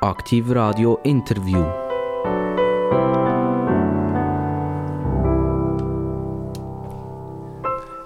Aktiv 0.00 0.48
Radio 0.50 1.00
Interview. 1.02 1.64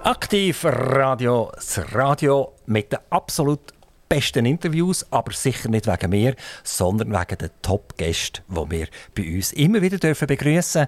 Aktiv 0.01 0.65
Radio, 0.65 1.51
das 1.53 1.93
Radio 1.93 2.53
mit 2.65 2.91
den 2.93 2.99
absolut 3.11 3.75
besten 4.09 4.47
Interviews, 4.47 5.05
aber 5.11 5.33
sicher 5.33 5.69
nicht 5.69 5.85
wegen 5.85 6.09
mir, 6.09 6.35
sondern 6.63 7.11
wegen 7.11 7.37
den 7.37 7.51
Top-Gästen, 7.61 8.43
die 8.47 8.71
wir 8.71 8.87
bei 9.13 9.35
uns 9.35 9.53
immer 9.53 9.83
wieder 9.83 9.99
dürfen 9.99 10.25
begrüßen. 10.25 10.87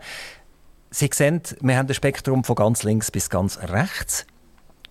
Sie 0.90 1.10
sehen, 1.14 1.44
wir 1.62 1.78
haben 1.78 1.88
ein 1.88 1.94
Spektrum 1.94 2.44
von 2.44 2.56
ganz 2.56 2.82
links 2.82 3.12
bis 3.12 3.30
ganz 3.30 3.60
rechts. 3.60 4.26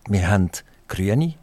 Wir 0.09 0.31
haben 0.31 0.53
Grüne, 0.87 1.35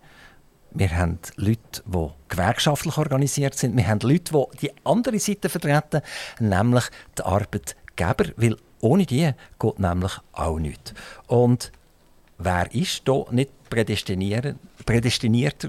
wir 0.73 0.97
haben 0.97 1.19
Leute, 1.35 1.83
die 1.85 2.07
gewerkschaftlich 2.29 2.97
organisiert 2.97 3.55
sind. 3.55 3.75
Wir 3.75 3.87
haben 3.87 3.99
Leute, 4.01 4.47
die 4.53 4.67
die 4.67 4.71
andere 4.83 5.19
Seite 5.19 5.49
vertreten, 5.49 6.01
nämlich 6.39 6.85
die 7.17 7.23
Arbeitgeber. 7.23 8.31
Weil 8.37 8.57
ohne 8.79 9.05
die 9.05 9.31
geht 9.59 9.79
nämlich 9.79 10.13
auch 10.33 10.59
nichts. 10.59 10.93
Und 11.27 11.71
wer 12.37 12.73
ist 12.73 13.03
hier 13.05 13.25
nicht 13.31 13.51
prädestinierter 13.69 14.55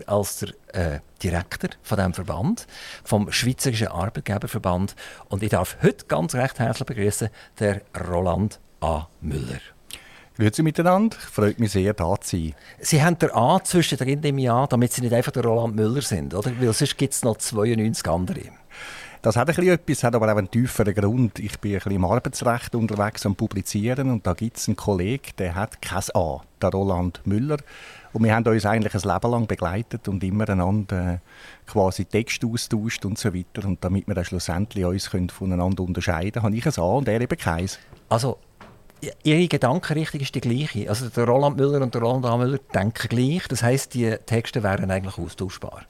als 0.07 0.39
der 0.39 0.95
äh, 0.95 1.01
Direktor 1.23 1.71
von 1.83 1.99
diesem 1.99 2.15
Verband, 2.15 2.67
vom 3.05 3.31
Schweizerischen 3.31 3.89
Arbeitgeberverband. 3.89 4.97
Und 5.29 5.43
ich 5.43 5.51
darf 5.51 5.77
heute 5.83 6.07
ganz 6.07 6.35
recht 6.35 6.59
herzlich 6.59 6.87
begrüßen 6.87 7.29
der 7.59 7.83
Roland 8.09 8.59
A. 8.81 9.09
Müller. 9.21 9.61
Grüezi 10.37 10.63
miteinander, 10.63 11.17
freut 11.17 11.59
mich 11.59 11.73
sehr, 11.73 11.93
da 11.93 12.19
zu 12.21 12.37
sein. 12.37 12.55
Sie 12.81 13.03
haben 13.03 13.19
der 13.19 13.37
A 13.37 13.63
zwischendrin 13.63 14.23
im 14.23 14.39
Jahr, 14.39 14.67
damit 14.67 14.93
Sie 14.93 15.03
nicht 15.03 15.13
einfach 15.13 15.33
der 15.33 15.45
Roland 15.45 15.77
Müller 15.77 16.01
sind, 16.01 16.35
oder? 16.35 16.51
Weil 16.59 16.73
sonst 16.73 16.97
gibt 16.97 17.13
es 17.13 17.23
noch 17.23 17.37
92 17.37 18.09
andere. 18.09 18.41
Das 19.23 19.37
hat 19.37 19.49
ein 19.49 19.55
bisschen 19.55 19.73
etwas, 19.73 20.03
hat 20.03 20.17
aber 20.17 20.33
auch 20.33 20.37
einen 20.37 20.51
tieferen 20.51 20.95
Grund. 20.95 21.39
Ich 21.39 21.61
bin 21.61 21.73
ein 21.73 21.75
bisschen 21.77 21.93
im 21.93 22.05
Arbeitsrecht 22.05 22.75
unterwegs 22.75 23.25
am 23.25 23.37
Publizieren 23.37 24.11
und 24.11 24.27
da 24.27 24.33
gibt 24.33 24.57
es 24.57 24.67
einen 24.67 24.77
Kollegen, 24.77 25.31
der 25.39 25.55
hat 25.55 25.81
kein 25.81 26.03
A, 26.15 26.41
der 26.61 26.71
Roland 26.71 27.21
Müller. 27.25 27.59
Und 28.13 28.25
wir 28.25 28.35
haben 28.35 28.45
uns 28.45 28.67
eigentlich 28.67 28.95
ein 28.95 29.13
Leben 29.13 29.31
lang 29.31 29.47
begleitet 29.47 30.09
und 30.09 30.25
immer 30.25 30.49
einander 30.49 31.15
äh, 31.15 31.19
quasi 31.71 32.05
Text 32.05 32.45
austauscht 32.45 33.05
und 33.05 33.17
so 33.17 33.33
weiter. 33.33 33.67
Und 33.67 33.85
damit 33.85 34.09
wir 34.09 34.15
dann 34.15 34.25
schlussendlich 34.25 34.85
uns 34.85 35.07
voneinander 35.07 35.85
unterscheiden 35.85 36.33
können, 36.33 36.45
habe 36.45 36.57
ich 36.57 36.67
ein 36.67 36.83
A 36.83 36.87
und 36.87 37.07
er 37.07 37.21
eben 37.21 37.39
keins. 37.39 37.79
Also 38.09 38.39
Ihre 39.25 39.49
Gedankenrichtung 39.49 40.21
ist 40.21 40.35
die 40.35 40.41
gleiche. 40.41 40.89
Also 40.89 41.09
der 41.09 41.25
Roland 41.25 41.57
Müller 41.57 41.81
und 41.81 41.95
der 41.95 42.03
Roland 42.03 42.25
A. 42.25 42.37
Müller 42.37 42.59
denken 42.73 43.09
gleich. 43.09 43.49
Das 43.49 43.63
heißt, 43.63 43.95
die 43.95 44.17
Texte 44.27 44.63
wären 44.63 44.91
eigentlich 44.91 45.19
austauschbar. 45.19 45.83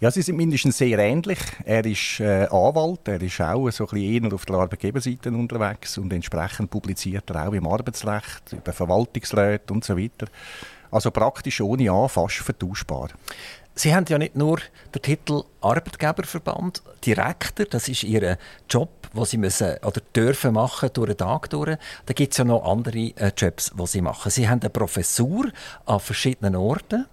Ja, 0.00 0.10
sie 0.10 0.22
sind 0.22 0.36
mindestens 0.36 0.78
sehr 0.78 0.98
ähnlich. 0.98 1.38
Er 1.66 1.84
ist 1.84 2.20
äh, 2.20 2.46
Anwalt, 2.50 3.06
er 3.06 3.20
ist 3.20 3.38
auch 3.42 3.70
so 3.70 3.84
ein 3.84 3.90
bisschen 3.90 4.24
eher 4.24 4.32
auf 4.32 4.46
der 4.46 4.56
Arbeitgeberseite 4.56 5.30
unterwegs 5.30 5.98
und 5.98 6.10
entsprechend 6.10 6.70
publiziert 6.70 7.28
er 7.28 7.46
auch 7.46 7.52
im 7.52 7.66
Arbeitsrecht, 7.66 8.54
über 8.54 8.72
Verwaltungsräte 8.72 9.74
und 9.74 9.84
so 9.84 9.98
weiter. 9.98 10.26
Also 10.90 11.10
praktisch 11.10 11.60
ohne 11.60 11.90
A 11.90 12.08
fast 12.08 12.36
vertauschbar. 12.36 13.10
Sie 13.80 13.94
haben 13.94 14.04
ja 14.10 14.18
nicht 14.18 14.36
nur 14.36 14.58
den 14.94 15.00
Titel 15.00 15.42
Arbeitgeberverband, 15.62 16.82
Direktor, 17.06 17.64
das 17.64 17.88
ist 17.88 18.02
Ihr 18.02 18.36
Job, 18.68 18.90
den 19.16 19.24
Sie 19.24 19.38
müssen 19.38 19.78
oder 19.82 20.02
dürfen 20.14 20.52
machen 20.52 20.90
durch 20.92 21.08
den 21.08 21.16
Tag 21.16 21.48
durch. 21.48 21.78
Da 22.04 22.12
gibt 22.12 22.34
es 22.34 22.36
ja 22.36 22.44
noch 22.44 22.62
andere 22.62 22.98
äh, 22.98 23.32
Jobs, 23.34 23.72
die 23.74 23.86
Sie 23.86 24.02
machen. 24.02 24.30
Sie 24.30 24.46
haben 24.46 24.60
eine 24.60 24.68
Professur 24.68 25.50
an 25.86 25.98
verschiedenen 25.98 26.56
Orten. 26.56 27.06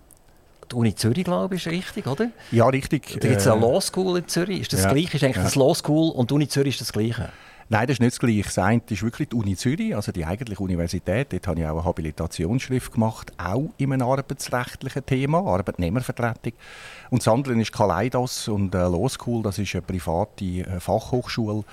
Die 0.70 0.76
Uni 0.76 0.94
Zürich, 0.94 1.23
glaube 1.23 1.56
ich, 1.56 1.66
ist 1.66 1.72
richtig, 1.72 2.06
oder? 2.06 2.32
Ja, 2.52 2.68
richtig. 2.68 3.18
Da 3.18 3.30
gibt 3.30 3.40
es 3.40 3.48
eine 3.48 3.62
äh, 3.62 3.66
Law 3.66 3.80
School 3.80 4.18
in 4.18 4.28
Zürich. 4.28 4.60
Ist 4.60 4.73
das 4.73 4.84
ja, 4.84 4.92
Gleiche? 4.92 5.16
Ist 5.16 5.23
eigentlich 5.23 5.38
ja. 5.38 5.44
das 5.44 5.56
Law 5.56 5.73
School 5.73 6.12
und 6.12 6.32
die 6.32 6.34
Uni 6.34 6.50
Zürich 6.50 6.76
ist 6.76 6.82
das 6.82 6.92
Gleiche? 6.92 7.30
Nein, 7.70 7.86
das 7.86 7.96
ist 7.96 8.00
nicht 8.00 8.14
das 8.14 8.20
Gleiche. 8.20 8.44
Das 8.44 8.58
eine 8.60 8.82
ist 8.88 9.04
wirklich 9.04 9.28
die 9.28 9.36
Uni 9.36 9.58
Zürich, 9.58 9.94
also 9.94 10.14
die 10.14 10.26
eigentliche 10.26 10.64
Universität. 10.64 11.33
Dort 11.33 11.48
habe 11.48 11.60
ich 11.60 11.66
auch 11.66 11.72
eine 11.72 11.83
Habilitationsschrift 11.83 12.94
gemacht, 12.94 13.33
auch 13.38 13.72
in 13.78 13.92
einem 13.92 14.08
arbeitsrechtlichen 14.08 15.05
Thema, 15.05 15.39
Arbeitnehmervertretung. 15.39 16.54
Und 17.10 17.22
das 17.22 17.28
andere 17.28 17.60
ist 17.60 17.73
Kaleidos 17.73 18.48
und 18.48 18.73
äh, 18.73 18.78
Law 18.78 19.10
School, 19.10 19.44
das 19.44 19.60
ist 19.60 19.76
eine 19.76 19.82
private 19.82 20.45
äh, 20.45 20.80
Fachhochschule, 20.80 21.66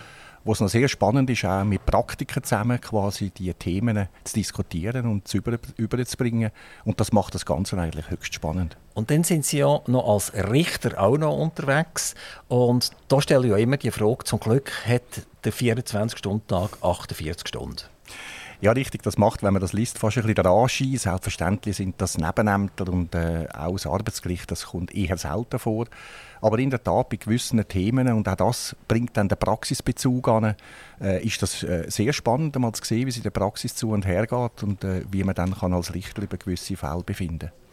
wo 0.43 0.53
es 0.53 0.60
noch 0.60 0.69
sehr 0.69 0.88
spannend 0.88 1.31
ist, 1.31 1.44
auch 1.44 1.62
mit 1.62 1.87
Praktikern 1.87 2.43
zusammen 2.43 2.81
quasi 2.81 3.31
die 3.31 3.55
Themen 3.55 4.09
zu 4.25 4.34
diskutieren 4.34 5.06
und 5.06 5.28
zu 5.28 5.37
über, 5.37 5.59
überzubringen. 5.76 6.50
Und 6.84 6.99
das 6.99 7.12
macht 7.12 7.37
das 7.37 7.47
Ganze 7.47 7.78
eigentlich 7.78 8.11
höchst 8.11 8.34
spannend. 8.34 8.76
Und 8.94 9.12
dann 9.12 9.22
sind 9.22 9.44
Sie 9.44 9.59
ja 9.59 9.81
noch 9.87 10.09
als 10.09 10.34
Richter 10.34 11.00
auch 11.00 11.16
noch 11.16 11.38
unterwegs. 11.38 12.16
Und 12.49 12.91
da 13.06 13.21
stelle 13.21 13.44
ich 13.44 13.50
ja 13.53 13.59
immer 13.59 13.76
die 13.76 13.93
Frage, 13.93 14.25
zum 14.25 14.41
Glück 14.41 14.72
hat 14.87 15.03
der 15.44 15.53
24-Stunden-Tag 15.53 16.78
48 16.82 17.49
Stunden. 17.49 17.84
Ja, 18.60 18.72
richtig. 18.72 19.03
Das 19.03 19.19
macht, 19.19 19.43
wenn 19.43 19.53
man 19.53 19.60
das 19.60 19.72
liest, 19.72 19.99
fast 19.99 20.16
ein 20.16 20.22
bisschen 20.22 20.43
der 20.43 20.47
Anschein. 20.47 20.97
Selbstverständlich 20.97 21.77
sind 21.77 22.00
das 22.00 22.16
Nebenämter 22.16 22.88
und 22.91 23.15
äh, 23.15 23.47
auch 23.53 23.72
das 23.72 23.87
Arbeitsgericht, 23.87 24.50
das 24.50 24.66
kommt 24.66 24.94
eher 24.94 25.19
selten 25.19 25.59
vor. 25.59 25.87
Aber 26.41 26.59
in 26.59 26.71
der 26.71 26.82
Tat, 26.82 27.10
bei 27.10 27.16
gewissen 27.16 27.66
Themen, 27.69 28.09
und 28.12 28.28
auch 28.28 28.37
das 28.37 28.77
bringt 28.88 29.16
dann 29.16 29.28
den 29.28 29.38
Praxisbezug 29.38 30.28
an, 30.28 30.55
äh, 31.00 31.22
ist 31.22 31.43
das 31.43 31.62
äh, 31.62 31.91
sehr 31.91 32.12
spannend, 32.12 32.59
mal 32.59 32.72
zu 32.72 32.84
sehen, 32.84 33.06
wie 33.06 33.11
es 33.11 33.16
in 33.16 33.22
der 33.22 33.31
Praxis 33.31 33.75
zu 33.75 33.91
und 33.91 34.06
her 34.06 34.26
geht 34.26 34.62
und 34.62 34.82
äh, 34.84 35.05
wie 35.11 35.25
man 35.25 35.34
dann 35.34 35.55
kann 35.55 35.75
als 35.75 35.93
Richter 35.93 36.22
über 36.22 36.37
gewisse 36.37 36.76
Fälle 36.76 37.03
befinden 37.05 37.50
kann. 37.50 37.63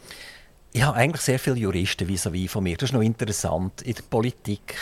Ich 0.74 0.84
habe 0.84 0.96
eigentlich 0.96 1.22
sehr 1.22 1.38
viele 1.38 1.58
Juristen 1.58 2.08
vis-à-vis 2.08 2.50
von 2.50 2.64
mir. 2.64 2.78
Das 2.78 2.90
ist 2.90 2.94
noch 2.94 3.02
interessant. 3.02 3.82
In 3.82 3.94
der 3.94 4.04
Politik, 4.04 4.76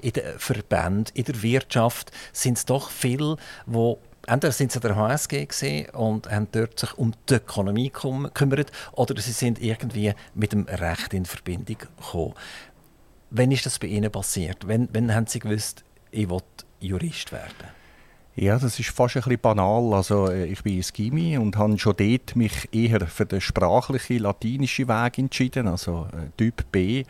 in 0.00 0.12
den 0.12 0.38
Verbänden, 0.38 1.14
in 1.14 1.24
der 1.24 1.40
Wirtschaft 1.40 2.10
sind 2.32 2.58
es 2.58 2.64
doch 2.64 2.90
viele, 2.90 3.36
die 3.64 3.94
entweder 4.26 4.52
sind 4.52 4.72
sie 4.72 4.80
der 4.80 4.96
HSG 4.96 5.46
gesehen 5.46 5.90
und 5.90 6.28
haben 6.28 6.48
dort 6.50 6.80
sich 6.80 6.98
um 6.98 7.12
die 7.28 7.34
Ökonomie 7.34 7.90
gekümmert 7.90 8.72
oder 8.92 9.20
sie 9.20 9.30
sind 9.30 9.62
irgendwie 9.62 10.14
mit 10.34 10.52
dem 10.52 10.64
Recht 10.64 11.14
in 11.14 11.24
Verbindung 11.24 11.78
gekommen. 11.78 12.34
Wann 13.30 13.52
ist 13.52 13.66
das 13.66 13.78
bei 13.78 13.86
Ihnen 13.86 14.10
passiert? 14.10 14.66
Wann, 14.66 14.88
wann 14.92 15.14
haben 15.14 15.26
Sie 15.28 15.38
gewusst, 15.38 15.84
ich 16.10 16.28
will 16.28 16.42
Jurist 16.80 17.30
werden? 17.30 17.68
Ja, 18.38 18.58
das 18.58 18.78
ist 18.78 18.90
fast 18.90 19.16
ein 19.16 19.22
bisschen 19.22 19.40
banal. 19.40 19.94
Also, 19.94 20.28
äh, 20.28 20.44
ich 20.44 20.62
bin 20.62 20.76
ins 20.76 20.92
Gimmi 20.92 21.38
und 21.38 21.56
habe 21.56 21.78
schon 21.78 21.96
dort 21.96 22.36
mich 22.36 22.68
eher 22.70 23.06
für 23.06 23.24
den 23.24 23.40
sprachlichen, 23.40 24.18
latinischen 24.18 24.88
Weg 24.88 25.18
entschieden, 25.18 25.66
also 25.66 26.06
äh, 26.12 26.28
Typ 26.36 26.70
B. 26.70 27.04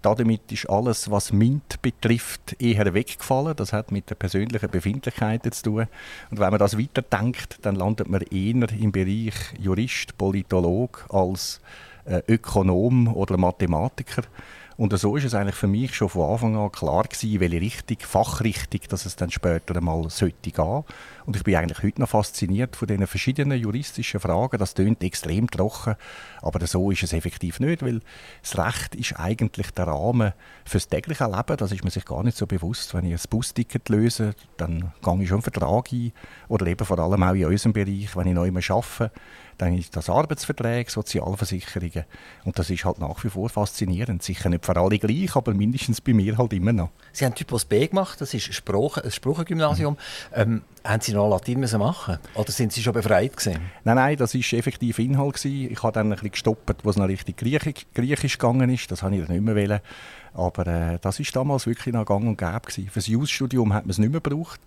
Damit 0.00 0.50
ist 0.50 0.70
alles, 0.70 1.10
was 1.10 1.34
MINT 1.34 1.82
betrifft, 1.82 2.56
eher 2.58 2.94
weggefallen. 2.94 3.54
Das 3.56 3.74
hat 3.74 3.92
mit 3.92 4.08
der 4.08 4.14
persönlichen 4.14 4.70
Befindlichkeiten 4.70 5.52
zu 5.52 5.64
tun. 5.64 5.86
Und 6.30 6.40
wenn 6.40 6.48
man 6.50 6.58
das 6.58 6.78
weiterdenkt, 6.78 7.58
dann 7.60 7.74
landet 7.74 8.08
man 8.08 8.22
eher 8.22 8.72
im 8.72 8.90
Bereich 8.90 9.34
Jurist, 9.58 10.16
Politolog 10.16 11.04
als 11.10 11.60
äh, 12.06 12.22
Ökonom 12.26 13.14
oder 13.14 13.36
Mathematiker. 13.36 14.22
Und 14.80 14.98
so 14.98 15.14
ist 15.14 15.24
es 15.24 15.34
eigentlich 15.34 15.56
für 15.56 15.66
mich 15.66 15.94
schon 15.94 16.08
von 16.08 16.30
Anfang 16.30 16.56
an 16.56 16.72
klar 16.72 17.02
gewesen, 17.02 17.38
welche 17.38 17.60
Richtung, 17.60 17.98
Fachrichtung, 18.00 18.80
dass 18.88 19.04
es 19.04 19.14
dann 19.14 19.30
später 19.30 19.76
einmal 19.76 20.08
sollte 20.08 20.50
gehen. 20.50 20.84
Und 21.26 21.36
ich 21.36 21.44
bin 21.44 21.56
eigentlich 21.56 21.82
heute 21.82 22.00
noch 22.00 22.08
fasziniert 22.08 22.76
von 22.76 22.88
diesen 22.88 23.06
verschiedenen 23.06 23.60
juristischen 23.60 24.20
Fragen. 24.20 24.56
Das 24.56 24.72
klingt 24.72 25.04
extrem 25.04 25.50
trocken, 25.50 25.96
aber 26.40 26.66
so 26.66 26.90
ist 26.90 27.02
es 27.02 27.12
effektiv 27.12 27.60
nicht, 27.60 27.82
weil 27.82 28.00
das 28.40 28.56
Recht 28.56 28.94
ist 28.94 29.20
eigentlich 29.20 29.70
der 29.72 29.86
Rahmen 29.86 30.32
fürs 30.64 30.88
tägliche 30.88 31.26
Leben. 31.26 31.58
Das 31.58 31.72
ist 31.72 31.84
man 31.84 31.90
sich 31.90 32.06
gar 32.06 32.22
nicht 32.22 32.38
so 32.38 32.46
bewusst. 32.46 32.94
Wenn 32.94 33.04
ich 33.04 33.12
ein 33.12 33.28
Busticket 33.28 33.86
löse, 33.90 34.34
dann 34.56 34.94
gehe 35.04 35.22
ich 35.22 35.28
schon 35.28 35.36
einen 35.36 35.42
Vertrag 35.42 35.92
ein. 35.92 36.12
Oder 36.48 36.66
eben 36.68 36.86
vor 36.86 36.98
allem 36.98 37.22
auch 37.22 37.34
in 37.34 37.44
unserem 37.44 37.74
Bereich, 37.74 38.16
wenn 38.16 38.28
ich 38.28 38.34
neu 38.34 38.48
arbeite, 38.48 39.12
dann 39.60 39.76
ist 39.76 39.94
das 39.94 40.08
Arbeitsverträge, 40.08 40.90
Sozialversicherungen. 40.90 42.04
Und 42.44 42.58
das 42.58 42.70
ist 42.70 42.84
halt 42.84 42.98
nach 42.98 43.22
wie 43.22 43.28
vor 43.28 43.48
faszinierend. 43.50 44.22
Sicher 44.22 44.48
nicht 44.48 44.64
für 44.64 44.76
alle 44.76 44.98
gleich, 44.98 45.36
aber 45.36 45.52
mindestens 45.52 46.00
bei 46.00 46.14
mir 46.14 46.38
halt 46.38 46.52
immer 46.52 46.72
noch. 46.72 46.90
Sie 47.12 47.24
haben 47.24 47.34
Typus 47.34 47.66
B 47.66 47.86
gemacht, 47.86 48.20
das 48.20 48.32
ist 48.32 48.54
Spruch, 48.54 48.96
ein 48.96 49.10
Sprachgymnasium. 49.10 49.94
Mhm. 49.94 49.98
Ähm, 50.34 50.62
haben 50.82 51.02
Sie 51.02 51.12
noch 51.12 51.28
Latein 51.28 51.60
müssen 51.60 51.78
machen 51.78 52.18
oder 52.34 52.50
sind 52.50 52.72
Sie 52.72 52.82
schon 52.82 52.94
befreit 52.94 53.36
gewesen? 53.36 53.60
Nein, 53.84 53.96
nein, 53.96 54.16
das 54.16 54.34
war 54.34 54.58
effektiv 54.58 54.98
Inhalt. 54.98 55.34
Gewesen. 55.34 55.70
Ich 55.70 55.82
habe 55.82 55.92
dann 55.92 56.06
ein 56.06 56.10
bisschen 56.12 56.30
gestoppt, 56.30 56.84
wo 56.84 56.90
es 56.90 56.96
noch 56.96 57.08
richtig 57.08 57.36
Griechisch, 57.36 57.86
Griechisch 57.94 58.38
gegangen 58.38 58.70
ist. 58.70 58.90
Das 58.90 59.02
habe 59.02 59.14
ich 59.14 59.26
dann 59.26 59.34
nicht 59.34 59.44
mehr 59.44 59.56
wollen. 59.56 59.80
Aber 60.32 60.66
äh, 60.66 60.98
das 61.00 61.18
war 61.18 61.26
damals 61.32 61.66
wirklich 61.66 61.92
noch 61.92 62.06
gang 62.06 62.24
und 62.24 62.38
gäbe. 62.38 62.60
Gewesen. 62.60 62.88
Für 62.88 63.00
das 63.00 63.06
Jus-Studium 63.08 63.74
hat 63.74 63.84
man 63.84 63.90
es 63.90 63.98
nicht 63.98 64.10
mehr 64.10 64.20
gebraucht. 64.20 64.60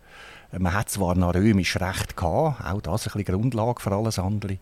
Man 0.58 0.74
hat 0.74 0.90
zwar 0.90 1.16
noch 1.16 1.34
römisch 1.34 1.78
Recht 1.78 2.16
gehabt, 2.16 2.64
auch 2.64 2.82
das 2.82 3.08
ein 3.08 3.14
bisschen 3.14 3.26
Grundlage 3.26 3.82
für 3.82 3.92
alles 3.92 4.20
andere, 4.20 4.58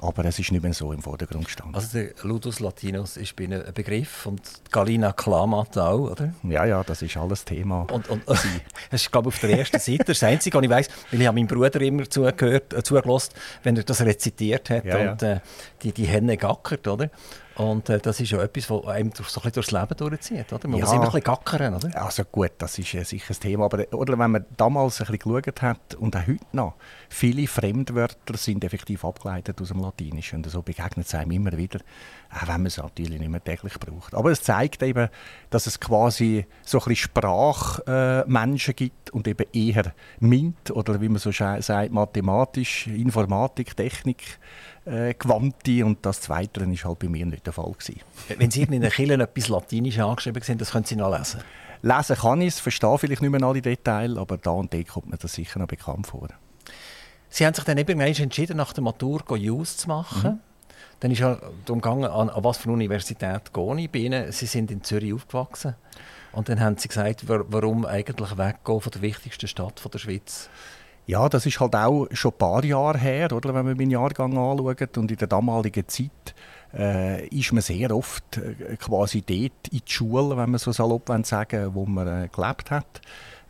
aber 0.00 0.24
es 0.24 0.38
ist 0.40 0.50
nicht 0.50 0.62
mehr 0.62 0.74
so 0.74 0.92
im 0.92 1.00
Vordergrund 1.00 1.44
gestanden. 1.44 1.74
Also 1.74 1.98
der 1.98 2.10
Ludus 2.22 2.58
Latinus 2.58 3.16
ist 3.16 3.36
bei 3.36 3.44
Ihnen 3.44 3.64
ein 3.64 3.72
Begriff 3.72 4.26
und 4.26 4.40
Galina 4.72 5.12
Klamat 5.12 5.78
auch, 5.78 6.10
oder? 6.10 6.34
Ja, 6.42 6.64
ja, 6.64 6.82
das 6.82 7.02
ist 7.02 7.16
alles 7.16 7.44
Thema. 7.44 7.86
Und, 7.92 8.08
und 8.08 8.22
das 8.26 8.44
ist, 8.90 9.12
glaube 9.12 9.28
ich, 9.28 9.36
auf 9.36 9.40
der 9.40 9.58
ersten 9.58 9.78
Seite 9.78 10.04
das 10.06 10.22
Einzige, 10.22 10.58
was 10.58 10.64
ich 10.64 10.70
weiss, 10.70 10.88
weil 11.10 11.20
ich 11.20 11.26
habe 11.26 11.36
meinem 11.36 11.46
Bruder 11.46 11.80
immer 11.80 12.08
zugehört, 12.10 12.72
äh, 12.72 12.82
zugelassen, 12.82 13.34
wenn 13.62 13.76
er 13.76 13.84
das 13.84 14.00
rezitiert 14.00 14.68
hat 14.70 14.84
ja, 14.84 15.12
und 15.12 15.22
äh, 15.22 15.40
die, 15.82 15.92
die 15.92 16.06
Henne 16.06 16.36
gackert, 16.36 16.88
oder? 16.88 17.08
Und 17.56 17.88
äh, 17.88 17.98
das 17.98 18.20
ist 18.20 18.30
ja 18.32 18.42
etwas, 18.42 18.68
was 18.68 18.84
einem 18.86 19.10
so 19.14 19.22
ein 19.22 19.24
bisschen 19.26 19.52
durchs 19.52 19.70
Leben 19.70 19.96
durchzieht, 19.96 20.52
oder? 20.52 20.68
Man 20.68 20.78
Ja. 20.78 20.84
muss 20.84 20.92
immer 20.94 21.04
ein 21.04 21.10
bisschen 21.12 21.22
gackern, 21.22 21.74
oder? 21.74 22.02
Also 22.04 22.24
gut, 22.24 22.52
das 22.58 22.78
ist 22.78 22.92
äh, 22.94 23.02
sicher 23.02 23.32
ein 23.32 23.40
Thema. 23.40 23.64
Aber 23.64 23.82
oder 23.94 24.18
wenn 24.18 24.30
man 24.30 24.44
damals 24.58 25.00
ein 25.00 25.06
bisschen 25.06 25.42
geschaut 25.42 25.62
hat 25.62 25.94
und 25.94 26.14
auch 26.16 26.26
heute 26.26 26.44
noch, 26.52 26.74
viele 27.08 27.46
Fremdwörter 27.46 28.36
sind 28.36 28.62
effektiv 28.62 29.04
abgeleitet 29.06 29.58
aus 29.60 29.68
dem 29.68 29.80
Latinischen. 29.80 30.36
Und 30.44 30.50
so 30.50 30.60
begegnet 30.60 31.06
es 31.06 31.14
einem 31.14 31.30
immer 31.30 31.52
wieder, 31.56 31.80
auch 32.30 32.42
wenn 32.42 32.56
man 32.56 32.66
es 32.66 32.76
natürlich 32.76 33.18
nicht 33.18 33.30
mehr 33.30 33.42
täglich 33.42 33.78
braucht. 33.80 34.14
Aber 34.14 34.30
es 34.30 34.42
zeigt 34.42 34.82
eben, 34.82 35.08
dass 35.48 35.66
es 35.66 35.80
quasi 35.80 36.44
so 36.62 36.78
ein 36.78 36.84
bisschen 36.84 36.96
Sprachmenschen 37.10 38.76
gibt 38.76 39.10
und 39.10 39.26
eben 39.28 39.46
eher 39.54 39.94
MINT 40.20 40.70
oder 40.72 41.00
wie 41.00 41.08
man 41.08 41.18
so 41.18 41.32
sagt, 41.32 41.90
mathematisch, 41.90 42.86
Informatik, 42.86 43.74
Technik 43.76 44.38
äh, 44.86 45.14
gewandte. 45.14 45.84
Und 45.84 46.04
das 46.06 46.20
Zweite 46.22 46.60
ist 46.64 46.84
halt 46.84 46.98
bei 46.98 47.08
mir 47.08 47.26
nicht 47.26 47.44
der 47.46 47.52
Fall 47.52 47.72
gewesen. 47.72 48.00
Wenn 48.38 48.50
Sie 48.50 48.62
in 48.62 48.80
den 48.80 48.90
Kirchen 48.90 49.20
etwas 49.20 49.48
Latinisch 49.48 49.98
angeschrieben 49.98 50.42
sehen, 50.42 50.58
das 50.58 50.70
können 50.70 50.84
Sie 50.84 50.96
noch 50.96 51.16
lesen. 51.16 51.40
Lesen 51.82 52.16
kann 52.16 52.40
ich 52.40 52.48
es, 52.54 52.60
verstehe 52.60 52.96
vielleicht 52.98 53.22
nicht 53.22 53.30
mehr 53.30 53.42
alle 53.42 53.60
Details, 53.60 54.16
aber 54.16 54.38
da 54.38 54.50
und 54.50 54.72
dort 54.72 54.88
kommt 54.88 55.10
mir 55.10 55.18
das 55.18 55.34
sicher 55.34 55.58
noch 55.58 55.66
bekannt 55.68 56.06
vor. 56.06 56.28
Sie 57.28 57.44
haben 57.44 57.54
sich 57.54 57.64
dann 57.64 57.76
irgendwann 57.76 58.06
entschieden, 58.08 58.56
nach 58.56 58.72
der 58.72 58.82
Matur 58.82 59.22
Jus 59.36 59.76
zu 59.76 59.88
machen. 59.88 60.40
Dann 61.00 61.10
ist 61.10 61.18
ja 61.18 61.36
darum 61.66 61.82
gegangen, 61.82 62.04
an, 62.06 62.30
an 62.30 62.44
was 62.44 62.56
für 62.56 62.64
eine 62.64 62.72
Universität 62.74 63.52
gehe 63.52 63.80
ich. 63.80 63.90
Bei 63.90 63.98
Ihnen, 63.98 64.32
Sie 64.32 64.46
sind 64.46 64.70
in 64.70 64.82
Zürich 64.82 65.12
aufgewachsen. 65.12 65.74
Und 66.32 66.48
dann 66.48 66.60
haben 66.60 66.78
Sie 66.78 66.88
gesagt, 66.88 67.28
wa- 67.28 67.44
warum 67.48 67.84
eigentlich 67.84 68.38
weggehen 68.38 68.80
von 68.80 68.92
der 68.92 69.02
wichtigsten 69.02 69.46
Stadt 69.48 69.78
von 69.80 69.90
der 69.90 69.98
Schweiz? 69.98 70.48
Ja, 71.06 71.28
das 71.28 71.46
ist 71.46 71.60
halt 71.60 71.76
auch 71.76 72.08
schon 72.10 72.32
ein 72.32 72.38
paar 72.38 72.64
Jahre 72.64 72.98
her, 72.98 73.32
oder, 73.32 73.54
wenn 73.54 73.64
man 73.64 73.76
meinen 73.76 73.90
Jahrgang 73.92 74.36
anschaut. 74.36 74.98
Und 74.98 75.10
in 75.10 75.16
der 75.16 75.28
damaligen 75.28 75.86
Zeit 75.86 76.34
äh, 76.76 77.26
ist 77.28 77.52
man 77.52 77.62
sehr 77.62 77.94
oft 77.94 78.38
äh, 78.38 78.76
quasi 78.76 79.22
dort 79.22 79.68
in 79.70 79.80
die 79.86 79.92
Schule, 79.92 80.36
wenn 80.36 80.50
man 80.50 80.58
so 80.58 80.72
salopp 80.72 81.10
sagen 81.22 81.74
wo 81.74 81.86
man 81.86 82.24
äh, 82.24 82.28
gelebt 82.28 82.70
hat. 82.72 83.00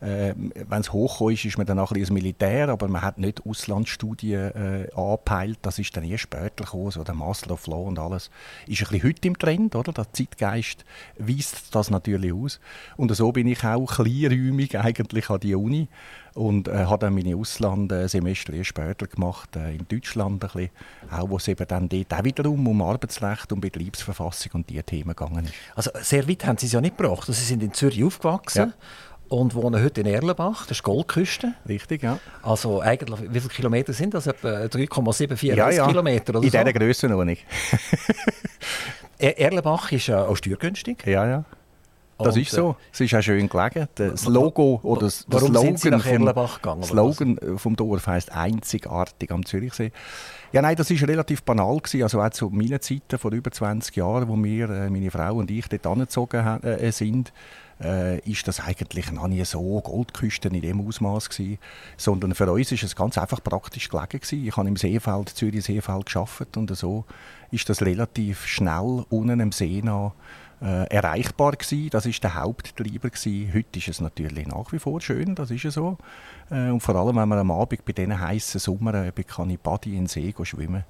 Äh, 0.00 0.34
wenn 0.36 0.80
es 0.80 0.92
hochgekommen 0.92 1.34
ist, 1.34 1.44
ist 1.46 1.56
man 1.56 1.66
dann 1.66 1.78
auch 1.78 1.90
ein 1.90 1.98
bisschen 1.98 2.14
Militär, 2.14 2.68
aber 2.68 2.86
man 2.88 3.00
hat 3.00 3.18
nicht 3.18 3.46
Auslandsstudien 3.46 4.54
äh, 4.54 4.88
angepeilt. 4.94 5.58
Das 5.62 5.78
ist 5.78 5.96
dann 5.96 6.04
erst 6.04 6.24
später 6.24 6.64
gekommen, 6.64 6.90
so 6.90 7.02
der 7.02 7.14
Master 7.14 7.52
of 7.52 7.66
Law 7.66 7.86
und 7.86 7.98
alles. 7.98 8.30
Ist 8.66 8.82
ein 8.82 8.88
bisschen 8.88 9.02
heute 9.04 9.28
im 9.28 9.38
Trend, 9.38 9.74
oder? 9.74 9.92
Der 9.92 10.12
Zeitgeist 10.12 10.84
weist 11.18 11.74
das 11.74 11.90
natürlich 11.90 12.32
aus. 12.32 12.60
Und 12.96 13.14
so 13.16 13.32
bin 13.32 13.46
ich 13.46 13.64
auch 13.64 13.86
kleinräumig 13.86 14.78
eigentlich 14.78 15.30
an 15.30 15.40
die 15.40 15.54
Uni 15.54 15.88
und 16.34 16.68
äh, 16.68 16.84
habe 16.84 17.06
dann 17.06 17.14
meine 17.14 17.34
Auslandssemester 17.34 18.52
erst 18.52 18.68
später 18.68 19.06
gemacht, 19.06 19.56
äh, 19.56 19.76
in 19.76 19.86
Deutschland 19.88 20.44
ein 20.44 20.50
bisschen, 20.50 20.70
auch 21.10 21.30
wo 21.30 21.38
es 21.38 21.48
eben 21.48 21.66
dann 21.66 21.88
dort 21.88 22.12
auch 22.12 22.24
wiederum 22.24 22.68
um 22.68 22.82
Arbeitsrecht, 22.82 23.50
um 23.50 23.60
Betriebsverfassung 23.62 24.52
und 24.52 24.68
diese 24.68 24.82
Themen 24.82 25.16
gegangen 25.16 25.46
ist. 25.46 25.54
Also 25.74 25.90
sehr 26.02 26.28
weit 26.28 26.44
haben 26.44 26.58
Sie 26.58 26.66
es 26.66 26.72
ja 26.72 26.82
nicht 26.82 26.98
gebracht. 26.98 27.20
Also 27.28 27.32
Sie 27.32 27.46
sind 27.46 27.62
in 27.62 27.72
Zürich 27.72 28.04
aufgewachsen 28.04 28.74
und 29.28 29.54
wohnen 29.54 29.82
heute 29.82 30.00
in 30.00 30.06
Erlenbach, 30.06 30.66
das 30.66 30.78
ist 30.78 30.82
Goldküste. 30.82 31.54
Richtig, 31.68 32.02
ja. 32.02 32.18
Also 32.42 32.80
eigentlich, 32.80 33.20
wie 33.32 33.40
viele 33.40 33.52
Kilometer 33.54 33.92
sind 33.92 34.14
das? 34.14 34.26
Etwa 34.26 34.48
3,74 34.64 35.54
ja, 35.54 35.70
ja. 35.70 35.86
Kilometer 35.86 36.30
oder 36.30 36.42
In 36.44 36.50
so? 36.50 36.58
dieser 36.58 36.72
Grössenordnung. 36.72 37.36
Er- 39.18 39.38
Erlenbach 39.38 39.92
ist 39.92 40.08
ja 40.08 40.24
auch 40.26 40.36
steuergünstig. 40.36 41.06
Ja, 41.06 41.26
ja. 41.26 41.44
Das 42.18 42.34
Und, 42.34 42.42
ist 42.42 42.50
so. 42.52 42.76
Es 42.92 43.00
ist 43.00 43.14
auch 43.14 43.20
schön 43.20 43.46
gelegen. 43.48 43.88
Das 43.94 44.24
Logo 44.26 44.80
oder 44.82 45.02
das, 45.02 45.26
das 45.28 45.44
Slogan, 45.44 45.76
nach 45.90 46.06
Erlenbach 46.06 46.56
gegangen, 46.62 46.82
Slogan 46.82 47.36
äh, 47.38 47.58
vom 47.58 47.76
Dorf 47.76 48.06
heisst 48.06 48.32
einzigartig 48.32 49.30
am 49.30 49.44
Zürichsee. 49.44 49.92
Ja, 50.52 50.62
nein, 50.62 50.76
das 50.76 50.90
ist 50.90 51.06
relativ 51.06 51.42
banal 51.42 51.76
gewesen. 51.76 52.02
Also 52.02 52.22
auch 52.22 52.30
zu 52.30 52.48
meinen 52.48 52.80
Zeiten 52.80 53.18
vor 53.18 53.32
über 53.32 53.50
20 53.50 53.94
Jahren, 53.96 54.28
wo 54.28 54.36
wir, 54.42 54.70
äh, 54.70 54.88
meine 54.88 55.10
Frau 55.10 55.34
und 55.34 55.50
ich, 55.50 55.68
dort 55.68 55.86
angezogen 55.86 56.62
äh, 56.62 56.90
sind, 56.90 57.34
äh, 57.80 58.18
ist 58.20 58.48
das 58.48 58.60
eigentlich 58.60 59.10
noch 59.12 59.28
nie 59.28 59.44
so 59.44 59.80
Goldküsten 59.80 60.54
in 60.54 60.62
dem 60.62 60.86
Ausmaß 60.86 61.28
gewesen, 61.28 61.58
sondern 61.96 62.34
für 62.34 62.50
uns 62.50 62.72
ist 62.72 62.82
es 62.82 62.96
ganz 62.96 63.18
einfach 63.18 63.42
praktisch 63.42 63.88
gelegen 63.88 64.08
gewesen. 64.20 64.46
Ich 64.46 64.56
habe 64.56 64.68
im 64.68 64.76
Seefeld, 64.76 65.28
Zürich 65.30 65.64
Seefeld 65.64 66.06
geschafft 66.06 66.56
und 66.56 66.74
so 66.76 67.04
ist 67.50 67.68
das 67.68 67.82
relativ 67.82 68.46
schnell 68.46 69.04
unten 69.08 69.40
am 69.40 69.52
See 69.52 69.80
nach 69.82 70.12
äh, 70.60 70.86
erreichbar 70.88 71.52
gewesen. 71.52 71.90
Das 71.90 72.06
ist 72.06 72.22
der 72.24 72.34
Haupttreiber 72.34 73.10
gewesen. 73.10 73.52
Heute 73.52 73.78
ist 73.78 73.88
es 73.88 74.00
natürlich 74.00 74.46
nach 74.46 74.72
wie 74.72 74.78
vor 74.78 75.00
schön, 75.00 75.34
das 75.34 75.50
ist 75.50 75.70
so. 75.70 75.98
Äh, 76.50 76.70
und 76.70 76.80
vor 76.80 76.96
allem, 76.96 77.16
wenn 77.16 77.28
man 77.28 77.38
am 77.38 77.50
Abend 77.50 77.84
bei 77.84 77.92
diesen 77.92 78.18
heißen 78.18 78.60
Sommern 78.60 79.12
bei 79.14 79.22
Kanibadi 79.22 79.90
in 79.90 80.04
den 80.04 80.06
See 80.06 80.34
schwimmen, 80.42 80.84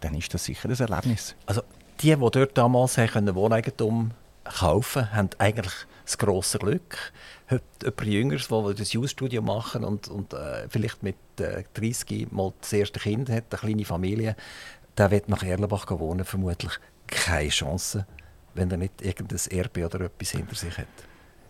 dann 0.00 0.14
ist 0.14 0.32
das 0.32 0.44
sicher 0.44 0.68
ein 0.68 0.78
Erlebnis. 0.78 1.34
Also 1.46 1.62
die, 2.00 2.14
die 2.14 2.30
dort 2.30 2.56
damals 2.56 2.96
Wohneigentum 2.96 4.12
kaufen 4.44 5.12
haben 5.12 5.30
eigentlich 5.38 5.74
das 6.10 6.18
grosse 6.18 6.58
Glück. 6.58 7.12
Heute 7.50 7.62
jemand 7.82 8.04
Jüngeres, 8.04 8.48
der 8.48 8.74
das 8.74 8.92
Jus-Studium 8.92 9.46
machen 9.46 9.84
und, 9.84 10.08
und 10.08 10.32
äh, 10.34 10.68
vielleicht 10.68 11.02
mit 11.02 11.16
äh, 11.38 11.64
30 11.74 12.32
mal 12.32 12.52
das 12.60 12.72
erste 12.72 13.00
Kind 13.00 13.28
hat, 13.28 13.44
eine 13.50 13.60
kleine 13.60 13.84
Familie, 13.84 14.36
der 14.98 15.10
wird 15.10 15.28
nach 15.28 15.42
Erlenbach 15.42 15.88
wohnen, 15.90 16.24
vermutlich 16.24 16.72
keine 17.06 17.48
Chance, 17.48 18.06
wenn 18.54 18.70
er 18.70 18.76
nicht 18.76 19.02
irgendein 19.02 19.38
Erbe 19.50 19.86
oder 19.86 20.00
etwas 20.02 20.30
hinter 20.30 20.54
sich 20.54 20.76
hat. 20.78 20.86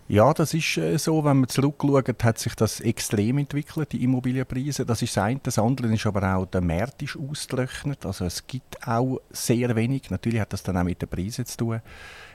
Ja, 0.09 0.35
das 0.35 0.55
ist 0.55 0.77
äh, 0.77 0.99
so. 0.99 1.25
Wenn 1.25 1.39
man 1.39 1.49
zurückschaut, 1.49 2.25
hat 2.25 2.39
sich 2.39 2.57
das 2.57 2.81
extrem 2.81 3.39
entwickelt, 3.39 3.93
die 3.93 4.03
Immobilienpreise. 4.03 4.85
Das 4.85 5.03
ist 5.03 5.17
das 5.17 5.23
eine. 5.23 5.39
Das 5.41 5.57
andere 5.57 5.95
ist 5.95 6.05
aber 6.05 6.35
auch, 6.35 6.47
der 6.47 6.61
Markt 6.61 7.01
ist 7.03 7.17
ausgetrocknet. 7.17 8.05
Also 8.05 8.25
es 8.25 8.45
gibt 8.45 8.85
auch 8.89 9.21
sehr 9.31 9.75
wenig. 9.77 10.11
Natürlich 10.11 10.41
hat 10.41 10.53
das 10.53 10.65
dann 10.65 10.79
auch 10.79 10.83
mit 10.83 11.01
den 11.01 11.09
Preisen 11.09 11.47
zu 11.47 11.57
tun. 11.57 11.81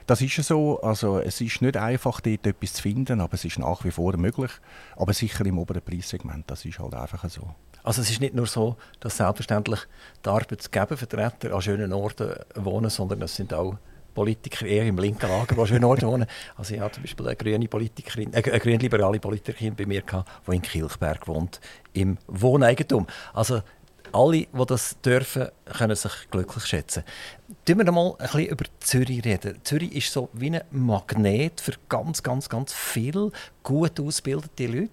Das 0.06 0.20
ist 0.20 0.36
ja 0.36 0.42
so. 0.42 0.80
Also 0.82 1.18
es 1.18 1.40
ist 1.40 1.62
nicht 1.62 1.76
einfach, 1.76 2.20
dort 2.20 2.46
etwas 2.46 2.74
zu 2.74 2.82
finden, 2.82 3.20
aber 3.20 3.34
es 3.34 3.44
ist 3.44 3.58
nach 3.58 3.84
wie 3.84 3.90
vor 3.90 4.16
möglich. 4.16 4.52
Aber 4.96 5.12
sicher 5.12 5.44
im 5.46 5.58
oberen 5.58 5.82
Preissegment. 5.82 6.44
Das 6.48 6.64
ist 6.64 6.78
halt 6.78 6.94
einfach 6.94 7.28
so. 7.28 7.54
Also 7.82 8.02
es 8.02 8.10
ist 8.10 8.20
nicht 8.20 8.34
nur 8.34 8.46
so, 8.46 8.76
dass 9.00 9.16
selbstverständlich 9.16 9.80
die 10.24 10.28
Arbeitgebervertreter 10.28 11.54
an 11.54 11.62
schönen 11.62 11.92
Orten 11.92 12.34
wohnen, 12.56 12.90
sondern 12.90 13.22
es 13.22 13.36
sind 13.36 13.54
auch 13.54 13.76
Politiker 14.16 14.64
eher 14.64 14.86
im 14.86 14.96
linken 14.96 15.28
Lager, 15.28 15.54
die 15.54 15.60
an 15.60 15.66
schönen 15.66 15.84
Orten 15.84 16.06
wohnen. 16.06 16.26
Also 16.56 16.74
ich 16.74 16.80
hatte 16.80 16.94
zum 16.94 17.02
Beispiel 17.02 17.26
eine 17.26 17.36
grüne 17.36 17.68
Politikerin, 17.68 18.32
äh, 18.32 18.42
eine 18.42 18.58
grünliberale 18.58 19.20
Politikerin 19.20 19.76
bei 19.76 19.86
mir, 19.86 20.02
gehabt, 20.02 20.28
die 20.48 20.56
in 20.56 20.62
Kilchberg 20.62 21.28
wohnt, 21.28 21.60
im 21.92 22.16
Wohneigentum. 22.26 23.06
Also 23.34 23.62
alle, 24.12 24.38
die 24.38 24.66
das 24.66 24.96
dürfen, 25.04 25.48
können 25.64 25.96
sich 25.96 26.12
glücklich 26.30 26.64
schätzen. 26.64 27.04
Tun 27.64 27.78
wir 27.78 27.92
mal 27.92 28.14
ein 28.18 28.26
bisschen 28.26 28.46
über 28.46 28.64
Zürich 28.80 29.24
reden. 29.24 29.58
Zürich 29.62 29.94
ist 29.94 30.12
so 30.12 30.28
wie 30.32 30.50
ein 30.50 30.62
Magnet 30.70 31.60
für 31.60 31.72
ganz, 31.88 32.22
ganz, 32.22 32.48
ganz 32.48 32.72
viele 32.72 33.30
gut 33.62 34.00
ausgebildete 34.00 34.66
Leute. 34.66 34.90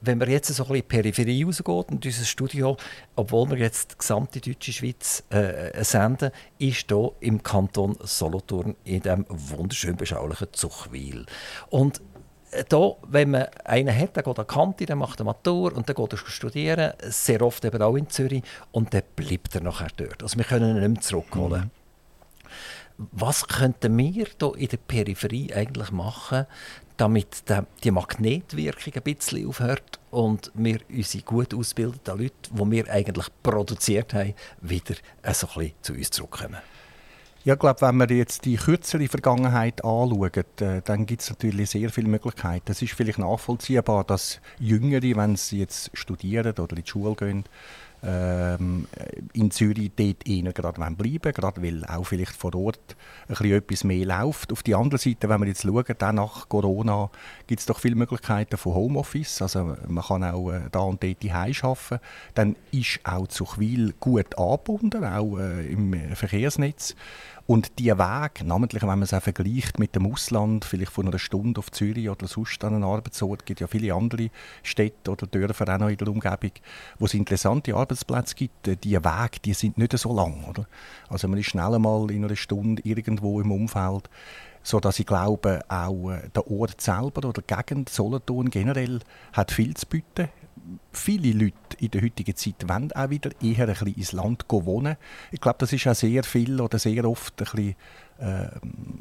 Wenn 0.00 0.18
man 0.18 0.30
jetzt 0.30 0.48
so 0.48 0.64
ein 0.64 0.68
bisschen 0.68 0.76
in 0.76 0.82
die 0.82 0.88
Peripherie 0.88 1.44
rausgeht 1.44 1.68
und 1.68 2.04
unser 2.04 2.24
Studio, 2.24 2.76
obwohl 3.14 3.50
wir 3.50 3.58
jetzt 3.58 3.92
die 3.92 3.98
gesamte 3.98 4.40
deutsche 4.40 4.72
Schweiz 4.72 5.22
äh, 5.30 5.84
senden, 5.84 6.30
ist 6.58 6.86
hier 6.88 7.12
im 7.20 7.42
Kanton 7.42 7.96
Solothurn 8.02 8.76
in 8.84 9.02
diesem 9.02 9.24
wunderschön 9.28 9.96
beschaulichen 9.96 10.48
Zuchwil. 10.52 11.26
Und 11.70 12.00
da, 12.68 12.96
wenn 13.08 13.30
man 13.30 13.46
einen 13.64 13.96
hat, 13.96 14.16
der 14.16 14.22
geht 14.22 14.38
an 14.38 14.46
die 14.48 14.54
Kante, 14.54 14.86
der 14.86 14.96
macht 14.96 15.20
eine 15.20 15.26
Matur 15.26 15.74
und 15.74 15.88
dann 15.88 15.96
geht 15.96 16.12
er 16.12 16.18
studieren, 16.18 16.92
sehr 17.02 17.42
oft 17.42 17.64
eben 17.64 17.82
auch 17.82 17.96
in 17.96 18.08
Zürich, 18.08 18.42
und 18.72 18.92
dann 18.94 19.02
bleibt 19.14 19.54
er 19.54 19.62
nachher 19.62 19.88
dort. 19.96 20.22
Also 20.22 20.36
wir 20.38 20.44
können 20.44 20.76
ihn 20.76 20.80
nicht 20.80 20.88
mehr 20.88 21.02
zurückholen. 21.02 21.70
Was 22.98 23.46
könnten 23.46 23.96
wir 23.98 24.10
hier 24.10 24.28
in 24.56 24.68
der 24.68 24.76
Peripherie 24.78 25.52
eigentlich 25.52 25.90
machen, 25.90 26.46
damit 26.96 27.44
die 27.84 27.90
Magnetwirkung 27.90 28.94
ein 28.94 29.02
bisschen 29.02 29.46
aufhört 29.46 30.00
und 30.10 30.50
wir 30.54 30.78
unsere 30.88 31.24
gut 31.24 31.52
ausgebildeten 31.52 32.18
Leute, 32.18 32.34
die 32.50 32.70
wir 32.70 32.90
eigentlich 32.90 33.26
produziert 33.42 34.14
haben, 34.14 34.34
wieder 34.62 34.94
so 35.34 35.46
ein 35.46 35.54
bisschen 35.54 35.74
zu 35.82 35.92
uns 35.92 36.10
zurückkommen? 36.10 36.56
Ja, 37.46 37.54
ich 37.54 37.60
glaube, 37.60 37.80
wenn 37.80 37.96
man 37.96 38.08
jetzt 38.08 38.44
die 38.44 38.56
kürzere 38.56 39.06
Vergangenheit 39.06 39.84
anschaut, 39.84 40.60
äh, 40.60 40.82
dann 40.84 41.06
gibt 41.06 41.22
es 41.22 41.30
natürlich 41.30 41.70
sehr 41.70 41.90
viele 41.90 42.08
Möglichkeiten. 42.08 42.72
Es 42.72 42.82
ist 42.82 42.94
vielleicht 42.94 43.20
nachvollziehbar, 43.20 44.02
dass 44.02 44.40
Jüngere, 44.58 45.14
wenn 45.14 45.36
sie 45.36 45.60
jetzt 45.60 45.92
studieren 45.96 46.58
oder 46.58 46.76
in 46.76 46.82
die 46.82 46.90
Schule 46.90 47.14
gehen, 47.14 47.44
ähm, 48.02 48.86
in 49.32 49.50
Zürich 49.50 49.90
dort 49.96 50.26
eher 50.28 50.52
gerade 50.52 50.94
bleiben 50.94 51.32
gerade 51.32 51.62
weil 51.62 51.84
auch 51.86 52.04
vielleicht 52.04 52.36
vor 52.36 52.54
Ort 52.54 52.96
etwas 53.28 53.84
mehr 53.84 54.06
läuft. 54.06 54.52
Auf 54.52 54.62
der 54.62 54.78
anderen 54.78 54.98
Seite, 54.98 55.28
wenn 55.28 55.40
wir 55.40 55.48
jetzt 55.48 55.62
schauen, 55.62 55.84
dann 55.98 56.16
nach 56.16 56.48
Corona 56.48 57.10
gibt 57.46 57.60
es 57.60 57.66
doch 57.66 57.80
viele 57.80 57.94
Möglichkeiten 57.94 58.56
von 58.56 58.74
Homeoffice. 58.74 59.40
Also 59.42 59.76
man 59.88 60.04
kann 60.04 60.24
auch 60.24 60.50
äh, 60.50 60.62
da 60.70 60.80
und 60.80 61.02
dort 61.02 61.24
Hause 61.24 61.64
arbeiten. 61.64 62.00
Dann 62.34 62.56
ist 62.70 63.00
auch 63.04 63.28
Zuchwil 63.28 63.94
gut 63.98 64.38
angebunden, 64.38 65.04
auch 65.04 65.38
äh, 65.38 65.66
im 65.66 65.94
Verkehrsnetz. 66.14 66.94
Und 67.46 67.78
die 67.78 67.96
Weg, 67.96 68.44
namentlich 68.44 68.82
wenn 68.82 68.88
man 68.88 69.02
es 69.02 69.14
auch 69.14 69.22
vergleicht 69.22 69.78
mit 69.78 69.94
dem 69.94 70.12
Ausland, 70.12 70.64
vielleicht 70.64 70.90
von 70.90 71.06
einer 71.06 71.18
Stunde 71.18 71.60
auf 71.60 71.70
Zürich 71.70 72.10
oder 72.10 72.26
sonst 72.26 72.62
an 72.64 72.74
einen 72.74 72.84
Arbeitsort, 72.84 73.46
gibt 73.46 73.60
ja 73.60 73.68
viele 73.68 73.94
andere 73.94 74.30
Städte 74.64 75.12
oder 75.12 75.28
Dörfer 75.28 75.72
auch 75.72 75.78
noch 75.78 75.88
in 75.88 75.96
der 75.96 76.08
Umgebung, 76.08 76.50
wo 76.98 77.04
es 77.04 77.14
interessante 77.14 77.74
Arbeitsplätze 77.74 78.34
gibt. 78.34 78.84
Die 78.84 78.96
Wege, 78.96 79.40
die 79.44 79.54
sind 79.54 79.78
nicht 79.78 79.96
so 79.96 80.14
lang, 80.14 80.44
oder? 80.48 80.66
Also 81.08 81.28
man 81.28 81.38
ist 81.38 81.46
schnell 81.46 81.72
einmal 81.72 82.10
in 82.10 82.24
einer 82.24 82.34
Stunde 82.34 82.82
irgendwo 82.84 83.40
im 83.40 83.52
Umfeld 83.52 84.10
so 84.62 84.80
dass 84.80 84.98
ich 84.98 85.06
glaube, 85.06 85.60
auch 85.68 86.10
äh, 86.10 86.28
der 86.34 86.50
Ort 86.50 86.80
selber 86.80 87.28
oder 87.28 87.40
die 87.40 87.54
Gegend 87.54 87.88
Solothurn 87.88 88.50
generell 88.50 88.98
hat 89.32 89.52
viel 89.52 89.74
zu 89.74 89.86
bieten 89.86 90.28
viele 90.92 91.32
Leute 91.32 91.54
in 91.78 91.90
der 91.90 92.02
heutigen 92.02 92.36
Zeit 92.36 92.68
wollen 92.68 92.92
auch 92.92 93.10
wieder 93.10 93.30
eher 93.42 93.68
ein 93.68 93.74
bisschen 93.74 93.94
ins 93.94 94.12
Land 94.12 94.44
wohnen. 94.48 94.96
Ich 95.30 95.40
glaube, 95.40 95.58
das 95.58 95.72
ist 95.72 95.86
auch 95.86 95.94
sehr 95.94 96.24
viel 96.24 96.60
oder 96.60 96.78
sehr 96.78 97.04
oft 97.04 97.40
ein 97.40 97.44
bisschen, 97.44 97.74
äh, 98.18 98.48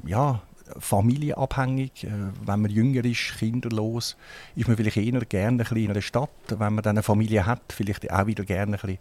ja, 0.07 0.41
familienabhängig. 0.79 2.05
Äh, 2.05 2.09
wenn 2.45 2.61
man 2.61 2.71
jünger 2.71 3.05
ist, 3.05 3.37
kinderlos, 3.37 4.17
ist 4.55 4.67
man 4.67 4.77
vielleicht 4.77 4.97
eher 4.97 5.19
gerne 5.21 5.65
ein 5.69 5.77
in 5.77 5.91
einer 5.91 6.01
Stadt. 6.01 6.29
Wenn 6.47 6.73
man 6.73 6.83
dann 6.83 6.97
eine 6.97 7.03
Familie 7.03 7.45
hat, 7.45 7.61
vielleicht 7.71 8.11
auch 8.11 8.27
wieder 8.27 8.43
gerne 8.43 8.77
ein 8.77 8.79
bisschen 8.79 8.97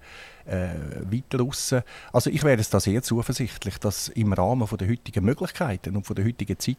äh, 0.46 1.12
weiter 1.12 1.38
raus. 1.38 1.74
Also 2.12 2.30
ich 2.30 2.42
wäre 2.42 2.62
da 2.62 2.80
sehr 2.80 3.02
zuversichtlich, 3.02 3.78
dass 3.78 4.08
im 4.08 4.32
Rahmen 4.32 4.68
der 4.78 4.88
heutigen 4.88 5.24
Möglichkeiten 5.24 5.96
und 5.96 6.16
der 6.16 6.24
heutigen 6.24 6.58
Zeit 6.58 6.76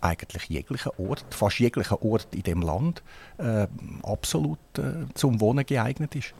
eigentlich 0.00 0.44
jeglicher 0.44 0.98
Ort, 0.98 1.26
fast 1.30 1.58
jeglicher 1.58 2.02
Ort 2.02 2.28
in 2.34 2.42
dem 2.42 2.62
Land 2.62 3.02
äh, 3.38 3.66
absolut 4.02 4.58
äh, 4.78 5.06
zum 5.14 5.40
Wohnen 5.40 5.66
geeignet 5.66 6.14
ist. 6.14 6.34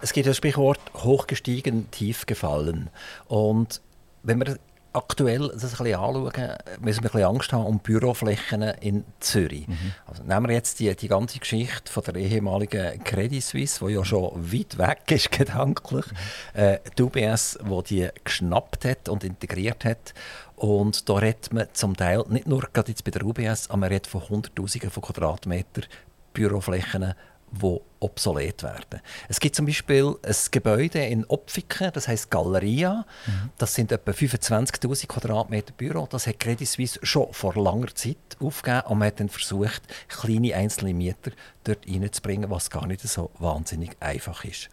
Es 0.00 0.12
gibt 0.12 0.26
das 0.26 0.36
Sprichwort 0.36 0.80
hochgestiegen, 0.94 1.90
tief 1.90 2.26
gefallen. 2.26 2.90
Und 3.28 3.80
wenn 4.22 4.38
man 4.38 4.58
aktuell 4.96 5.48
das 5.48 5.64
ein 5.64 5.70
bisschen 5.70 5.94
anschauen, 5.94 6.32
müssen 6.80 7.02
wir 7.02 7.10
ein 7.10 7.12
bisschen 7.12 7.24
Angst 7.24 7.52
haben 7.52 7.66
um 7.66 7.78
Büroflächen 7.78 8.62
in 8.62 9.04
Zürich. 9.20 9.68
Mhm. 9.68 9.92
Also 10.06 10.22
nehmen 10.22 10.48
wir 10.48 10.54
jetzt 10.54 10.80
die, 10.80 10.94
die 10.96 11.08
ganze 11.08 11.38
Geschichte 11.38 11.92
von 11.92 12.02
der 12.02 12.16
ehemaligen 12.16 13.02
Credit 13.04 13.42
Suisse, 13.42 13.84
die 13.84 13.92
ja 13.92 14.04
schon 14.04 14.52
weit 14.52 14.78
weg 14.78 15.10
ist 15.10 15.30
gedanklich, 15.38 16.06
mhm. 16.06 16.60
äh, 16.60 16.78
die 16.96 17.02
UBS, 17.02 17.58
die 17.62 17.82
die 17.88 18.08
geschnappt 18.24 18.84
hat 18.84 19.08
und 19.08 19.22
integriert 19.22 19.84
hat. 19.84 20.14
Und 20.56 21.08
da 21.08 21.14
redet 21.14 21.52
man 21.52 21.68
zum 21.74 21.96
Teil, 21.96 22.24
nicht 22.28 22.46
nur 22.46 22.62
gerade 22.72 22.88
jetzt 22.90 23.04
bei 23.04 23.10
der 23.10 23.24
UBS, 23.24 23.68
aber 23.68 23.78
man 23.78 23.88
redet 23.90 24.06
von 24.06 24.26
Hunderttausenden 24.26 24.90
von 24.90 25.02
Quadratmetern 25.02 25.84
Büroflächen, 26.32 27.14
die 27.50 27.80
obsolet 28.00 28.62
werden. 28.62 29.00
Es 29.28 29.40
gibt 29.40 29.56
zum 29.56 29.66
Beispiel 29.66 30.14
ein 30.22 30.34
Gebäude 30.50 31.04
in 31.04 31.24
Opfiken, 31.26 31.90
das 31.92 32.08
heißt 32.08 32.30
Galeria. 32.30 33.06
Mhm. 33.26 33.50
Das 33.58 33.74
sind 33.74 33.92
etwa 33.92 34.12
25.000 34.12 35.06
Quadratmeter 35.06 35.72
Büro. 35.72 36.06
Das 36.10 36.26
hat 36.26 36.38
Credit 36.38 36.68
Suisse 36.68 36.98
schon 37.02 37.32
vor 37.32 37.54
langer 37.54 37.94
Zeit 37.94 38.16
aufgegeben 38.40 38.86
und 38.88 38.98
man 38.98 39.08
hat 39.08 39.20
dann 39.20 39.28
versucht, 39.28 39.82
kleine 40.08 40.54
einzelne 40.54 40.94
Mieter 40.94 41.32
dort 41.64 41.86
reinzubringen, 41.88 42.50
was 42.50 42.70
gar 42.70 42.86
nicht 42.86 43.00
so 43.00 43.30
wahnsinnig 43.38 43.96
einfach 44.00 44.44
ist. 44.44 44.68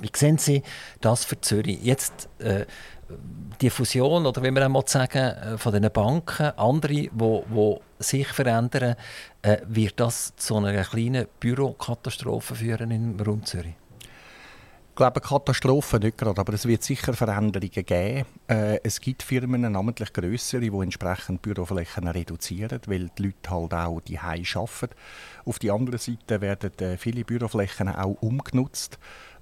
Wie 0.00 0.10
sehen 0.14 0.38
Sie 0.38 0.62
das 1.00 1.24
für 1.24 1.40
Zürich? 1.40 1.78
Jetzt 1.82 2.28
äh, 2.38 2.64
die 3.60 3.70
Fusion, 3.70 4.26
oder 4.26 4.42
wie 4.42 4.50
man 4.50 4.62
einmal 4.62 4.84
sagen, 4.86 5.18
äh, 5.18 5.58
von 5.58 5.72
den 5.72 5.90
Banken, 5.92 6.52
andere, 6.56 6.88
die 6.88 7.10
wo 7.48 7.80
sich 7.98 8.28
verändern, 8.28 8.96
äh, 9.42 9.58
wird 9.66 10.00
das 10.00 10.34
zu 10.36 10.56
einer 10.56 10.82
kleinen 10.84 11.26
Bürokatastrophe 11.38 12.54
führen 12.54 12.90
im 12.90 13.20
Raum 13.20 13.44
Zürich? 13.44 13.74
Ich 14.90 14.96
glaube, 14.96 15.20
Katastrophe 15.20 15.98
nicht 15.98 16.18
gerade, 16.18 16.38
aber 16.38 16.52
es 16.52 16.66
wird 16.66 16.82
sicher 16.82 17.14
Veränderungen 17.14 17.86
geben. 17.86 18.26
Äh, 18.48 18.80
es 18.82 19.00
gibt 19.00 19.22
Firmen, 19.22 19.62
namentlich 19.72 20.12
größere, 20.12 20.60
die 20.60 20.68
entsprechend 20.68 21.40
Büroflächen 21.40 22.06
reduzieren, 22.06 22.80
weil 22.86 23.08
die 23.16 23.22
Leute 23.22 23.50
halt 23.50 23.72
auch 23.72 24.00
die 24.00 24.18
arbeiten. 24.18 24.94
Auf 25.46 25.58
der 25.58 25.72
anderen 25.72 25.98
Seite 25.98 26.42
werden 26.42 26.78
äh, 26.80 26.98
viele 26.98 27.24
Büroflächen 27.24 27.88
auch 27.88 28.20
umgenutzt 28.20 28.98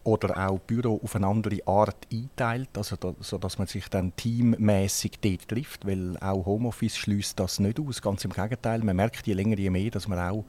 oder 0.09 0.49
auch 0.49 0.59
Büro 0.59 1.01
auf 1.03 1.15
eine 1.17 1.27
andere 1.27 1.59
Art 1.67 2.07
einteilt, 2.13 2.71
also 2.77 2.97
da, 2.97 3.15
sodass 3.21 3.59
man 3.59 3.67
sich 3.67 3.89
dann 3.89 4.17
teammäßig 4.17 5.21
dort 5.21 5.49
trifft, 5.49 5.87
weil 5.87 6.17
auch 6.19 6.47
Homeoffice 6.47 6.97
schließt 6.97 7.39
das 7.39 7.59
nicht 7.59 7.79
aus, 7.79 8.01
ganz 8.01 8.25
im 8.25 8.33
Gegenteil. 8.33 8.83
Man 8.83 8.97
merkt 8.97 9.27
je 9.27 9.35
länger, 9.35 9.59
je 9.59 9.71
mehr, 9.71 9.91
dass 9.91 10.09
man 10.09 10.19
auch 10.19 10.45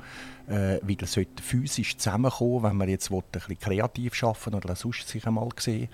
äh, 0.47 0.79
wieder 0.81 1.07
physisch 1.41 1.97
zusammenkommen 1.97 2.63
wenn 2.63 2.77
man 2.77 2.89
jetzt 2.89 3.11
will, 3.11 3.19
ein 3.19 3.31
bisschen 3.31 3.59
kreativ 3.59 4.23
arbeiten 4.23 4.55
oder 4.55 4.75
sonst 4.75 5.07
sich 5.07 5.27
einmal 5.27 5.49
sehen 5.57 5.89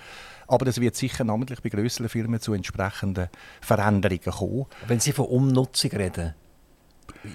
aber 0.47 0.67
es 0.67 0.79
wird 0.79 0.95
sicher 0.95 1.23
namentlich 1.23 1.61
bei 1.61 1.69
größeren 1.69 2.07
Firmen 2.07 2.39
zu 2.39 2.53
entsprechenden 2.53 3.29
Veränderungen 3.61 4.21
kommen. 4.21 4.65
Wenn 4.87 4.99
Sie 4.99 5.11
von 5.11 5.25
Umnutzung 5.25 5.89
reden, 5.91 6.35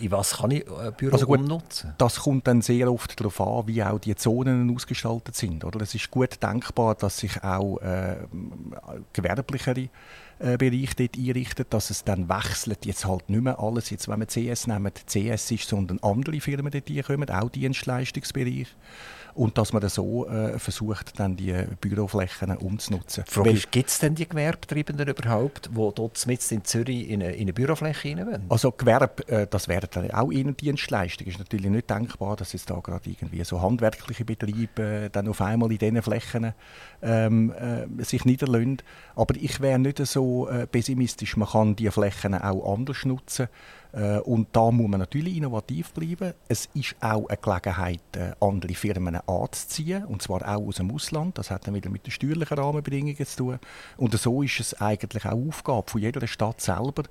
in 0.00 0.10
was 0.10 0.38
kann 0.38 0.50
ich 0.50 0.64
ein 0.70 0.92
Büro 0.94 1.12
also 1.12 1.26
gut, 1.26 1.40
umnutzen? 1.40 1.94
Das 1.98 2.20
kommt 2.20 2.46
dann 2.46 2.62
sehr 2.62 2.92
oft 2.92 3.18
darauf 3.18 3.40
an, 3.40 3.66
wie 3.66 3.82
auch 3.82 3.98
die 3.98 4.14
Zonen 4.14 4.74
ausgestaltet 4.74 5.36
sind. 5.36 5.64
Oder? 5.64 5.80
Es 5.80 5.94
ist 5.94 6.10
gut 6.10 6.42
denkbar, 6.42 6.94
dass 6.94 7.18
sich 7.18 7.42
auch 7.42 7.78
äh, 7.78 8.16
gewerblichere 9.12 9.88
äh, 10.38 10.56
Bereiche 10.56 10.94
dort 10.96 11.16
einrichten, 11.16 11.66
dass 11.70 11.90
es 11.90 12.04
dann 12.04 12.28
wechselt. 12.28 12.86
Jetzt 12.86 13.04
halt 13.06 13.28
nicht 13.28 13.42
mehr 13.42 13.58
alles, 13.60 13.90
jetzt, 13.90 14.08
wenn 14.08 14.20
wir 14.20 14.26
CS 14.26 14.66
nehmen, 14.66 14.92
CS 15.06 15.50
ist, 15.50 15.68
sondern 15.68 15.98
andere 16.00 16.40
Firmen 16.40 16.70
dort 16.72 17.06
kommen, 17.06 17.30
auch 17.30 17.50
Dienstleistungsbereich 17.50 18.68
und 19.34 19.58
dass 19.58 19.72
man 19.72 19.88
so 19.88 20.28
äh, 20.28 20.58
versucht, 20.58 21.18
dann 21.18 21.36
die 21.36 21.54
Büroflächen 21.80 22.56
umzunutzen. 22.56 23.24
gibt 23.70 23.90
es 23.90 23.98
denn 23.98 24.14
die 24.14 24.28
Gewerbetreibenden 24.28 25.08
überhaupt, 25.08 25.70
die 25.72 25.90
dort 25.94 26.26
mit 26.26 26.52
in 26.52 26.64
Zürich 26.64 27.08
in 27.10 27.22
eine, 27.22 27.32
in 27.32 27.42
eine 27.42 27.52
Bürofläche 27.52 28.08
rein 28.08 28.26
wollen? 28.26 28.44
Also 28.48 28.72
Gewerbe, 28.72 29.26
äh, 29.28 29.46
das 29.48 29.68
wäre 29.68 29.88
dann 29.88 30.10
auch 30.10 30.30
Innendienstleistung. 30.30 31.26
Es 31.26 31.34
ist 31.34 31.38
natürlich 31.38 31.70
nicht 31.70 31.90
denkbar, 31.90 32.36
dass 32.36 32.52
jetzt 32.52 32.70
da 32.70 32.78
gerade 32.80 33.08
irgendwie 33.08 33.42
so 33.44 33.60
handwerkliche 33.60 34.24
Betriebe 34.24 34.82
äh, 34.82 35.10
dann 35.10 35.28
auf 35.28 35.40
einmal 35.40 35.70
in 35.72 35.78
diesen 35.78 36.02
Flächen 36.02 36.52
ähm, 37.02 37.52
äh, 37.52 38.02
sich 38.04 38.24
niederlassen. 38.24 38.78
Aber 39.14 39.34
ich 39.36 39.60
wäre 39.60 39.78
nicht 39.78 39.98
so 40.06 40.48
äh, 40.48 40.66
pessimistisch. 40.66 41.36
Man 41.36 41.48
kann 41.48 41.76
diese 41.76 41.92
Flächen 41.92 42.34
auch 42.34 42.74
anders 42.74 43.04
nutzen. 43.04 43.48
Äh, 43.92 44.18
und 44.18 44.48
da 44.52 44.70
muss 44.70 44.88
man 44.88 45.00
natürlich 45.00 45.36
innovativ 45.36 45.92
bleiben. 45.92 46.34
Es 46.48 46.68
ist 46.74 46.96
auch 47.00 47.28
eine 47.28 47.38
Gelegenheit, 47.38 48.16
äh, 48.16 48.32
andere 48.40 48.74
Firmen 48.74 49.16
anzuziehen, 49.16 50.04
und 50.04 50.22
zwar 50.22 50.42
auch 50.42 50.66
aus 50.66 50.76
dem 50.76 50.92
Ausland. 50.92 51.38
Das 51.38 51.50
hat 51.50 51.66
dann 51.66 51.74
wieder 51.74 51.90
mit 51.90 52.06
den 52.06 52.10
steuerlichen 52.10 52.58
Rahmenbedingungen 52.58 53.26
zu 53.26 53.36
tun. 53.36 53.58
Und 53.96 54.18
so 54.18 54.42
ist 54.42 54.60
es 54.60 54.80
eigentlich 54.80 55.24
auch 55.24 55.48
Aufgabe 55.48 55.90
von 55.90 56.00
jeder 56.00 56.26
Stadt 56.26 56.60
selber, 56.60 57.04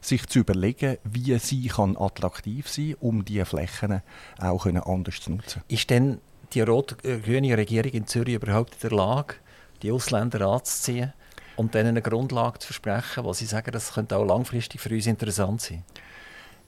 sich 0.00 0.26
zu 0.26 0.40
überlegen, 0.40 0.98
wie 1.04 1.38
sie 1.38 1.68
kann 1.68 1.96
attraktiv 1.96 2.68
sein 2.68 2.96
kann, 3.00 3.08
um 3.08 3.24
diese 3.24 3.44
Flächen 3.44 4.02
auch 4.38 4.66
anders 4.66 5.20
zu 5.20 5.32
nutzen. 5.32 5.62
Ist 5.68 5.90
denn 5.90 6.18
die 6.52 6.60
rot-grüne 6.60 7.56
Regierung 7.56 7.92
in 7.92 8.06
Zürich 8.06 8.34
überhaupt 8.34 8.74
in 8.74 8.88
der 8.88 8.98
Lage, 8.98 9.34
die 9.82 9.92
Ausländer 9.92 10.46
anzuziehen 10.46 11.12
und 11.56 11.74
denen 11.74 11.90
eine 11.90 12.02
Grundlage 12.02 12.58
zu 12.58 12.68
versprechen, 12.68 13.24
wo 13.24 13.32
sie 13.32 13.46
sagen, 13.46 13.72
das 13.72 13.92
könnte 13.92 14.16
auch 14.16 14.24
langfristig 14.24 14.80
für 14.80 14.90
uns 14.90 15.06
interessant 15.06 15.60
sein? 15.60 15.84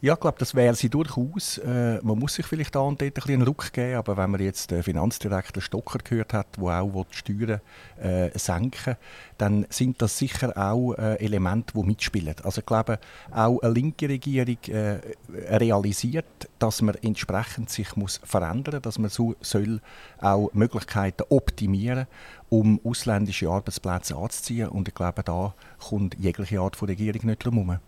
Ja, 0.04 0.12
ich 0.12 0.20
glaube, 0.20 0.37
das 0.38 0.54
wäre 0.54 0.75
sie 0.75 0.90
durchaus. 0.90 1.56
Äh, 1.56 1.99
man 2.02 2.18
muss 2.18 2.34
sich 2.34 2.44
vielleicht 2.44 2.75
da 2.75 2.80
und 2.80 3.00
dort 3.00 3.16
ein 3.26 3.32
einen 3.32 3.40
Ruck 3.40 3.73
geben, 3.73 3.96
aber 3.96 4.18
wenn 4.18 4.32
man 4.32 4.42
jetzt 4.42 4.70
den 4.70 4.82
Finanzdirektor 4.82 5.62
Stocker 5.62 5.99
gehört 5.99 6.34
hat, 6.34 6.58
der 6.58 6.82
auch 6.82 7.06
die 7.11 7.16
Steuern 7.16 7.62
äh, 7.99 8.28
senken 8.38 8.96
dann 9.38 9.66
sind 9.70 10.02
das 10.02 10.18
sicher 10.18 10.52
auch 10.58 10.92
äh, 10.92 11.14
Elemente, 11.25 11.73
die 11.75 11.82
mitspielen. 11.82 12.34
Also 12.42 12.61
ich 12.61 12.66
glaube, 12.66 12.99
auch 13.30 13.58
eine 13.61 13.73
linke 13.73 14.06
Regierung 14.06 14.58
äh, 14.68 15.00
realisiert, 15.49 16.50
dass 16.58 16.82
man 16.82 16.96
entsprechend 16.96 17.70
sich 17.70 17.96
muss 17.96 18.20
verändern 18.25 18.75
muss, 18.75 18.82
dass 18.82 18.99
man 18.99 19.08
so 19.08 19.34
soll 19.40 19.80
auch 20.20 20.50
Möglichkeiten 20.52 21.25
optimieren 21.30 22.06
um 22.50 22.78
ausländische 22.84 23.49
Arbeitsplätze 23.49 24.16
anzuziehen. 24.16 24.68
Und 24.68 24.87
ich 24.87 24.94
glaube, 24.94 25.25
da 25.25 25.54
kommt 25.88 26.14
jegliche 26.20 26.61
Art 26.61 26.76
von 26.76 26.88
Regierung 26.88 27.26
nicht 27.26 27.44
drum 27.44 27.54
herum. 27.54 27.78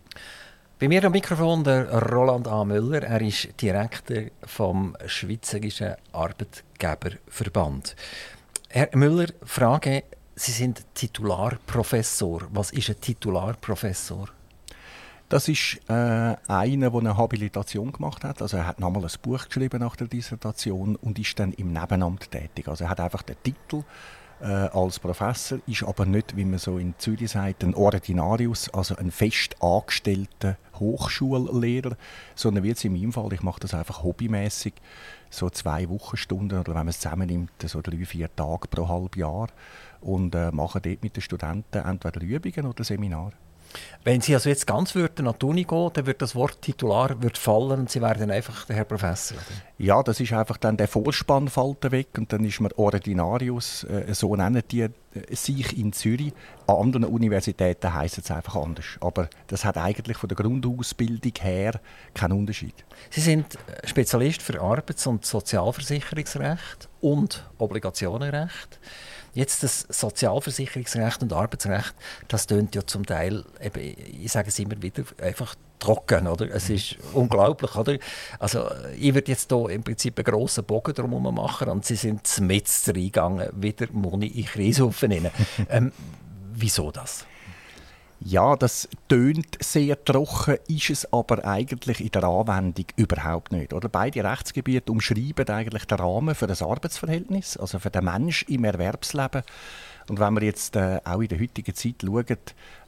Bei 0.79 0.87
mir 0.87 1.03
am 1.05 1.11
Mikrofon 1.11 1.63
der 1.63 1.91
Roland 1.91 2.47
A. 2.47 2.63
Müller. 2.63 3.01
Er 3.01 3.19
ist 3.21 3.59
Direktor 3.59 4.25
vom 4.45 4.95
Schweizerischen 5.07 5.95
Arbeitgeberverband. 6.11 7.95
Herr 8.69 8.87
Müller, 8.93 9.25
Frage: 9.43 10.03
Sie 10.35 10.51
sind 10.51 10.85
Titularprofessor. 10.93 12.43
Was 12.51 12.69
ist 12.69 12.89
ein 12.91 13.01
Titularprofessor? 13.01 14.29
Das 15.29 15.47
ist 15.47 15.79
äh, 15.89 15.93
einer, 16.47 16.91
der 16.91 16.99
eine 16.99 17.17
Habilitation 17.17 17.91
gemacht 17.91 18.23
hat. 18.23 18.43
Also 18.43 18.57
er 18.57 18.67
hat 18.67 18.79
nochmal 18.79 19.03
ein 19.03 19.11
Buch 19.23 19.47
geschrieben 19.47 19.79
nach 19.79 19.95
der 19.95 20.05
Dissertation 20.05 20.95
und 20.95 21.17
ist 21.17 21.39
dann 21.39 21.53
im 21.53 21.73
Nebenamt 21.73 22.29
tätig. 22.29 22.67
Also 22.67 22.83
er 22.83 22.91
hat 22.91 22.99
einfach 22.99 23.23
den 23.23 23.41
Titel 23.41 23.83
äh, 24.41 24.45
als 24.45 24.99
Professor, 24.99 25.57
ist 25.65 25.83
aber 25.83 26.05
nicht, 26.05 26.35
wie 26.37 26.45
man 26.45 26.59
so 26.59 26.77
in 26.77 26.93
Zürich 26.99 27.31
sagt, 27.31 27.63
ein 27.63 27.73
Ordinarius, 27.73 28.69
also 28.69 28.95
ein 28.95 29.09
fest 29.09 29.55
angestellter 29.61 30.57
Hochschullehrer, 30.79 31.95
sondern 32.35 32.63
wie 32.63 32.69
jetzt 32.69 32.85
in 32.85 32.93
meinem 32.93 33.13
Fall, 33.13 33.33
ich 33.33 33.43
mache 33.43 33.59
das 33.59 33.73
einfach 33.73 34.03
hobbymäßig, 34.03 34.73
so 35.29 35.49
zwei 35.49 35.89
Wochenstunden 35.89 36.59
oder 36.59 36.69
wenn 36.69 36.79
man 36.79 36.87
es 36.89 36.99
zusammennimmt, 36.99 37.51
so 37.65 37.81
drei, 37.81 38.05
vier 38.05 38.33
Tage 38.35 38.67
pro 38.69 38.87
halb 38.87 39.17
Jahr 39.17 39.47
und 40.01 40.35
äh, 40.35 40.51
mache 40.51 40.79
dort 40.79 41.03
mit 41.03 41.15
den 41.15 41.21
Studenten 41.21 41.79
entweder 41.79 42.21
Übungen 42.21 42.65
oder 42.65 42.83
Seminare. 42.83 43.33
Wenn 44.03 44.21
Sie 44.21 44.33
also 44.33 44.47
jetzt 44.49 44.65
ganz 44.65 44.95
würden 44.95 45.27
an 45.27 45.35
die 45.41 45.45
Uni 45.45 45.63
gehen, 45.65 45.89
dann 45.93 46.05
wird 46.05 46.21
das 46.21 46.33
Wort 46.33 46.61
Titular 46.61 47.21
wird 47.21 47.37
fallen 47.37 47.81
und 47.81 47.91
Sie 47.91 47.99
dann 47.99 48.31
einfach 48.31 48.65
der 48.65 48.77
Herr 48.77 48.85
Professor. 48.85 49.37
Oder? 49.37 49.85
Ja, 49.85 50.01
das 50.01 50.19
ist 50.21 50.31
einfach 50.31 50.57
dann 50.57 50.77
der 50.77 50.87
Vorspann 50.87 51.49
fällt 51.49 51.91
weg 51.91 52.07
und 52.17 52.31
dann 52.31 52.45
ist 52.45 52.61
man 52.61 52.71
Ordinarius, 52.77 53.83
äh, 53.83 54.13
so 54.13 54.35
nennen 54.35 54.63
die 54.71 54.81
äh, 54.81 54.89
sich 55.31 55.77
in 55.77 55.91
Zürich. 55.91 56.31
An 56.67 56.77
anderen 56.77 57.05
Universitäten 57.05 57.93
heisst 57.93 58.17
es 58.17 58.31
einfach 58.31 58.55
anders. 58.55 58.85
Aber 59.01 59.29
das 59.47 59.65
hat 59.65 59.77
eigentlich 59.77 60.17
von 60.17 60.29
der 60.29 60.37
Grundausbildung 60.37 61.33
her 61.41 61.79
keinen 62.13 62.39
Unterschied. 62.39 62.75
Sie 63.09 63.21
sind 63.21 63.55
äh, 63.55 63.87
Spezialist 63.87 64.41
für 64.41 64.61
Arbeits- 64.61 65.05
und 65.05 65.25
Sozialversicherungsrecht 65.25 66.87
und 67.01 67.45
Obligationenrecht. 67.57 68.79
Jetzt 69.37 69.61
das 69.61 69.81
Sozialversicherungsrecht 69.89 71.21
und 71.21 71.31
Arbeitsrecht, 71.31 71.93
das 72.27 72.47
tönt 72.47 72.73
ja 72.73 72.83
zum 72.83 73.05
Teil, 73.05 73.45
eben, 73.61 73.95
ich 74.19 74.31
sage 74.31 74.47
es 74.47 74.57
immer 74.57 74.81
wieder, 74.81 75.03
einfach 75.21 75.53
trocken, 75.77 76.25
oder? 76.25 76.49
Es 76.49 76.71
ist 76.71 76.95
unglaublich, 77.13 77.75
oder? 77.75 77.99
Also 78.39 78.67
ich 78.97 79.13
würde 79.13 79.31
jetzt 79.31 79.51
hier 79.51 79.69
im 79.69 79.83
Prinzip 79.83 80.17
einen 80.17 80.25
grossen 80.25 80.63
Bogen 80.63 80.95
drum 80.95 81.35
machen 81.35 81.69
und 81.69 81.85
Sie 81.85 81.97
sind 81.97 82.27
mit 82.39 82.67
reingegangen, 82.87 83.49
wieder 83.53 83.85
Moni 83.91 84.25
in 84.25 84.45
Kreishaufen 84.45 85.11
ähm, 85.69 85.91
Wieso 86.55 86.89
das? 86.89 87.27
Ja, 88.19 88.55
das 88.55 88.89
tönt 89.07 89.57
sehr 89.63 90.03
trocken, 90.03 90.57
ist 90.67 90.89
es 90.89 91.13
aber 91.13 91.45
eigentlich 91.45 92.01
in 92.01 92.09
der 92.09 92.23
Anwendung 92.23 92.85
überhaupt 92.95 93.51
nicht. 93.51 93.73
Oder? 93.73 93.89
Beide 93.89 94.23
Rechtsgebiete 94.23 94.91
umschreiben 94.91 95.47
eigentlich 95.49 95.85
den 95.85 95.99
Rahmen 95.99 96.33
für 96.33 96.47
das 96.47 96.63
Arbeitsverhältnis, 96.63 97.57
also 97.57 97.77
für 97.77 97.91
den 97.91 98.05
Mensch 98.05 98.43
im 98.47 98.63
Erwerbsleben. 98.63 99.43
Und 100.09 100.19
wenn 100.19 100.33
wir 100.35 100.43
jetzt 100.43 100.75
äh, 100.75 100.99
auch 101.03 101.19
in 101.19 101.27
der 101.27 101.39
heutigen 101.39 101.75
Zeit 101.75 101.95
schauen, 102.01 102.37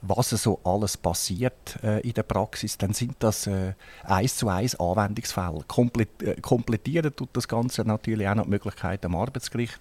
was 0.01 0.29
so 0.29 0.59
alles 0.63 0.95
passiert 0.95 1.77
äh, 1.83 1.99
in 1.99 2.13
der 2.13 2.23
Praxis, 2.23 2.77
dann 2.77 2.93
sind 2.93 3.15
das 3.19 3.45
äh, 3.45 3.73
eins 4.03 4.37
zu 4.37 4.47
eins 4.47 4.79
Anwendungsfälle. 4.79 5.63
Komplet 5.67 6.23
äh, 6.23 6.39
komplettieren 6.41 7.13
tut 7.13 7.29
das 7.33 7.47
Ganze 7.47 7.83
natürlich 7.83 8.27
auch 8.27 8.35
noch 8.35 8.45
die 8.45 8.51
Möglichkeit 8.51 9.03
am 9.05 9.15
Arbeitsgericht 9.15 9.79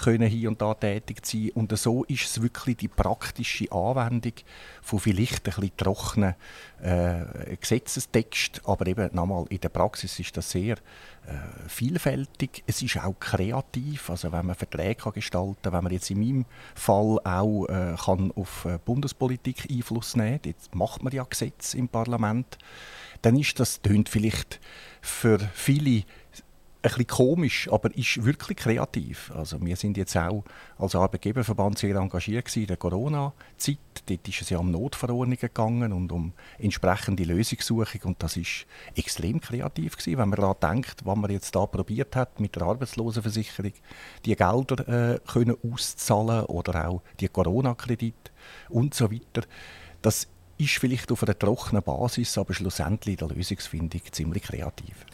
können 0.00 0.28
hier 0.28 0.48
und 0.48 0.60
da 0.60 0.74
tätig 0.74 1.24
sein. 1.24 1.50
Und 1.54 1.76
so 1.76 2.04
ist 2.04 2.24
es 2.24 2.42
wirklich 2.42 2.76
die 2.78 2.88
praktische 2.88 3.70
Anwendung 3.72 4.32
von 4.82 4.98
vielleicht 4.98 5.46
ein 5.48 5.54
bisschen 5.54 5.76
trockenen 5.76 6.34
äh, 6.82 7.56
Gesetzestext, 7.60 8.62
aber 8.64 8.86
eben 8.86 9.14
nochmal, 9.14 9.44
in 9.50 9.60
der 9.60 9.68
Praxis 9.68 10.18
ist 10.18 10.36
das 10.36 10.50
sehr 10.50 10.76
äh, 11.26 11.68
vielfältig. 11.68 12.64
Es 12.66 12.82
ist 12.82 12.96
auch 12.98 13.14
kreativ, 13.20 14.10
also 14.10 14.32
wenn 14.32 14.46
man 14.46 14.56
Verträge 14.56 15.12
gestalten 15.12 15.56
kann, 15.62 15.72
wenn 15.72 15.84
man 15.84 15.92
jetzt 15.92 16.10
in 16.10 16.20
meinem 16.20 16.44
Fall 16.74 17.18
auch 17.24 17.66
äh, 17.66 17.94
kann 18.04 18.32
auf 18.34 18.64
äh, 18.64 18.78
Bundespolitik 18.84 19.68
Einfluss 19.70 20.16
nehmen 20.16 20.40
kann, 20.42 20.50
jetzt 20.50 20.74
macht 20.74 21.02
man 21.02 21.12
ja 21.12 21.24
Gesetze 21.24 21.76
im 21.76 21.88
Parlament, 21.88 22.58
dann 23.22 23.36
ist 23.36 23.60
das, 23.60 23.80
vielleicht 24.08 24.60
für 25.02 25.38
viele 25.54 26.04
ein 26.82 26.88
bisschen 26.88 27.06
komisch, 27.06 27.68
aber 27.70 27.94
ist 27.94 28.24
wirklich 28.24 28.56
kreativ. 28.56 29.30
Also 29.34 29.60
wir 29.60 29.76
sind 29.76 29.98
jetzt 29.98 30.16
auch 30.16 30.44
als 30.78 30.94
Arbeitgeberverband 30.94 31.78
sehr 31.78 31.94
engagiert 31.96 32.56
in 32.56 32.66
der 32.66 32.78
Corona-Zeit. 32.78 33.78
Dort 34.06 34.28
ist 34.28 34.40
es 34.40 34.50
ja 34.50 34.58
um 34.58 34.70
Notverordnungen 34.70 35.38
gegangen 35.38 35.92
und 35.92 36.10
um 36.10 36.32
entsprechende 36.58 37.24
Lösungssuchung 37.24 38.00
und 38.04 38.22
das 38.22 38.38
ist 38.38 38.66
extrem 38.96 39.40
kreativ 39.40 39.98
gewesen, 39.98 40.18
wenn 40.18 40.30
man 40.30 40.40
daran 40.40 40.56
denkt, 40.74 41.04
was 41.04 41.16
man 41.16 41.30
jetzt 41.30 41.54
da 41.54 41.66
probiert 41.66 42.16
hat 42.16 42.40
mit 42.40 42.56
der 42.56 42.62
Arbeitslosenversicherung, 42.62 43.72
die 44.24 44.36
Gelder 44.36 44.88
äh, 44.88 45.18
können 45.26 45.56
auszahlen 45.62 46.46
oder 46.46 46.88
auch 46.88 47.02
die 47.20 47.28
Corona-Kredit 47.28 48.32
und 48.70 48.94
so 48.94 49.12
weiter. 49.12 49.46
Das 50.00 50.28
ist 50.56 50.78
vielleicht 50.78 51.12
auf 51.12 51.22
einer 51.22 51.38
trockenen 51.38 51.82
Basis, 51.82 52.38
aber 52.38 52.54
schlussendlich 52.54 53.20
in 53.20 53.28
der 53.28 53.36
Lösungsfindung 53.36 54.00
ziemlich 54.12 54.42
kreativ. 54.44 55.06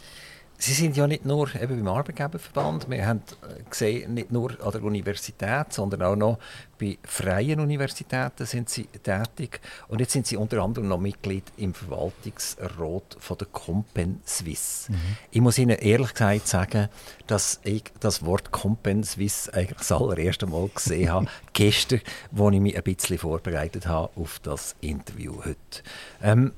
Sie 0.58 0.72
sind 0.72 0.96
ja 0.96 1.06
nicht 1.06 1.26
nur 1.26 1.54
eben 1.54 1.84
beim 1.84 1.94
Arbeitgeberverband, 1.94 2.88
wir 2.88 3.06
haben 3.06 3.22
äh, 3.42 3.62
gesehen, 3.68 4.14
nicht 4.14 4.32
nur 4.32 4.52
an 4.64 4.72
der 4.72 4.82
Universität, 4.82 5.72
sondern 5.72 6.02
auch 6.02 6.16
noch 6.16 6.38
bei 6.78 6.98
freien 7.04 7.60
Universitäten 7.60 8.46
sind 8.46 8.68
Sie 8.68 8.84
tätig. 8.84 9.60
Und 9.88 10.00
jetzt 10.00 10.12
sind 10.12 10.26
Sie 10.26 10.36
unter 10.36 10.62
anderem 10.62 10.88
noch 10.88 10.98
Mitglied 10.98 11.44
im 11.56 11.74
Verwaltungsrat 11.74 13.16
von 13.18 13.38
der 13.38 13.46
Compen 13.48 14.20
Suisse. 14.24 14.92
Mhm. 14.92 14.96
Ich 15.30 15.40
muss 15.40 15.58
Ihnen 15.58 15.78
ehrlich 15.78 16.14
gesagt 16.14 16.48
sagen, 16.48 16.88
dass 17.26 17.60
ich 17.64 17.84
das 18.00 18.24
Wort 18.24 18.50
Compen 18.50 19.04
Suisse 19.04 19.52
eigentlich 19.52 19.78
das 19.78 19.92
allererste 19.92 20.46
Mal 20.46 20.68
gesehen 20.74 21.10
habe, 21.10 21.26
gestern, 21.52 22.00
als 22.36 22.54
ich 22.54 22.60
mich 22.60 22.76
ein 22.76 22.82
bisschen 22.82 23.18
vorbereitet 23.18 23.86
habe 23.86 24.10
auf 24.16 24.38
das 24.42 24.74
Interview 24.80 25.44
heute. 25.44 25.82
Ähm, 26.22 26.52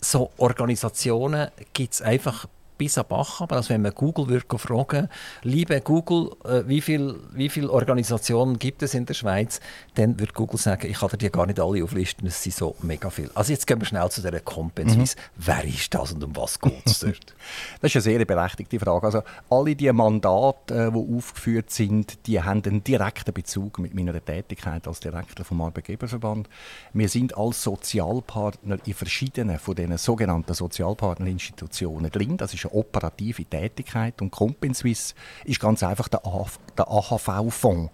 so 0.00 0.30
Organisationen 0.36 1.48
gibt 1.72 1.94
es 1.94 2.02
einfach 2.02 2.46
bis 2.78 2.98
an 2.98 3.04
Bach. 3.08 3.40
Aber 3.40 3.56
also 3.56 3.70
wenn 3.70 3.82
man 3.82 3.92
Google 3.94 4.28
würde 4.28 4.58
fragen 4.58 5.08
liebe 5.42 5.80
Google, 5.80 6.30
äh, 6.44 6.66
wie 6.66 6.80
viele 6.80 7.16
wie 7.32 7.48
viel 7.48 7.68
Organisationen 7.68 8.58
gibt 8.58 8.82
es 8.82 8.94
in 8.94 9.06
der 9.06 9.14
Schweiz, 9.14 9.60
dann 9.94 10.18
würde 10.18 10.32
Google 10.32 10.58
sagen, 10.58 10.88
ich 10.88 10.98
kann 10.98 11.10
dir 11.10 11.18
die 11.18 11.30
gar 11.30 11.46
nicht 11.46 11.60
alle 11.60 11.82
auflisten, 11.82 12.26
es 12.26 12.42
sind 12.42 12.54
so 12.54 12.74
mega 12.82 13.10
viele. 13.10 13.30
Also 13.34 13.52
jetzt 13.52 13.66
gehen 13.66 13.80
wir 13.80 13.86
schnell 13.86 14.08
zu 14.10 14.20
dieser 14.20 14.40
Compens. 14.40 14.96
Mhm. 14.96 15.20
Wer 15.36 15.64
ist 15.64 15.94
das 15.94 16.12
und 16.12 16.24
um 16.24 16.34
was 16.36 16.58
geht 16.58 16.86
es 16.86 17.00
dort? 17.00 17.34
das 17.80 17.90
ist 17.90 17.96
eine 17.96 18.02
sehr 18.02 18.24
berechtigte 18.24 18.78
Frage. 18.78 19.06
Also 19.06 19.22
alle 19.50 19.76
die 19.76 19.92
Mandate, 19.92 20.74
äh, 20.74 20.90
die 20.90 21.16
aufgeführt 21.16 21.70
sind, 21.70 22.26
die 22.26 22.42
haben 22.42 22.62
einen 22.64 22.82
direkten 22.82 23.32
Bezug 23.32 23.78
mit 23.78 23.94
meiner 23.94 24.24
Tätigkeit 24.24 24.86
als 24.86 25.00
Direktor 25.00 25.44
vom 25.44 25.60
Arbeitgeberverband. 25.60 26.48
Wir 26.92 27.08
sind 27.08 27.36
als 27.36 27.62
Sozialpartner 27.62 28.78
in 28.84 28.94
verschiedenen 28.94 29.58
von 29.58 29.74
diesen 29.74 29.96
sogenannten 29.98 30.54
Sozialpartnerinstitutionen 30.54 32.10
drin. 32.10 32.36
Das 32.36 32.54
ist 32.54 32.64
ist 32.64 32.72
eine 32.72 32.73
operative 32.74 33.44
Tätigkeit 33.44 34.20
und 34.20 34.30
Compenswiss 34.30 35.14
ist 35.44 35.60
ganz 35.60 35.82
einfach 35.82 36.08
der, 36.08 36.22
AHV-Fonds. 36.24 37.92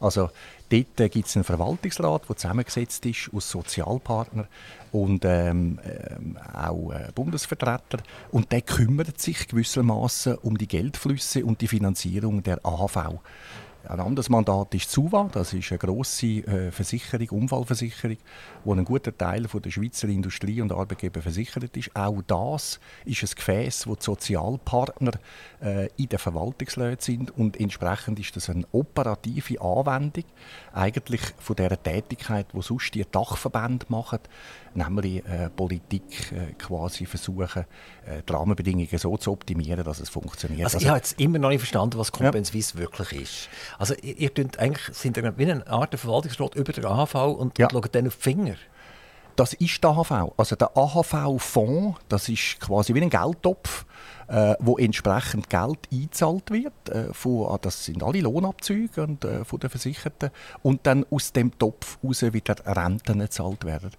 Also 0.00 0.30
dort 0.70 1.00
äh, 1.00 1.08
gibt 1.08 1.26
es 1.26 1.36
einen 1.36 1.44
Verwaltungsrat, 1.44 2.28
der 2.28 2.36
zusammengesetzt 2.36 3.04
ist 3.06 3.30
aus 3.34 3.50
Sozialpartnern 3.50 4.48
und 4.92 5.24
ähm, 5.24 5.78
äh, 5.84 6.56
auch 6.56 6.92
äh, 6.92 7.08
Bundesvertreter 7.14 7.98
und 8.30 8.50
der 8.52 8.62
kümmert 8.62 9.20
sich 9.20 9.48
gewissermaßen 9.48 10.36
um 10.36 10.56
die 10.56 10.68
Geldflüsse 10.68 11.44
und 11.44 11.60
die 11.60 11.68
Finanzierung 11.68 12.42
der 12.42 12.64
AHV. 12.64 13.20
Ein 13.88 14.00
anderes 14.00 14.28
Mandat 14.28 14.74
ist 14.74 14.90
SUVA, 14.90 15.30
das 15.32 15.52
ist 15.52 15.70
eine 15.70 15.78
grosse 15.78 16.26
äh, 16.26 16.70
Versicherung, 16.70 17.28
Unfallversicherung, 17.30 18.18
wo 18.64 18.74
ein 18.74 18.84
guter 18.84 19.16
Teil 19.16 19.48
von 19.48 19.62
der 19.62 19.70
Schweizer 19.70 20.08
Industrie 20.08 20.60
und 20.60 20.70
Arbeitgeber 20.70 21.22
versichert 21.22 21.76
ist. 21.76 21.96
Auch 21.96 22.20
das 22.26 22.78
ist 23.04 23.22
ein 23.22 23.30
Gefäß, 23.34 23.86
wo 23.86 23.94
die 23.94 24.04
Sozialpartner 24.04 25.12
äh, 25.62 25.88
in 25.96 26.08
der 26.08 26.18
Verwaltungslöhne 26.18 26.98
sind 27.00 27.36
und 27.36 27.58
entsprechend 27.58 28.20
ist 28.20 28.36
das 28.36 28.50
eine 28.50 28.64
operative 28.72 29.60
Anwendung 29.60 30.24
eigentlich 30.72 31.22
von 31.38 31.56
der 31.56 31.82
Tätigkeit, 31.82 32.48
die 32.52 32.62
sonst 32.62 32.94
die 32.94 33.04
Dachverbände 33.10 33.86
machen, 33.88 34.20
nämlich 34.74 35.24
äh, 35.26 35.48
Politik 35.50 36.58
quasi 36.58 37.06
versuchen, 37.06 37.64
die 38.06 38.32
Rahmenbedingungen 38.32 38.98
so 38.98 39.16
zu 39.16 39.32
optimieren, 39.32 39.84
dass 39.84 40.00
es 40.00 40.08
funktioniert. 40.08 40.64
Also, 40.64 40.76
also 40.76 40.84
ich 40.84 40.88
habe 40.88 40.98
jetzt 40.98 41.20
immer 41.20 41.38
noch 41.38 41.48
nicht 41.48 41.60
verstanden, 41.60 41.98
was 41.98 42.12
Compenswiss 42.12 42.72
ja. 42.74 42.80
wirklich 42.80 43.12
ist. 43.22 43.48
Also 43.78 43.94
ihr, 44.02 44.18
ihr 44.18 44.30
eigentlich, 44.58 44.96
sind 44.96 45.16
ihr 45.16 45.38
wie 45.38 45.50
eine 45.50 45.66
Art 45.66 45.98
Verwaltungsrat 45.98 46.54
über 46.54 46.72
der 46.72 46.84
AHV 46.84 47.14
und, 47.14 47.58
ja. 47.58 47.68
schaut 47.70 47.94
dann 47.94 48.06
auf 48.06 48.16
die 48.16 48.22
Finger? 48.22 48.54
Das 49.36 49.54
ist 49.54 49.82
der 49.82 49.90
AHV. 49.90 50.32
Also 50.36 50.56
der 50.56 50.76
AHV-Fonds, 50.76 51.98
das 52.08 52.28
ist 52.28 52.60
quasi 52.60 52.94
wie 52.94 53.00
ein 53.00 53.10
Geldtopf, 53.10 53.86
äh, 54.30 54.54
wo 54.60 54.78
entsprechend 54.78 55.50
Geld 55.50 55.78
eingezahlt 55.92 56.50
wird. 56.50 56.88
Äh, 56.88 57.12
von, 57.12 57.48
ah, 57.48 57.58
das 57.60 57.84
sind 57.84 58.02
alle 58.02 58.20
Lohnabzüge 58.20 59.02
und, 59.02 59.24
äh, 59.24 59.44
von 59.44 59.58
den 59.58 59.70
Versicherten. 59.70 60.30
Und 60.62 60.86
dann 60.86 61.04
aus 61.10 61.32
dem 61.32 61.58
Topf 61.58 61.98
raus 62.02 62.22
wieder 62.22 62.56
Renten 62.64 63.18
gezahlt 63.18 63.64
werden. 63.64 63.90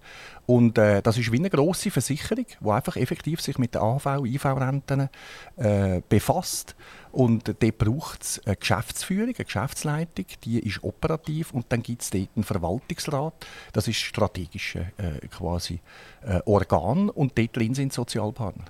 Und 0.46 0.78
äh, 0.78 1.02
das 1.02 1.18
ist 1.18 1.30
wie 1.32 1.38
eine 1.38 1.50
grosse 1.50 1.90
Versicherung, 1.90 2.46
die 2.60 2.70
einfach 2.70 2.96
effektiv 2.96 3.40
sich 3.40 3.58
mit 3.58 3.74
den 3.74 3.82
AHV, 3.82 4.24
IV-Renten 4.24 5.08
äh, 5.56 6.00
befasst. 6.08 6.74
Und 7.12 7.46
dort 7.46 7.78
braucht 7.78 8.22
es 8.22 8.40
eine 8.46 8.56
Geschäftsführung, 8.56 9.34
eine 9.34 9.44
Geschäftsleitung, 9.44 10.24
die 10.44 10.60
ist 10.60 10.82
operativ 10.82 11.52
und 11.52 11.66
dann 11.68 11.82
gibt 11.82 12.02
es 12.02 12.10
dort 12.10 12.30
einen 12.34 12.44
Verwaltungsrat, 12.44 13.34
das 13.74 13.86
ist 13.86 13.98
strategische 13.98 14.92
äh, 14.96 15.26
quasi 15.28 15.80
äh, 16.22 16.40
Organ 16.46 17.10
und 17.10 17.36
dort 17.36 17.54
drin 17.54 17.74
sind 17.74 17.92
Sozialpartner. 17.92 18.64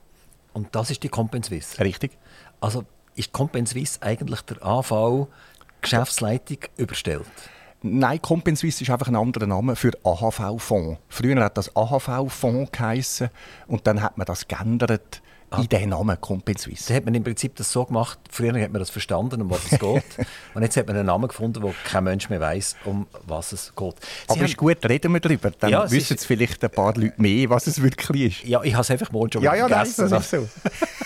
Und 0.53 0.75
das 0.75 0.91
ist 0.91 1.03
die 1.03 1.09
Compenswiss? 1.09 1.81
Richtig. 1.81 2.19
Also 2.61 2.85
ist 3.15 3.33
Compenswiss 3.33 4.01
eigentlich 4.01 4.43
der 4.43 4.65
AV 4.65 5.29
Geschäftsleitung 5.81 6.59
überstellt? 6.77 7.27
Nein, 7.83 8.23
Compenswiss 8.23 8.81
ist 8.81 8.91
einfach 8.91 9.09
ein 9.09 9.17
anderer 9.17 9.47
Name 9.47 9.75
für 9.75 9.91
AHV-Fonds. 10.05 11.01
Früher 11.09 11.43
hat 11.43 11.57
das 11.57 11.75
AHV-Fonds 11.75 12.71
geheißen 12.71 13.29
und 13.67 13.87
dann 13.87 14.01
hat 14.01 14.17
man 14.17 14.25
das 14.25 14.47
geändert 14.47 15.21
in 15.59 15.69
den 15.69 15.89
Namen 15.91 16.21
Compet 16.21 16.59
Suisse. 16.59 16.89
Da 16.89 16.95
hat 16.95 17.05
man 17.05 17.15
im 17.15 17.25
Prinzip 17.25 17.57
das 17.57 17.73
so 17.73 17.85
gemacht, 17.85 18.19
früher 18.31 18.61
hat 18.61 18.73
man 18.73 18.81
das 18.81 18.91
verstanden, 18.91 19.43
um 19.43 19.51
was 19.51 19.71
es 19.71 19.79
geht. 19.79 20.05
und 20.55 20.63
jetzt 20.63 20.77
hat 20.77 20.87
man 20.87 20.97
einen 20.97 21.07
Namen 21.07 21.29
gefunden, 21.29 21.63
wo 21.63 21.75
kein 21.85 22.05
Mensch 22.05 22.29
mehr 22.29 22.41
weiß, 22.41 22.77
um 22.85 23.07
was 23.27 23.53
es 23.53 23.75
geht. 23.75 23.95
Sie 24.01 24.33
Aber 24.35 24.45
ist 24.45 24.57
gut, 24.57 24.79
reden 24.89 25.13
wir 25.13 25.21
darüber. 25.21 25.51
Dann 25.51 25.71
ja, 25.71 25.91
wissen 25.91 26.17
es 26.17 26.25
vielleicht 26.25 26.63
ein 26.65 26.71
paar 26.71 26.95
Leute 26.95 27.21
mehr, 27.21 27.51
was 27.51 27.67
es 27.67 27.83
wirklich 27.83 28.43
ist. 28.43 28.49
Ja, 28.49 28.63
ich 28.63 28.73
habe 28.73 28.83
es 28.83 28.91
einfach 28.91 29.11
morgen 29.13 29.33
schon 29.33 29.43
ja, 29.43 29.55
ja, 29.55 29.69
vergessen. 29.69 30.09
Nein, 30.09 30.11
das 30.11 30.25
ist 30.25 30.31
so. 30.31 30.49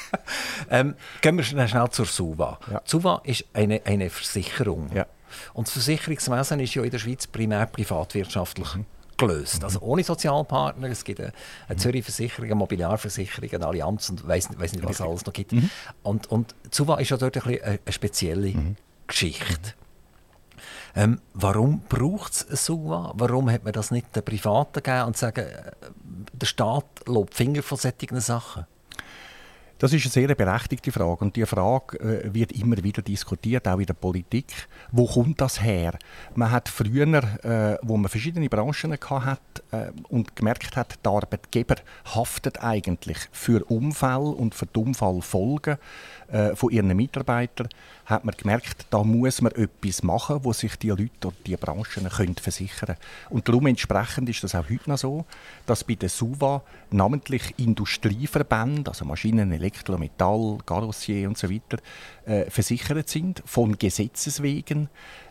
ähm, 0.71 0.95
gehen 1.21 1.37
wir 1.37 1.45
schnell, 1.45 1.69
schnell 1.69 1.91
zur 1.91 2.07
SUVA. 2.07 2.59
Ja. 2.71 2.83
SUVA 2.85 3.23
ist 3.25 3.45
eine, 3.53 3.81
eine 3.85 4.11
Versicherung. 4.11 4.91
Ja. 4.95 5.07
Und 5.53 5.67
das 5.67 5.73
Versicherungswesen 5.73 6.61
ist 6.61 6.75
ja 6.75 6.83
in 6.83 6.91
der 6.91 6.99
Schweiz 6.99 7.27
primär 7.27 7.67
privatwirtschaftlich. 7.67 8.75
Mhm 8.75 8.87
gelöst. 9.17 9.65
Also 9.65 9.81
ohne 9.81 10.05
Sozialpartner. 10.05 10.89
Es 10.89 11.05
gibt 11.05 11.21
eine, 11.21 11.33
eine 11.69 11.79
Zürich 11.79 12.05
Versicherung, 12.05 12.47
eine 12.47 12.55
Mobiliarversicherung, 12.55 13.51
eine 13.51 13.67
Allianz 13.67 14.11
und 14.11 14.27
weiß 14.27 14.51
nicht, 14.51 14.61
nicht, 14.61 14.85
was 14.85 14.97
es 14.97 15.01
alles 15.01 15.27
noch 15.27 15.33
gibt. 15.33 15.53
Mhm. 15.53 15.71
Und, 16.03 16.31
und 16.31 16.55
Zuwa 16.71 16.99
ist 16.99 17.11
ja 17.11 17.17
dort 17.17 17.37
ein 17.37 17.43
eine, 17.43 17.63
eine 17.85 17.93
spezielle 17.93 18.49
mhm. 18.49 18.77
Geschichte. 19.07 19.75
Ähm, 20.95 21.21
warum 21.35 21.81
braucht 21.89 22.33
es 22.33 22.65
SUVA? 22.65 23.13
Warum 23.17 23.51
hat 23.51 23.65
man 23.65 23.75
das 23.75 23.91
nicht 23.91 24.17
den 24.17 24.25
Privaten 24.25 24.83
gegeben 24.83 25.09
und 25.09 25.17
sagen, 25.17 25.47
äh, 25.47 25.73
der 26.33 26.47
Staat 26.47 26.87
lobt 27.05 27.35
Finger 27.35 27.63
von 27.63 27.77
solchen 27.77 28.21
Sachen? 28.21 28.67
Das 29.79 29.93
ist 29.93 30.05
eine 30.05 30.11
sehr 30.11 30.35
berechtigte 30.35 30.91
Frage 30.91 31.23
und 31.23 31.37
die 31.37 31.45
Frage 31.45 31.99
äh, 32.01 32.33
wird 32.33 32.53
immer 32.53 32.83
wieder 32.83 33.03
diskutiert, 33.03 33.69
auch 33.69 33.79
in 33.79 33.85
der 33.85 33.93
Politik. 33.93 34.47
Wo 34.91 35.07
kommt 35.07 35.39
das 35.43 35.63
her? 35.63 35.99
Man 36.35 36.51
hat 36.51 36.71
früher, 36.71 37.23
äh, 37.45 37.77
wo 37.83 37.99
man 37.99 38.09
verschiedene 38.09 38.49
Branchen 38.49 38.97
hatte 39.11 39.63
äh, 39.73 39.93
und 40.09 40.35
gemerkt 40.35 40.77
hat, 40.77 40.99
der 41.05 41.13
Arbeitgeber 41.13 41.77
haftet 42.07 42.63
eigentlich 42.63 43.19
für 43.33 43.65
Unfall 43.65 44.23
und 44.23 44.55
für 44.55 44.65
die 44.65 44.81
Unfallfolgen 44.81 45.77
äh, 46.29 46.57
von 46.57 46.71
ihren 46.71 46.95
Mitarbeitern, 46.97 47.69
hat 48.05 48.25
man 48.25 48.35
gemerkt, 48.37 48.87
da 48.91 49.03
muss 49.03 49.41
man 49.41 49.53
etwas 49.53 50.03
machen, 50.03 50.41
wo 50.43 50.53
sich 50.53 50.77
die 50.77 50.91
Leute 50.91 51.29
und 51.29 51.35
die 51.47 51.57
Branchen 51.57 52.09
können 52.09 52.35
versichern 52.37 52.97
können. 52.97 52.99
Und 53.31 53.49
darum 53.49 53.67
entsprechend 53.67 54.29
ist 54.29 54.45
das 54.45 54.55
auch 54.55 54.69
heute 54.71 54.91
noch 54.91 54.99
so, 54.99 55.25
dass 55.67 55.85
bei 55.85 55.95
der 55.95 56.09
SUVA 56.09 56.63
namentlich 56.91 57.55
Industrieverbände, 57.59 58.91
also 58.91 59.05
Maschinen, 59.05 59.53
Elektro, 59.53 59.99
Metall, 59.99 60.59
Karossier 60.65 61.29
und 61.29 61.37
so 61.37 61.51
weiter, 61.51 61.79
äh, 62.27 62.51
versichert 62.51 63.09
sind, 63.09 63.43
von 63.47 63.79
Gesetzes 63.79 64.43
wegen 64.43 64.89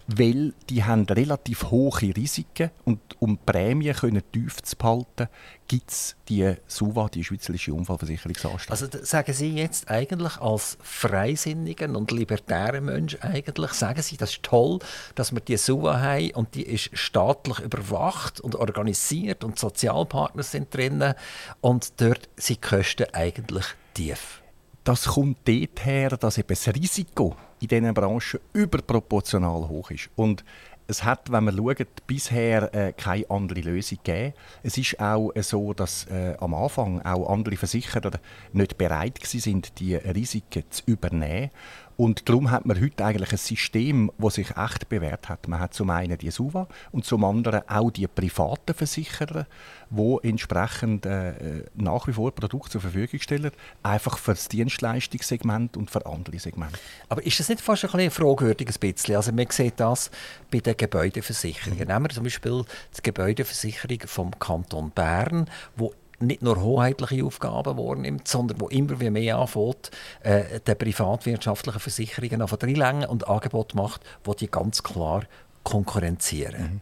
weil 0.07 0.53
die 0.69 0.83
haben 0.83 1.05
relativ 1.05 1.71
hohe 1.71 2.15
Risiken 2.15 2.69
und 2.83 2.99
um 3.19 3.37
Prämien 3.37 3.95
können 3.95 4.21
tief 4.31 4.61
zu 4.61 4.75
behalten, 4.75 5.27
gibt 5.67 5.89
es 5.89 6.15
die 6.29 6.53
SUVA, 6.67 7.09
die 7.09 7.23
Schweizerische 7.23 7.73
Unfallversicherungsanstalt. 7.73 8.69
Also 8.69 8.87
sagen 9.03 9.33
Sie 9.33 9.55
jetzt 9.55 9.89
eigentlich 9.89 10.37
als 10.37 10.77
freisinnigen 10.81 11.95
und 11.95 12.11
libertären 12.11 12.85
Mensch 12.85 13.17
eigentlich, 13.21 13.71
sagen 13.71 14.01
Sie, 14.01 14.17
das 14.17 14.31
ist 14.31 14.43
toll, 14.43 14.79
dass 15.15 15.33
wir 15.33 15.41
die 15.41 15.57
SUVA 15.57 15.99
haben 15.99 16.31
und 16.31 16.53
die 16.53 16.63
ist 16.63 16.91
staatlich 16.93 17.59
überwacht 17.59 18.39
und 18.39 18.55
organisiert 18.55 19.43
und 19.43 19.57
Sozialpartner 19.57 20.43
sind 20.43 20.73
drin 20.73 21.15
und 21.61 21.99
dort 21.99 22.29
sind 22.37 22.63
die 22.63 22.67
Kosten 22.67 23.07
eigentlich 23.13 23.65
tief. 23.95 24.41
Das 24.85 25.05
kommt 25.05 25.39
dort 25.47 25.83
her, 25.83 26.11
dass 26.11 26.37
eben 26.37 26.47
das 26.47 26.67
Risiko 26.67 27.35
in 27.59 27.67
diesen 27.69 27.91
Branchen 27.95 28.39
überproportional 28.53 29.67
hoch 29.67 29.89
ist. 29.89 30.11
Und 30.15 30.45
es 30.85 31.03
hat, 31.03 31.31
wenn 31.31 31.45
man 31.45 31.57
schaut, 31.57 32.05
bisher 32.05 32.71
äh, 32.71 32.93
keine 32.93 33.27
andere 33.31 33.61
Lösung 33.61 33.97
gegeben. 34.03 34.33
Es 34.61 34.77
ist 34.77 34.99
auch 34.99 35.31
äh, 35.33 35.41
so, 35.41 35.73
dass 35.73 36.05
äh, 36.05 36.35
am 36.39 36.53
Anfang 36.53 37.01
auch 37.01 37.31
andere 37.31 37.57
Versicherer 37.57 38.11
nicht 38.53 38.77
bereit 38.77 39.19
waren, 39.19 39.61
die 39.79 39.95
Risiken 39.95 40.65
zu 40.69 40.83
übernehmen. 40.85 41.49
Und 41.97 42.27
darum 42.27 42.51
hat 42.51 42.65
man 42.65 42.79
heute 42.81 43.05
eigentlich 43.05 43.31
ein 43.31 43.37
System, 43.37 44.11
das 44.17 44.35
sich 44.35 44.57
echt 44.57 44.89
bewährt 44.89 45.29
hat. 45.29 45.47
Man 45.47 45.59
hat 45.59 45.73
zum 45.73 45.89
einen 45.89 46.17
die 46.17 46.29
SUVA 46.29 46.67
und 46.91 47.05
zum 47.05 47.23
anderen 47.23 47.67
auch 47.69 47.89
die 47.89 48.07
privaten 48.07 48.73
Versicherer, 48.73 49.45
die 49.89 50.17
entsprechend 50.23 51.05
äh, 51.05 51.63
nach 51.75 52.07
wie 52.07 52.13
vor 52.13 52.31
Produkte 52.33 52.71
zur 52.71 52.81
Verfügung 52.81 53.19
stellen, 53.19 53.51
einfach 53.83 54.17
für 54.17 54.33
das 54.33 54.49
Dienstleistungssegment 54.49 55.77
und 55.77 55.89
für 55.89 56.05
andere 56.05 56.37
Segmente. 56.39 56.79
Aber 57.07 57.25
ist 57.25 57.39
das 57.39 57.49
nicht 57.49 57.61
fast 57.61 57.85
ein 57.85 57.91
bisschen 57.91 58.11
fragwürdig 58.11 58.67
ein 58.67 58.79
bisschen? 58.79 59.15
Also 59.15 59.31
man 59.31 59.47
sieht 59.49 59.79
das 59.79 60.11
bei 60.51 60.59
den 60.59 60.75
Gebäudeversicherungen. 60.75 61.79
Mhm. 61.79 61.87
Nehmen 61.87 62.05
wir 62.05 62.09
zum 62.09 62.23
Beispiel 62.23 62.65
die 62.97 63.03
Gebäudeversicherung 63.03 63.99
vom 64.05 64.37
Kanton 64.37 64.91
Bern, 64.91 65.49
wo 65.75 65.93
nicht 66.19 66.41
nur 66.41 66.61
hoheitliche 66.61 67.23
Aufgaben 67.23 67.77
wahrnimmt, 67.77 68.27
sondern 68.27 68.59
wo 68.61 68.67
immer 68.67 68.95
mehr 69.09 69.37
anfängt, 69.37 69.91
äh, 70.23 70.59
den 70.59 70.77
privatwirtschaftlichen 70.77 71.79
Versicherungen 71.79 72.41
auf 72.41 72.53
reinlängen 72.61 73.09
und 73.09 73.27
Angebote 73.27 73.75
macht, 73.75 74.01
wo 74.23 74.33
die 74.33 74.49
ganz 74.49 74.83
klar 74.83 75.23
konkurrenzieren. 75.63 76.61
Mhm. 76.61 76.81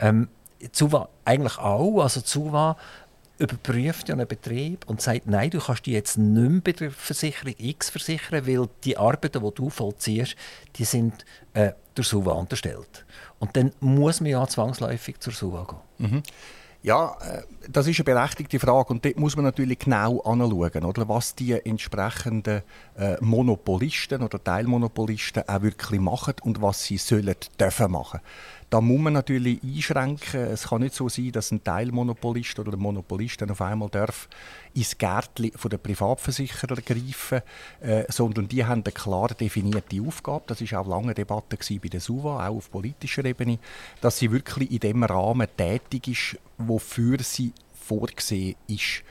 Ähm, 0.00 0.28
Zuwa 0.72 1.08
eigentlich 1.24 1.58
auch, 1.58 2.00
also 2.00 2.22
Zuwa 2.22 2.76
überprüft 3.38 4.08
ja 4.08 4.14
einen 4.14 4.26
Betrieb 4.26 4.88
und 4.88 5.02
sagt, 5.02 5.26
nein, 5.26 5.50
du 5.50 5.60
kannst 5.60 5.86
die 5.86 5.92
jetzt 5.92 6.16
nicht 6.16 6.50
mehr 6.50 6.60
bei 6.62 6.72
der 6.72 6.90
Versicherung 6.90 7.54
X 7.58 7.90
versichern, 7.90 8.46
weil 8.46 8.68
die 8.84 8.96
Arbeiten, 8.96 9.42
die 9.42 9.54
du 9.54 9.68
vollziehst, 9.68 10.36
die 10.76 10.84
sind 10.84 11.24
äh, 11.52 11.72
der 11.96 12.04
SUVA 12.04 12.32
unterstellt. 12.32 13.04
Und 13.38 13.56
dann 13.56 13.72
muss 13.80 14.20
man 14.20 14.30
ja 14.30 14.46
zwangsläufig 14.46 15.20
zur 15.20 15.32
SUVA 15.32 15.80
gehen. 15.98 16.10
Mhm. 16.10 16.22
Ja, 16.86 17.16
äh, 17.20 17.42
das 17.68 17.88
ist 17.88 17.98
eine 17.98 18.04
berechtigte 18.04 18.60
Frage 18.60 18.90
und 18.90 19.04
dort 19.04 19.18
muss 19.18 19.34
man 19.34 19.44
natürlich 19.44 19.80
genau 19.80 20.20
anschauen, 20.20 20.84
oder, 20.84 21.08
was 21.08 21.34
die 21.34 21.50
entsprechenden 21.50 22.62
äh, 22.96 23.16
Monopolisten 23.20 24.22
oder 24.22 24.42
Teilmonopolisten 24.42 25.48
auch 25.48 25.62
wirklich 25.62 26.00
machen 26.00 26.34
und 26.42 26.62
was 26.62 26.84
sie 26.84 26.96
sollen 26.96 27.34
dürfen 27.58 27.90
machen. 27.90 28.20
Da 28.76 28.82
muss 28.82 29.00
man 29.00 29.14
natürlich 29.14 29.62
einschränken. 29.62 30.38
Es 30.38 30.68
kann 30.68 30.82
nicht 30.82 30.94
so 30.94 31.08
sein, 31.08 31.32
dass 31.32 31.50
ein 31.50 31.64
Teilmonopolist 31.64 32.58
oder 32.58 32.74
ein 32.74 32.78
Monopolist 32.78 33.40
dann 33.40 33.50
auf 33.50 33.62
einmal 33.62 33.88
darf 33.88 34.28
ins 34.74 34.98
Gärtchen 34.98 35.50
der 35.72 35.78
Privatversicherer 35.78 36.76
greifen, 36.84 37.40
äh, 37.80 38.04
sondern 38.10 38.48
die 38.48 38.66
haben 38.66 38.82
eine 38.84 38.92
klar 38.92 39.28
definierte 39.28 40.02
Aufgabe. 40.06 40.44
Das 40.48 40.60
ist 40.60 40.74
auch 40.74 40.86
lange 40.86 41.14
Debatte 41.14 41.56
bei 41.56 41.88
der 41.88 42.00
SUVA, 42.00 42.46
auch 42.46 42.56
auf 42.56 42.70
politischer 42.70 43.24
Ebene, 43.24 43.58
dass 44.02 44.18
sie 44.18 44.30
wirklich 44.30 44.70
in 44.70 44.80
dem 44.80 45.04
Rahmen 45.04 45.48
tätig 45.56 46.08
ist, 46.08 46.38
wofür 46.58 47.16
sie 47.22 47.54
vorgesehen 47.72 48.56
ist. 48.66 49.02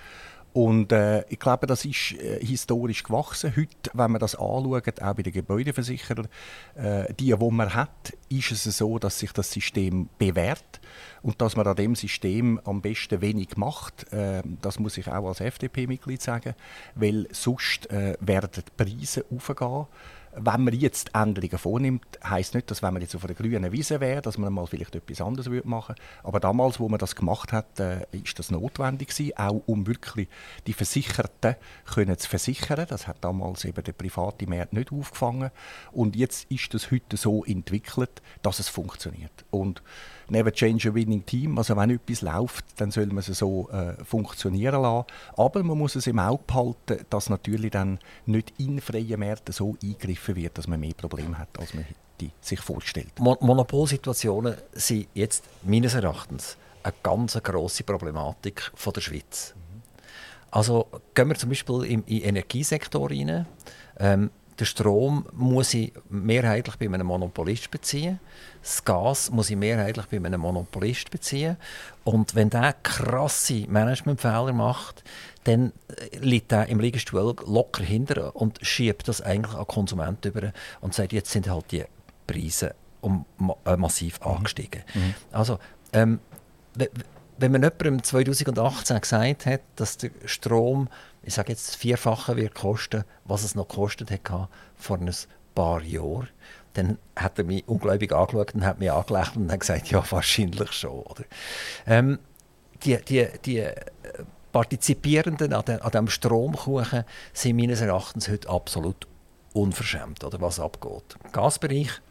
Und 0.55 0.93
äh, 0.93 1.25
ich 1.27 1.37
glaube, 1.37 1.67
das 1.67 1.83
ist 1.83 2.13
äh, 2.13 2.39
historisch 2.39 3.03
gewachsen. 3.03 3.53
Heute, 3.57 3.91
wenn 3.93 4.11
man 4.11 4.21
das 4.21 4.35
anschaut, 4.35 5.01
auch 5.01 5.13
bei 5.13 5.21
den 5.21 5.33
Gebäudeversicherern, 5.33 6.29
äh, 6.75 7.13
die, 7.13 7.35
die 7.37 7.51
man 7.51 7.73
hat, 7.73 8.13
ist 8.29 8.51
es 8.51 8.63
so, 8.63 8.97
dass 8.97 9.19
sich 9.19 9.33
das 9.33 9.51
System 9.51 10.07
bewährt 10.17 10.79
und 11.21 11.41
dass 11.41 11.57
man 11.57 11.67
an 11.67 11.75
dem 11.75 11.93
System 11.93 12.61
am 12.63 12.81
besten 12.81 13.19
wenig 13.19 13.57
macht. 13.57 14.13
Äh, 14.13 14.43
das 14.61 14.79
muss 14.79 14.97
ich 14.97 15.09
auch 15.09 15.27
als 15.27 15.41
FDP-Mitglied 15.41 16.21
sagen, 16.21 16.55
weil 16.95 17.27
sonst 17.33 17.91
äh, 17.91 18.15
werden 18.21 18.51
die 18.55 18.83
Preise 18.83 19.25
aufgehen 19.29 19.87
wenn 20.37 20.63
man 20.63 20.73
jetzt 20.73 21.11
Änderungen 21.13 21.57
vornimmt, 21.57 22.05
heisst 22.23 22.55
nicht, 22.55 22.69
dass 22.69 22.83
wenn 22.83 22.93
man 22.93 23.01
jetzt 23.01 23.15
auf 23.15 23.23
einer 23.23 23.33
grünen 23.33 23.71
Wiese 23.71 23.99
wäre, 23.99 24.21
dass 24.21 24.37
man 24.37 24.51
mal 24.51 24.67
vielleicht 24.67 24.95
etwas 24.95 25.21
anderes 25.21 25.49
würde 25.49 25.67
machen 25.67 25.95
Aber 26.23 26.39
damals, 26.39 26.79
wo 26.79 26.89
man 26.89 26.99
das 26.99 27.15
gemacht 27.15 27.53
hat, 27.53 27.79
äh, 27.79 28.05
ist 28.11 28.37
das 28.37 28.51
notwendig 28.51 29.09
gewesen, 29.09 29.37
auch 29.37 29.61
um 29.65 29.87
wirklich 29.87 30.27
die 30.67 30.73
Versicherten 30.73 31.55
können 31.85 32.17
zu 32.17 32.29
versichern. 32.29 32.85
Das 32.89 33.07
hat 33.07 33.17
damals 33.21 33.65
eben 33.65 33.83
der 33.83 33.93
private 33.93 34.47
Markt 34.47 34.73
nicht 34.73 34.91
aufgefangen. 34.91 35.51
Und 35.91 36.15
jetzt 36.15 36.51
ist 36.51 36.73
das 36.73 36.91
heute 36.91 37.17
so 37.17 37.45
entwickelt, 37.45 38.21
dass 38.41 38.59
es 38.59 38.69
funktioniert. 38.69 39.45
Und 39.51 39.81
never 40.29 40.51
change 40.51 40.89
a 40.89 40.93
winning 40.93 41.25
team. 41.25 41.57
Also 41.57 41.75
wenn 41.75 41.89
etwas 41.89 42.21
läuft, 42.21 42.65
dann 42.77 42.91
soll 42.91 43.07
man 43.07 43.19
es 43.19 43.27
so 43.27 43.69
äh, 43.69 43.93
funktionieren 44.03 44.81
lassen. 44.81 45.05
Aber 45.37 45.63
man 45.63 45.77
muss 45.77 45.95
es 45.95 46.07
im 46.07 46.19
Auge 46.19 46.43
behalten, 46.45 47.05
dass 47.09 47.29
natürlich 47.29 47.71
dann 47.71 47.99
nicht 48.25 48.53
in 48.57 48.81
freien 48.81 49.19
Märkten 49.19 49.53
so 49.53 49.75
eingegriffen 49.81 50.35
wird, 50.35 50.57
dass 50.57 50.67
man 50.67 50.79
mehr 50.79 50.93
Probleme 50.93 51.37
hat, 51.37 51.49
als 51.59 51.73
man 51.73 51.85
die 52.21 52.31
sich 52.39 52.61
vorstellt. 52.61 53.19
Mon 53.19 53.35
Monopolsituationen 53.41 54.55
sind 54.71 55.07
jetzt 55.13 55.43
meines 55.63 55.95
Erachtens 55.95 56.57
eine 56.81 56.93
ganz 57.03 57.37
grosse 57.41 57.83
Problematik 57.83 58.71
von 58.73 58.93
der 58.93 59.01
Schweiz. 59.01 59.53
Also 60.51 60.87
gehen 61.13 61.27
wir 61.27 61.35
zum 61.35 61.49
Beispiel 61.49 61.83
im, 61.83 62.03
im 62.05 62.23
Energiesektor 62.23 63.09
rein. 63.09 63.45
Ähm, 63.99 64.29
der 64.59 64.65
Strom 64.65 65.25
muss 65.33 65.73
ich 65.73 65.93
mehrheitlich 66.09 66.77
bei 66.77 66.85
einem 66.85 67.07
Monopolist 67.07 67.71
beziehen. 67.71 68.19
Das 68.61 68.83
Gas 68.85 69.29
muss 69.29 69.49
ich 69.49 69.57
mehrheitlich 69.57 70.05
bei 70.05 70.17
einem 70.17 70.41
Monopolist 70.41 71.11
beziehen. 71.11 71.57
Und 72.03 72.35
wenn 72.35 72.49
der 72.49 72.73
krasse 72.81 73.65
Managementfehler 73.67 74.53
macht, 74.53 75.03
dann 75.43 75.73
äh, 75.87 76.17
liegt 76.17 76.51
er 76.51 76.67
im 76.67 76.79
Liegestuhl 76.79 77.35
locker 77.45 77.83
hinter 77.83 78.35
und 78.35 78.59
schiebt 78.61 79.07
das 79.07 79.21
eigentlich 79.21 79.55
an 79.55 79.67
Konsumenten 79.67 80.29
über 80.29 80.53
und 80.81 80.93
sagt, 80.93 81.13
jetzt 81.13 81.31
sind 81.31 81.49
halt 81.49 81.71
die 81.71 81.83
Preise 82.25 82.75
um, 83.01 83.25
äh, 83.65 83.77
massiv 83.77 84.19
mhm. 84.21 84.27
angestiegen. 84.27 84.83
Mhm. 84.93 85.13
Also, 85.31 85.59
ähm, 85.93 86.19
wenn 87.37 87.51
man 87.51 87.63
jemandem 87.63 88.03
2018 88.03 89.01
gesagt 89.01 89.45
hat, 89.45 89.61
dass 89.75 89.97
der 89.97 90.11
Strom, 90.25 90.89
ich 91.25 91.33
sage 91.33 91.51
jetzt 91.51 91.75
Vierfache 91.75 92.35
wird 92.35 92.55
kosten, 92.55 93.03
was 93.25 93.43
es 93.43 93.55
noch 93.55 93.67
gekostet 93.67 94.11
hat 94.11 94.49
vor 94.75 94.97
ein 94.97 95.11
paar 95.53 95.81
Jahren, 95.81 96.29
dann 96.73 96.97
hat 97.15 97.39
er 97.39 97.45
mich 97.45 97.67
unglaublich 97.67 98.13
angeschaut 98.13 98.53
und 98.53 98.65
hat 98.65 98.79
mich 98.79 98.91
angelächelt 98.91 99.37
und 99.37 99.51
hat 99.51 99.59
gesagt, 99.59 99.89
ja, 99.89 100.03
wahrscheinlich 100.09 100.71
schon. 100.71 101.01
Oder? 101.01 101.23
Ähm, 101.87 102.19
die, 102.83 102.97
die, 102.97 103.27
die 103.45 103.67
Partizipierenden 104.51 105.53
an, 105.53 105.65
de, 105.65 105.79
an 105.79 105.91
diesem 105.91 106.09
Stromkuchen 106.09 107.03
sind 107.33 107.55
meines 107.55 107.81
Erachtens 107.81 108.29
heute 108.29 108.49
absolut 108.49 109.07
unverschämt, 109.53 110.23
oder 110.23 110.39
was 110.41 110.59
abgeht. 110.59 111.17
Gasbereich 111.31 112.01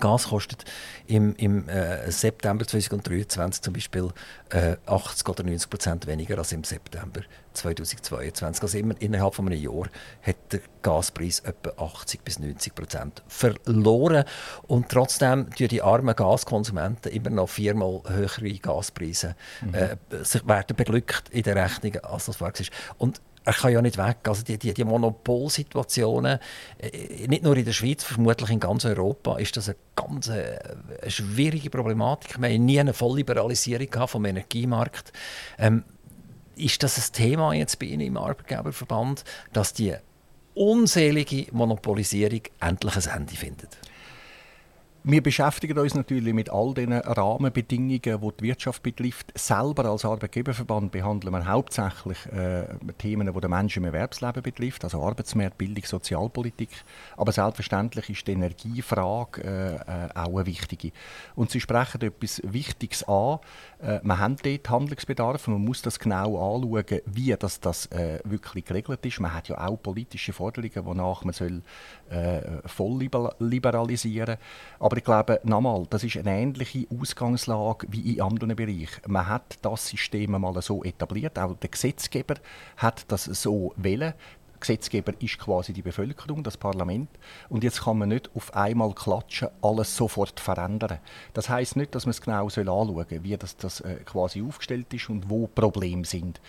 Gas 0.00 0.28
kostet 0.28 0.64
im, 1.06 1.34
im 1.36 1.68
äh, 1.68 2.10
September 2.10 2.66
2023 2.66 3.62
zum 3.62 3.72
Beispiel 3.72 4.08
äh, 4.50 4.76
80 4.86 5.28
oder 5.28 5.42
90 5.44 5.70
Prozent 5.70 6.06
weniger 6.06 6.38
als 6.38 6.52
im 6.52 6.64
September 6.64 7.20
2022. 7.52 8.62
Also 8.62 8.78
immer 8.78 8.94
innerhalb 9.00 9.34
von 9.34 9.46
einem 9.46 9.60
Jahr 9.60 9.88
hat 10.22 10.36
der 10.52 10.60
Gaspreis 10.82 11.40
etwa 11.40 11.70
80 11.82 12.22
bis 12.22 12.38
90 12.38 12.74
Prozent 12.74 13.22
verloren. 13.28 14.24
Und 14.66 14.88
trotzdem 14.88 15.50
tun 15.50 15.68
die 15.68 15.82
armen 15.82 16.14
Gaskonsumenten 16.14 17.12
immer 17.12 17.30
noch 17.30 17.48
viermal 17.48 18.02
höhere 18.06 18.58
Gaspreise 18.58 19.34
mhm. 19.60 19.74
äh, 19.74 19.96
sich 20.22 20.46
werden 20.46 20.76
beglückt 20.76 21.28
in 21.30 21.42
den 21.42 21.58
Rechnungen, 21.58 22.04
als 22.04 22.26
das 22.26 22.40
war. 22.40 22.52
Und 22.98 23.20
er 23.48 23.54
kann 23.54 23.72
ja 23.72 23.80
nicht 23.80 23.96
weg. 23.96 24.18
Also 24.24 24.42
die, 24.42 24.58
die, 24.58 24.74
die 24.74 24.84
Monopolsituationen, 24.84 26.38
äh, 26.78 27.26
nicht 27.28 27.42
nur 27.42 27.56
in 27.56 27.64
der 27.64 27.72
Schweiz, 27.72 28.04
vermutlich 28.04 28.50
in 28.50 28.60
ganz 28.60 28.84
Europa, 28.84 29.38
ist 29.38 29.56
das 29.56 29.70
eine 29.70 29.78
ganz 29.96 30.28
äh, 30.28 30.58
eine 31.00 31.10
schwierige 31.10 31.70
Problematik. 31.70 32.38
Wir 32.38 32.50
haben 32.50 32.64
nie 32.66 32.78
eine 32.78 32.92
Vollliberalisierung 32.92 34.06
vom 34.06 34.26
Energiemarkt. 34.26 35.14
Ähm, 35.58 35.84
ist 36.56 36.82
das 36.82 36.98
ein 36.98 37.12
Thema 37.14 37.54
jetzt 37.54 37.78
bei 37.78 37.86
Ihnen 37.86 38.06
im 38.06 38.16
Arbeitgeberverband, 38.18 39.24
dass 39.54 39.72
die 39.72 39.94
unselige 40.52 41.46
Monopolisierung 41.52 42.42
endlich 42.60 42.96
ein 42.96 43.16
Ende 43.16 43.34
findet? 43.34 43.78
Wir 45.04 45.22
beschäftigen 45.22 45.78
uns 45.78 45.94
natürlich 45.94 46.34
mit 46.34 46.50
all 46.50 46.74
den 46.74 46.92
Rahmenbedingungen, 46.92 48.00
die 48.00 48.10
die 48.40 48.44
Wirtschaft 48.44 48.82
betrifft. 48.82 49.32
Selber 49.38 49.86
als 49.86 50.04
Arbeitgeberverband 50.04 50.90
behandeln 50.90 51.32
wir 51.32 51.46
hauptsächlich 51.46 52.26
äh, 52.26 52.66
Themen, 52.98 53.32
die 53.32 53.40
den 53.40 53.50
Menschen 53.50 53.84
im 53.84 53.94
Erwerbsleben 53.94 54.42
betrifft, 54.42 54.82
also 54.82 55.02
Arbeitsmarkt, 55.02 55.56
Bildung, 55.56 55.84
Sozialpolitik. 55.84 56.70
Aber 57.16 57.30
selbstverständlich 57.30 58.10
ist 58.10 58.26
die 58.26 58.32
Energiefrage 58.32 59.42
äh, 59.42 59.74
äh, 59.76 60.08
auch 60.14 60.36
eine 60.36 60.46
wichtige. 60.46 60.90
Und 61.36 61.52
Sie 61.52 61.60
sprechen 61.60 62.02
etwas 62.02 62.42
Wichtiges 62.44 63.04
an. 63.04 63.38
Äh, 63.80 64.00
wir 64.02 64.18
haben 64.18 64.36
dort 64.42 64.68
Handlungsbedarf 64.68 65.46
und 65.46 65.54
man 65.54 65.64
muss 65.64 65.80
das 65.80 66.00
genau 66.00 66.56
anschauen, 66.56 67.00
wie 67.06 67.34
das, 67.38 67.60
das 67.60 67.86
äh, 67.86 68.18
wirklich 68.24 68.64
geregelt 68.64 69.06
ist. 69.06 69.20
Man 69.20 69.32
hat 69.32 69.48
ja 69.48 69.64
auch 69.64 69.80
politische 69.80 70.32
Forderungen, 70.32 70.84
wonach 70.84 71.24
man 71.24 71.32
soll, 71.32 71.62
äh, 72.10 72.40
voll 72.66 73.08
liberalisieren 73.38 74.26
soll. 74.26 74.88
Aber 74.88 74.97
ich 74.98 75.04
glaube, 75.04 75.40
nochmal, 75.44 75.86
das 75.90 76.04
ist 76.04 76.16
eine 76.16 76.38
ähnliche 76.38 76.86
Ausgangslage 76.90 77.86
wie 77.90 78.14
in 78.14 78.20
anderen 78.20 78.56
Bereichen. 78.56 79.00
Man 79.06 79.28
hat 79.28 79.58
das 79.62 79.88
System 79.88 80.34
einmal 80.34 80.60
so 80.60 80.82
etabliert, 80.82 81.38
auch 81.38 81.54
der 81.56 81.70
Gesetzgeber 81.70 82.34
hat 82.76 83.04
das 83.08 83.24
so 83.24 83.72
wählen. 83.76 84.14
Gesetzgeber 84.60 85.12
ist 85.20 85.38
quasi 85.38 85.72
die 85.72 85.82
Bevölkerung, 85.82 86.42
das 86.42 86.56
Parlament. 86.56 87.08
Und 87.48 87.62
jetzt 87.62 87.82
kann 87.84 87.98
man 87.98 88.08
nicht 88.08 88.28
auf 88.34 88.54
einmal 88.54 88.92
klatschen, 88.92 89.48
alles 89.62 89.96
sofort 89.96 90.40
verändern. 90.40 90.98
Das 91.32 91.48
heißt 91.48 91.76
nicht, 91.76 91.94
dass 91.94 92.06
man 92.06 92.10
es 92.10 92.20
genau 92.20 92.44
anschauen 92.44 92.66
soll, 92.66 93.06
wie 93.22 93.36
das, 93.36 93.56
das 93.56 93.80
äh, 93.80 93.96
quasi 94.04 94.42
aufgestellt 94.42 94.92
ist 94.92 95.08
und 95.10 95.30
wo 95.30 95.46
Probleme 95.46 96.04
sind. 96.04 96.40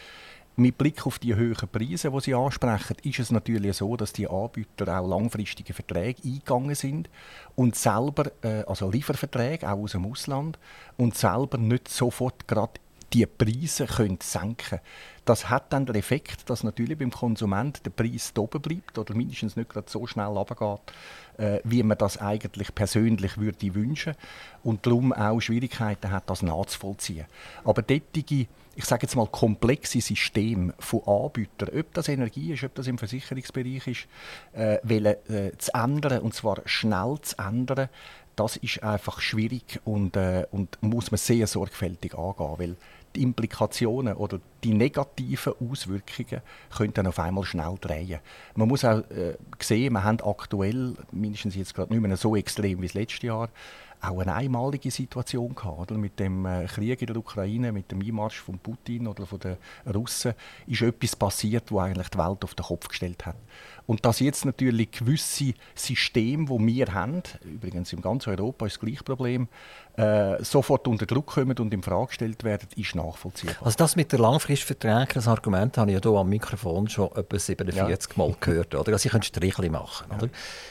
Mit 0.55 0.77
Blick 0.77 1.05
auf 1.05 1.19
die 1.19 1.35
hohen 1.35 1.55
Preise, 1.71 2.11
die 2.11 2.19
Sie 2.19 2.33
ansprechen, 2.33 2.97
ist 3.03 3.19
es 3.19 3.31
natürlich 3.31 3.77
so, 3.77 3.95
dass 3.95 4.11
die 4.11 4.27
Anbieter 4.27 4.99
auch 4.99 5.07
langfristige 5.07 5.73
Verträge 5.73 6.21
eingegangen 6.25 6.75
sind 6.75 7.09
und 7.55 7.75
selber, 7.75 8.31
äh, 8.41 8.63
also 8.67 8.91
Lieferverträge 8.91 9.69
auch 9.69 9.77
aus 9.77 9.93
dem 9.93 10.05
Ausland, 10.05 10.59
und 10.97 11.15
selber 11.15 11.57
nicht 11.57 11.87
sofort 11.87 12.47
gerade 12.47 12.73
die 13.13 13.25
Preise 13.25 13.85
können 13.85 14.19
senken 14.21 14.79
Das 15.29 15.47
hat 15.47 15.71
dann 15.73 15.85
den 15.85 15.93
Effekt, 15.93 16.49
dass 16.49 16.63
natürlich 16.63 16.97
beim 16.97 17.11
Konsument 17.11 17.85
der 17.85 17.91
Preis 17.91 18.33
oben 18.35 18.59
bleibt 18.63 18.97
oder 18.97 19.13
mindestens 19.13 19.55
nicht 19.55 19.69
gerade 19.69 19.87
so 19.87 20.07
schnell 20.07 20.25
runtergeht, 20.25 20.79
äh, 21.37 21.59
wie 21.63 21.83
man 21.83 21.99
das 21.99 22.17
eigentlich 22.17 22.73
persönlich 22.73 23.37
würde 23.37 23.75
wünschen 23.75 24.15
und 24.63 24.87
darum 24.87 25.13
auch 25.13 25.39
Schwierigkeiten 25.39 26.09
hat, 26.09 26.27
das 26.31 26.41
nachzuvollziehen. 26.41 27.27
Aber 27.63 27.83
dortige 27.83 28.47
ich 28.75 28.85
sage 28.85 29.03
jetzt 29.03 29.15
mal, 29.15 29.27
komplexe 29.27 30.01
System 30.01 30.73
von 30.79 31.03
Anbietern, 31.05 31.77
ob 31.77 31.93
das 31.93 32.07
Energie 32.07 32.53
ist, 32.53 32.63
ob 32.63 32.73
das 32.75 32.87
im 32.87 32.97
Versicherungsbereich 32.97 33.85
ist, 33.85 34.07
äh, 34.53 34.79
wollen, 34.83 35.15
äh, 35.27 35.51
zu 35.57 35.73
ändern, 35.73 36.21
und 36.21 36.33
zwar 36.33 36.61
schnell 36.65 37.17
zu 37.21 37.37
ändern, 37.37 37.89
das 38.39 38.55
ist 38.55 38.81
einfach 38.81 39.19
schwierig 39.19 39.81
und, 39.83 40.15
äh, 40.15 40.47
und 40.51 40.81
muss 40.81 41.11
man 41.11 41.17
sehr 41.17 41.45
sorgfältig 41.45 42.15
angehen, 42.15 42.55
weil 42.57 42.75
die 43.15 43.23
Implikationen 43.23 44.13
oder 44.15 44.39
die 44.63 44.73
negativen 44.73 45.53
Auswirkungen 45.59 46.41
können 46.75 46.93
dann 46.93 47.07
auf 47.07 47.19
einmal 47.19 47.45
schnell 47.45 47.75
drehen. 47.79 48.19
Man 48.55 48.67
muss 48.67 48.85
auch 48.85 48.99
äh, 49.09 49.37
sehen, 49.59 49.93
wir 49.93 50.03
haben 50.03 50.19
aktuell, 50.21 50.95
mindestens 51.11 51.55
jetzt 51.55 51.73
gerade 51.73 51.93
nicht 51.93 52.01
mehr 52.05 52.17
so 52.17 52.35
extrem 52.35 52.81
wie 52.81 52.87
das 52.87 52.93
letzte 52.93 53.27
Jahr, 53.27 53.49
auch 54.01 54.19
eine 54.19 54.33
einmalige 54.33 54.91
Situation 54.91 55.53
gehabt. 55.55 55.91
Oder? 55.91 55.97
Mit 55.99 56.19
dem 56.19 56.45
äh, 56.45 56.65
Krieg 56.65 57.01
in 57.01 57.07
der 57.07 57.17
Ukraine, 57.17 57.71
mit 57.71 57.91
dem 57.91 58.01
Einmarsch 58.01 58.39
von 58.39 58.57
Putin 58.57 59.07
oder 59.07 59.25
von 59.25 59.39
den 59.39 59.57
Russen, 59.93 60.33
ist 60.67 60.81
etwas 60.81 61.15
passiert, 61.15 61.71
wo 61.71 61.79
eigentlich 61.79 62.09
die 62.09 62.17
Welt 62.17 62.43
auf 62.43 62.55
den 62.55 62.65
Kopf 62.65 62.87
gestellt 62.87 63.25
hat. 63.25 63.35
Und 63.87 64.05
dass 64.05 64.19
jetzt 64.19 64.45
natürlich 64.45 64.91
gewisse 64.91 65.53
Systeme, 65.75 66.45
die 66.45 66.67
wir 66.67 66.93
haben, 66.93 67.23
übrigens 67.43 67.91
in 67.91 68.01
ganz 68.01 68.27
Europa 68.27 68.67
ist 68.67 68.73
das 68.73 68.79
gleiche 68.79 69.03
Problem, 69.03 69.47
äh, 69.99 70.41
sofort 70.43 70.87
unter 70.87 71.05
Druck 71.05 71.27
kommen 71.27 71.57
und 71.57 71.73
in 71.73 71.83
Frage 71.83 72.07
gestellt 72.07 72.43
werden, 72.45 72.69
ist 72.77 72.95
nachvollziehbar. 72.95 73.57
Also 73.61 73.77
das 73.77 73.97
mit 73.97 74.11
der 74.13 74.19
Langfristverträge, 74.19 75.15
das 75.15 75.27
Argument 75.27 75.77
habe 75.77 75.91
ich 75.91 75.95
ja 75.95 76.01
hier 76.01 76.17
am 76.17 76.29
Mikrofon 76.29 76.87
schon 76.87 77.09
etwa 77.15 77.37
47 77.37 78.15
ja. 78.15 78.23
Mal 78.23 78.33
gehört. 78.39 78.75
Oder? 78.75 78.93
Also 78.93 79.07
ich 79.07 79.11
könnte 79.11 79.27
Strichli 79.27 79.69
machen. 79.69 80.07
Ja. 80.09 80.17
Oder? 80.17 80.29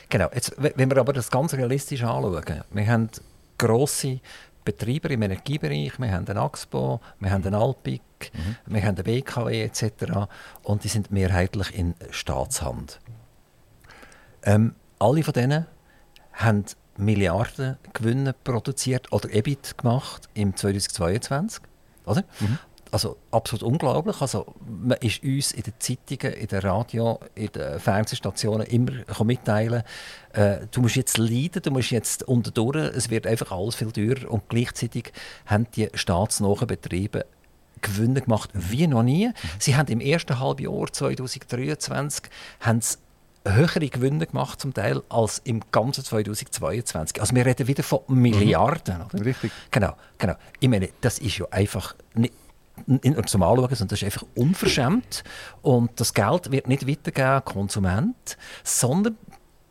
Genau. 0.08 0.30
Jetzt, 0.32 0.54
wenn 0.56 0.90
wir 0.90 0.96
aber 0.96 1.12
das 1.12 1.30
ganz 1.30 1.52
realistisch 1.52 2.02
anschauen, 2.02 2.62
wir 2.70 2.86
haben 2.86 3.10
grosse 3.58 4.20
Betreiber 4.64 5.10
im 5.10 5.20
Energiebereich, 5.20 5.98
wir 5.98 6.10
haben 6.10 6.24
den 6.24 6.38
Axpo, 6.38 7.00
wir 7.20 7.30
haben 7.30 7.42
den 7.42 7.54
Alpic, 7.54 8.02
mhm. 8.32 8.56
wir 8.66 8.82
haben 8.82 8.96
den 8.96 9.04
BKW 9.04 9.62
etc. 9.62 10.28
Und 10.62 10.84
die 10.84 10.88
sind 10.88 11.10
mehrheitlich 11.10 11.76
in 11.76 11.94
Staatshand. 12.10 12.98
Ähm, 14.42 14.74
alle 14.98 15.22
von 15.22 15.34
denen 15.34 15.66
haben 16.32 16.64
Milliarden 16.98 17.76
Gewinne 17.92 18.34
produziert 18.44 19.12
oder 19.12 19.32
EBIT 19.32 19.78
gemacht 19.78 20.28
im 20.34 20.54
2022. 20.54 21.62
Oder? 22.04 22.24
Mhm. 22.40 22.58
Also 22.90 23.16
absolut 23.30 23.62
unglaublich. 23.62 24.20
Also, 24.20 24.54
man 24.66 24.96
ist 24.98 25.22
uns 25.22 25.52
in 25.52 25.62
den 25.62 25.74
Zeitungen, 25.78 26.34
in 26.34 26.46
den 26.46 26.60
Radio, 26.60 27.20
in 27.34 27.48
den 27.48 27.78
Fernsehstationen 27.78 28.66
immer 28.66 28.92
mitteilen, 29.24 29.82
äh, 30.32 30.60
du 30.70 30.80
musst 30.80 30.96
jetzt 30.96 31.18
leiden, 31.18 31.62
du 31.62 31.70
musst 31.70 31.90
jetzt 31.90 32.26
unterdurch, 32.26 32.76
es 32.96 33.10
wird 33.10 33.26
einfach 33.26 33.52
alles 33.52 33.74
viel 33.74 33.92
teurer. 33.92 34.30
Und 34.30 34.48
gleichzeitig 34.48 35.12
haben 35.46 35.66
die 35.76 35.88
staatsnahen 35.94 36.66
Betriebe 36.66 37.26
Gewinne 37.80 38.22
gemacht 38.22 38.50
wie 38.54 38.86
noch 38.86 39.02
nie. 39.02 39.28
Mhm. 39.28 39.32
Sie 39.58 39.76
haben 39.76 39.88
im 39.88 40.00
ersten 40.00 40.38
Halbjahr 40.38 40.92
2023 40.92 42.24
haben 42.60 42.80
sie 42.80 42.96
höhere 43.54 43.88
Gewinne 43.88 44.26
gemacht 44.26 44.60
zum 44.60 44.74
Teil 44.74 45.02
als 45.08 45.40
im 45.44 45.62
ganzen 45.72 46.04
2022. 46.04 47.20
Also 47.20 47.34
wir 47.34 47.44
reden 47.44 47.66
wieder 47.66 47.82
von 47.82 48.00
Milliarden. 48.08 49.04
Mhm. 49.12 49.20
Richtig. 49.20 49.52
Genau, 49.70 49.94
genau. 50.18 50.34
Ich 50.60 50.68
meine, 50.68 50.90
das 51.00 51.18
ist 51.18 51.38
ja 51.38 51.46
einfach 51.50 51.94
nicht, 52.14 52.34
nicht 52.86 53.04
nur 53.04 53.26
zum 53.26 53.42
Anschauen, 53.42 53.74
sondern 53.74 53.88
das 53.88 54.02
ist 54.02 54.04
einfach 54.04 54.26
unverschämt. 54.34 55.24
Und 55.62 55.98
das 56.00 56.14
Geld 56.14 56.50
wird 56.50 56.68
nicht 56.68 56.86
weitergegeben 56.86 57.30
an 57.30 57.44
Konsument, 57.44 58.36
sondern 58.64 59.16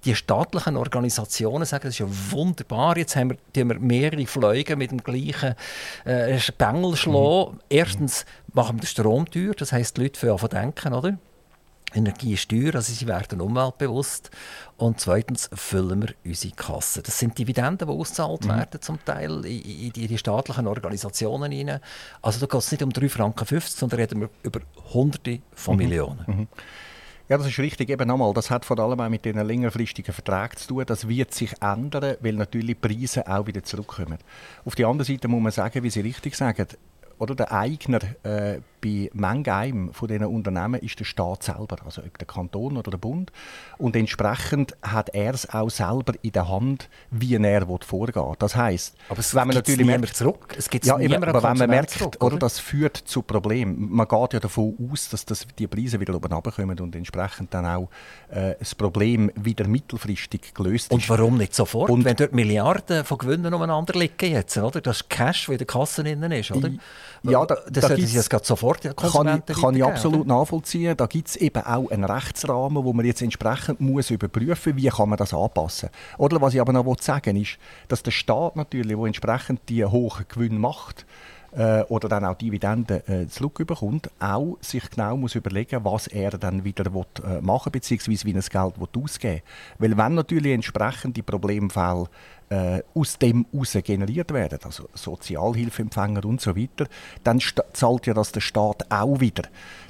die 0.05 0.15
staatlichen 0.15 0.77
Organisationen 0.77 1.65
sagen, 1.65 1.83
das 1.83 1.95
ist 1.95 1.99
ja 1.99 2.07
wunderbar, 2.31 2.97
jetzt 2.97 3.15
haben 3.15 3.31
wir, 3.53 3.67
wir 3.67 3.79
mehrere 3.79 4.25
Flüge 4.25 4.75
mit 4.75 4.91
dem 4.91 5.03
gleichen 5.03 5.55
äh, 6.05 6.39
Bengel 6.57 6.95
schlagen. 6.95 7.53
Mhm. 7.53 7.59
Erstens 7.69 8.25
machen 8.53 8.77
wir 8.77 8.81
den 8.81 8.87
Strom 8.87 9.29
teuer, 9.29 9.53
das 9.53 9.71
heisst, 9.71 9.97
die 9.97 10.03
Leute 10.03 10.19
fangen 10.19 10.49
denken, 10.49 10.93
oder? 10.93 11.17
Energie 11.93 12.33
ist 12.33 12.49
teuer, 12.49 12.75
also 12.75 12.93
sie 12.93 13.07
werden 13.07 13.41
umweltbewusst. 13.41 14.29
Und 14.75 14.99
zweitens 14.99 15.49
füllen 15.53 16.03
wir 16.03 16.13
unsere 16.25 16.53
Kasse. 16.53 17.01
Das 17.01 17.17
sind 17.17 17.37
Dividenden, 17.37 17.87
die 17.87 17.93
ausgezahlt 17.93 18.45
mhm. 18.45 18.49
werden, 18.49 18.81
zum 18.81 19.03
Teil 19.03 19.45
in, 19.45 19.91
in, 19.91 20.07
die, 20.07 20.17
staatlichen 20.17 20.67
Organisationen. 20.67 21.51
Rein. 21.51 21.79
Also 22.21 22.39
da 22.39 22.45
geht 22.45 22.59
es 22.59 22.71
nicht 22.71 22.83
um 22.83 22.89
3,50 22.89 23.09
Franken, 23.09 23.61
sondern 23.61 23.99
reden 23.99 24.21
wir 24.21 24.29
über 24.43 24.59
Hunderte 24.93 25.39
von 25.53 25.75
mhm. 25.75 25.83
Millionen. 25.83 26.23
Mhm. 26.27 26.47
Ja, 27.29 27.37
das 27.37 27.47
ist 27.47 27.59
richtig. 27.59 27.89
Eben 27.89 28.07
nochmal, 28.07 28.33
das 28.33 28.49
hat 28.49 28.63
vor 28.63 28.79
allem 28.79 28.99
auch 29.01 29.09
mit 29.09 29.25
den 29.25 29.37
längerfristigen 29.45 30.13
Verträgen 30.13 30.57
zu 30.57 30.67
tun. 30.67 30.83
Das 30.85 31.07
wird 31.07 31.33
sich 31.33 31.53
ändern, 31.61 32.15
weil 32.21 32.33
natürlich 32.33 32.67
die 32.67 32.87
Preise 32.87 33.27
auch 33.27 33.45
wieder 33.47 33.63
zurückkommen. 33.63 34.17
Auf 34.63 34.75
der 34.75 34.87
anderen 34.87 35.05
Seite 35.05 35.27
muss 35.27 35.41
man 35.41 35.51
sagen, 35.51 35.83
wie 35.83 35.89
Sie 35.89 36.01
richtig 36.01 36.35
sagen, 36.35 36.67
oder 37.17 37.35
der 37.35 37.51
Eigner 37.51 37.99
äh, 38.23 38.61
bei 38.81 39.09
manchem 39.13 39.93
von 39.93 40.07
diesen 40.07 40.25
Unternehmen 40.25 40.81
ist 40.81 40.99
der 40.99 41.05
Staat 41.05 41.43
selber, 41.43 41.77
also 41.85 42.01
ob 42.01 42.17
der 42.17 42.27
Kanton 42.27 42.77
oder 42.77 42.91
der 42.91 42.97
Bund. 42.97 43.31
Und 43.77 43.95
entsprechend 43.95 44.75
hat 44.81 45.09
er 45.09 45.33
es 45.33 45.49
auch 45.49 45.69
selber 45.69 46.13
in 46.21 46.31
der 46.31 46.47
Hand, 46.47 46.89
wie 47.11 47.35
er 47.35 47.67
vorgehen 47.81 48.25
will. 48.25 48.35
Das 48.39 48.55
heisst, 48.55 48.95
aber 49.09 49.19
es 49.19 49.33
wenn 49.33 49.47
man 49.47 49.55
natürlich 49.55 49.85
merkt, 49.85 50.15
zurück. 50.15 50.55
Es 50.57 50.69
gibt 50.69 50.85
ja, 50.85 50.99
eben, 50.99 51.23
aber 51.23 51.43
wenn 51.43 51.57
man 51.57 51.69
merkt, 51.69 51.91
zurück, 51.91 52.15
oder? 52.17 52.25
oder? 52.25 52.37
das 52.39 52.59
führt 52.59 52.97
zu 52.97 53.21
Problemen. 53.21 53.91
Man 53.91 54.07
geht 54.07 54.33
ja 54.33 54.39
davon 54.39 54.75
aus, 54.91 55.09
dass 55.09 55.25
das, 55.25 55.45
die 55.57 55.67
Preise 55.67 55.99
wieder 55.99 56.15
oben 56.15 56.31
runterkommen 56.31 56.79
und 56.79 56.95
entsprechend 56.95 57.53
dann 57.53 57.65
auch 57.65 57.89
äh, 58.29 58.55
das 58.59 58.75
Problem 58.75 59.31
wieder 59.35 59.67
mittelfristig 59.67 60.53
gelöst 60.53 60.87
ist. 60.87 60.93
Und 60.93 61.09
warum 61.09 61.37
nicht 61.37 61.53
sofort? 61.53 61.89
Und 61.89 62.05
wenn 62.05 62.15
dort 62.15 62.33
Milliarden 62.33 63.03
von 63.05 63.17
Gewinnen 63.17 63.53
umeinander 63.53 63.97
liegen 63.97 64.31
jetzt, 64.31 64.57
oder? 64.57 64.81
Das 64.81 64.97
ist 65.01 65.09
Cash, 65.09 65.45
der 65.45 65.53
in 65.53 65.57
der 65.59 65.67
Kasse 65.67 66.03
drin 66.03 66.23
ist, 66.31 66.51
oder? 66.51 66.71
Ja, 67.31 67.45
da, 67.45 67.57
das 67.69 67.87
da 67.87 67.95
Sie 67.95 68.03
jetzt 68.03 68.45
sofort 68.45 68.81
kann, 68.95 69.43
ich, 69.47 69.61
kann 69.61 69.75
ich 69.75 69.83
absolut 69.83 70.27
nachvollziehen. 70.27 70.95
Da 70.95 71.05
gibt 71.05 71.29
es 71.29 71.35
eben 71.35 71.63
auch 71.63 71.89
einen 71.91 72.03
Rechtsrahmen, 72.03 72.83
wo 72.83 72.93
man 72.93 73.05
jetzt 73.05 73.21
entsprechend 73.21 73.81
muss 73.81 74.09
überprüfen 74.09 74.73
muss, 74.73 74.83
wie 74.83 74.89
kann 74.89 75.09
man 75.09 75.17
das 75.17 75.33
anpassen. 75.33 75.89
Oder 76.17 76.41
was 76.41 76.53
ich 76.53 76.61
aber 76.61 76.73
noch 76.73 76.95
sagen 76.99 77.35
ist, 77.35 77.57
dass 77.87 78.03
der 78.03 78.11
Staat 78.11 78.55
natürlich, 78.55 78.95
der 78.95 79.05
entsprechend 79.05 79.61
die 79.69 79.85
hohen 79.85 80.25
Gewinne 80.27 80.59
macht, 80.59 81.05
äh, 81.57 81.81
oder 81.83 82.09
dann 82.09 82.25
auch 82.25 82.35
Dividenden 82.35 83.01
äh, 83.07 83.27
zurückbekommt, 83.27 84.09
auch 84.19 84.57
sich 84.61 84.89
genau 84.89 85.17
muss 85.17 85.35
überlegen, 85.35 85.83
was 85.83 86.07
er 86.07 86.31
dann 86.31 86.63
wieder 86.63 86.93
will, 86.93 87.05
äh, 87.25 87.41
machen 87.41 87.71
bzw. 87.71 88.11
wie 88.25 88.31
er 88.31 88.35
das 88.35 88.49
Geld 88.49 88.79
will 88.79 89.03
ausgeben 89.03 89.41
will. 89.79 89.91
Weil 89.91 89.97
wenn 89.97 90.15
natürlich 90.15 90.53
entsprechende 90.53 91.23
Problemfälle 91.23 92.09
äh, 92.49 92.81
aus 92.93 93.17
dem 93.17 93.45
heraus 93.51 93.77
generiert 93.83 94.31
werden, 94.33 94.59
also 94.63 94.87
Sozialhilfeempfänger 94.93 96.25
und 96.25 96.41
so 96.41 96.55
weiter, 96.55 96.87
dann 97.23 97.41
zahlt 97.73 98.07
ja 98.07 98.13
das 98.13 98.31
der 98.31 98.41
Staat 98.41 98.89
auch 98.89 99.19
wieder. 99.19 99.43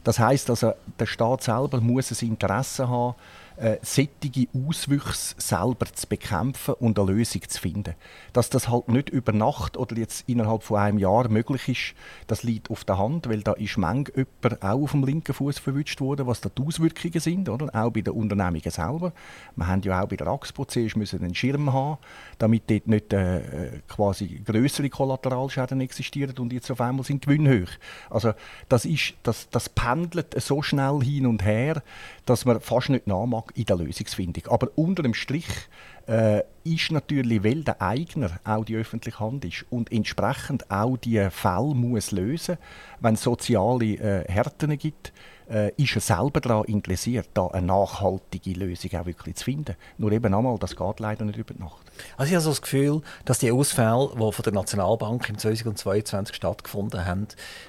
Das 0.03 0.19
heißt 0.19 0.49
also, 0.49 0.73
der 0.99 1.05
Staat 1.05 1.43
selber 1.43 1.81
muss 1.81 2.11
ein 2.21 2.27
Interesse 2.29 2.87
haben, 2.87 3.15
äh, 3.57 3.77
sättige 3.81 4.47
Auswüchse 4.53 5.35
selber 5.37 5.87
zu 5.93 6.07
bekämpfen 6.07 6.75
und 6.75 6.99
eine 6.99 7.11
Lösung 7.11 7.41
zu 7.47 7.59
finden. 7.59 7.95
Dass 8.33 8.49
das 8.49 8.69
halt 8.69 8.87
nicht 8.87 9.09
über 9.09 9.31
Nacht 9.31 9.77
oder 9.77 9.97
jetzt 9.97 10.27
innerhalb 10.29 10.63
von 10.63 10.77
einem 10.79 10.99
Jahr 10.99 11.27
möglich 11.29 11.67
ist, 11.67 11.95
das 12.27 12.43
liegt 12.43 12.69
auf 12.69 12.83
der 12.85 12.97
Hand, 12.97 13.27
weil 13.29 13.41
da 13.41 13.53
ist 13.53 13.77
manchmal 13.77 14.25
jemand 14.43 14.63
auch 14.63 14.83
auf 14.83 14.91
dem 14.91 15.03
linken 15.03 15.33
Fuß 15.33 15.59
verwünscht 15.59 16.01
worden, 16.01 16.27
was 16.27 16.41
da 16.41 16.49
die 16.55 16.61
Auswirkungen 16.61 17.19
sind, 17.19 17.49
oder? 17.49 17.67
auch 17.73 17.91
bei 17.91 18.01
den 18.01 18.13
Unternehmungen 18.13 18.71
selber. 18.71 19.13
Wir 19.55 19.67
haben 19.67 19.81
ja 19.81 20.03
auch 20.03 20.07
bei 20.07 20.15
der 20.15 20.27
Axpo 20.27 20.65
müssen 20.95 21.23
einen 21.23 21.35
Schirm 21.35 21.73
haben, 21.73 21.97
damit 22.37 22.69
dort 22.69 22.87
nicht 22.87 23.13
äh, 23.13 23.81
quasi 23.87 24.41
größere 24.45 24.89
Kollateralschäden 24.89 25.81
existieren 25.81 26.37
und 26.37 26.53
jetzt 26.53 26.69
auf 26.71 26.81
einmal 26.81 27.05
sind 27.05 27.25
Gewinne 27.25 27.61
hoch. 27.61 27.71
Also 28.09 28.33
das, 28.69 28.85
ist, 28.85 29.15
das, 29.23 29.49
das 29.49 29.69
pendelt 29.69 30.39
so 30.41 30.61
schnell 30.61 30.99
hin 31.01 31.25
und 31.25 31.43
her, 31.43 31.81
dass 32.25 32.45
man 32.45 32.59
fast 32.59 32.89
nicht 32.89 33.07
nachmacht 33.47 33.57
in 33.57 33.65
der 33.65 33.75
Lösungsfindung. 33.77 34.47
Aber 34.47 34.69
unter 34.75 35.03
dem 35.03 35.13
Strich 35.13 35.45
äh, 36.07 36.43
ist 36.63 36.91
natürlich, 36.91 37.43
weil 37.43 37.63
der 37.63 37.81
Eigner 37.81 38.39
auch 38.43 38.65
die 38.65 38.75
öffentliche 38.75 39.19
Hand 39.19 39.45
ist 39.45 39.65
und 39.69 39.91
entsprechend 39.91 40.69
auch 40.69 40.97
die 40.97 41.27
Fälle 41.29 41.73
muss 41.75 42.11
lösen, 42.11 42.57
wenn 42.99 43.15
es 43.15 43.23
soziale 43.23 43.95
äh, 43.95 44.31
Härten 44.31 44.77
gibt, 44.77 45.13
äh, 45.49 45.71
ist 45.77 45.95
er 45.95 46.01
selber 46.01 46.41
daran 46.41 46.65
interessiert, 46.65 47.29
da 47.33 47.47
eine 47.47 47.67
nachhaltige 47.67 48.59
Lösung 48.59 48.99
auch 48.99 49.05
wirklich 49.05 49.35
zu 49.35 49.45
finden. 49.45 49.75
Nur 49.97 50.11
eben 50.11 50.33
einmal, 50.33 50.57
das 50.59 50.75
geht 50.75 50.99
leider 50.99 51.25
nicht 51.25 51.37
über 51.37 51.53
Nacht. 51.53 51.86
Also 52.17 52.29
ich 52.29 52.35
habe 52.35 52.43
so 52.43 52.49
das 52.49 52.61
Gefühl, 52.61 53.01
dass 53.25 53.39
die 53.39 53.51
Ausfälle, 53.51 54.09
die 54.13 54.31
von 54.31 54.43
der 54.43 54.53
Nationalbank 54.53 55.29
im 55.29 55.37
2022 55.37 56.35
stattgefunden 56.35 57.05
haben, 57.05 57.27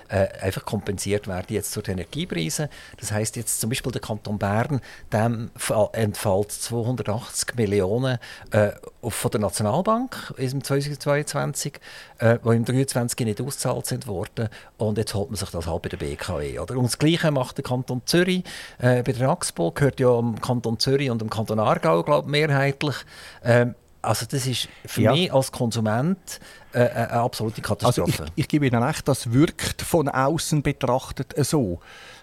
äh, 0.08 0.28
einfach 0.40 0.64
kompensiert 0.64 1.28
werden 1.28 1.46
jetzt 1.48 1.74
durch 1.76 1.88
Energiepreise. 1.88 2.68
Das 2.98 3.12
heißt 3.12 3.36
jetzt 3.36 3.60
zum 3.60 3.70
Beispiel 3.70 3.92
der 3.92 4.00
Kanton 4.00 4.38
Bern, 4.38 4.80
dem 5.12 5.50
entfällt 5.92 6.52
280 6.52 7.54
Millionen 7.56 8.18
äh, 8.50 8.70
von 9.02 9.30
der 9.30 9.40
Nationalbank 9.40 10.34
im 10.36 10.62
2022, 10.62 11.80
äh, 12.18 12.38
die 12.38 12.56
im 12.56 12.64
2023 12.64 13.26
nicht 13.26 13.40
ausgezahlt 13.40 13.86
sind 13.86 14.06
worden 14.06 14.48
und 14.78 14.98
jetzt 14.98 15.14
holt 15.14 15.30
man 15.30 15.36
sich 15.36 15.50
das 15.50 15.66
halt 15.66 15.82
bei 15.82 15.88
der 15.88 15.96
BKW. 15.98 16.58
Oder? 16.58 16.76
Und 16.76 16.84
das 16.84 16.98
Gleiche 16.98 17.30
macht 17.30 17.58
der 17.58 17.64
Kanton 17.64 18.02
Zürich 18.06 18.44
äh, 18.78 19.02
bei 19.02 19.12
der 19.12 19.28
AXPO, 19.28 19.72
gehört 19.72 20.00
ja 20.00 20.08
am 20.08 20.40
Kanton 20.40 20.78
Zürich 20.78 21.10
und 21.10 21.22
am 21.22 21.30
Kanton 21.30 21.58
Aargau, 21.58 22.02
glaube 22.02 22.30
mehrheitlich. 22.30 22.96
Ähm, 23.44 23.74
also 24.08 24.24
das 24.24 24.46
ist 24.46 24.68
für 24.86 25.02
ja. 25.02 25.12
mich 25.12 25.30
als 25.30 25.52
Konsument 25.52 26.40
äh, 26.72 26.80
äh 26.80 26.90
eine 26.90 27.12
absolute 27.12 27.60
Katastrophe. 27.60 28.22
Also 28.22 28.24
ich, 28.24 28.44
ich 28.44 28.48
gebe 28.48 28.66
Ihnen 28.66 28.82
recht, 28.82 29.06
das 29.06 29.32
wirkt 29.32 29.82
von 29.82 30.08
außen 30.08 30.62
betrachtet 30.62 31.34
so 31.44 31.80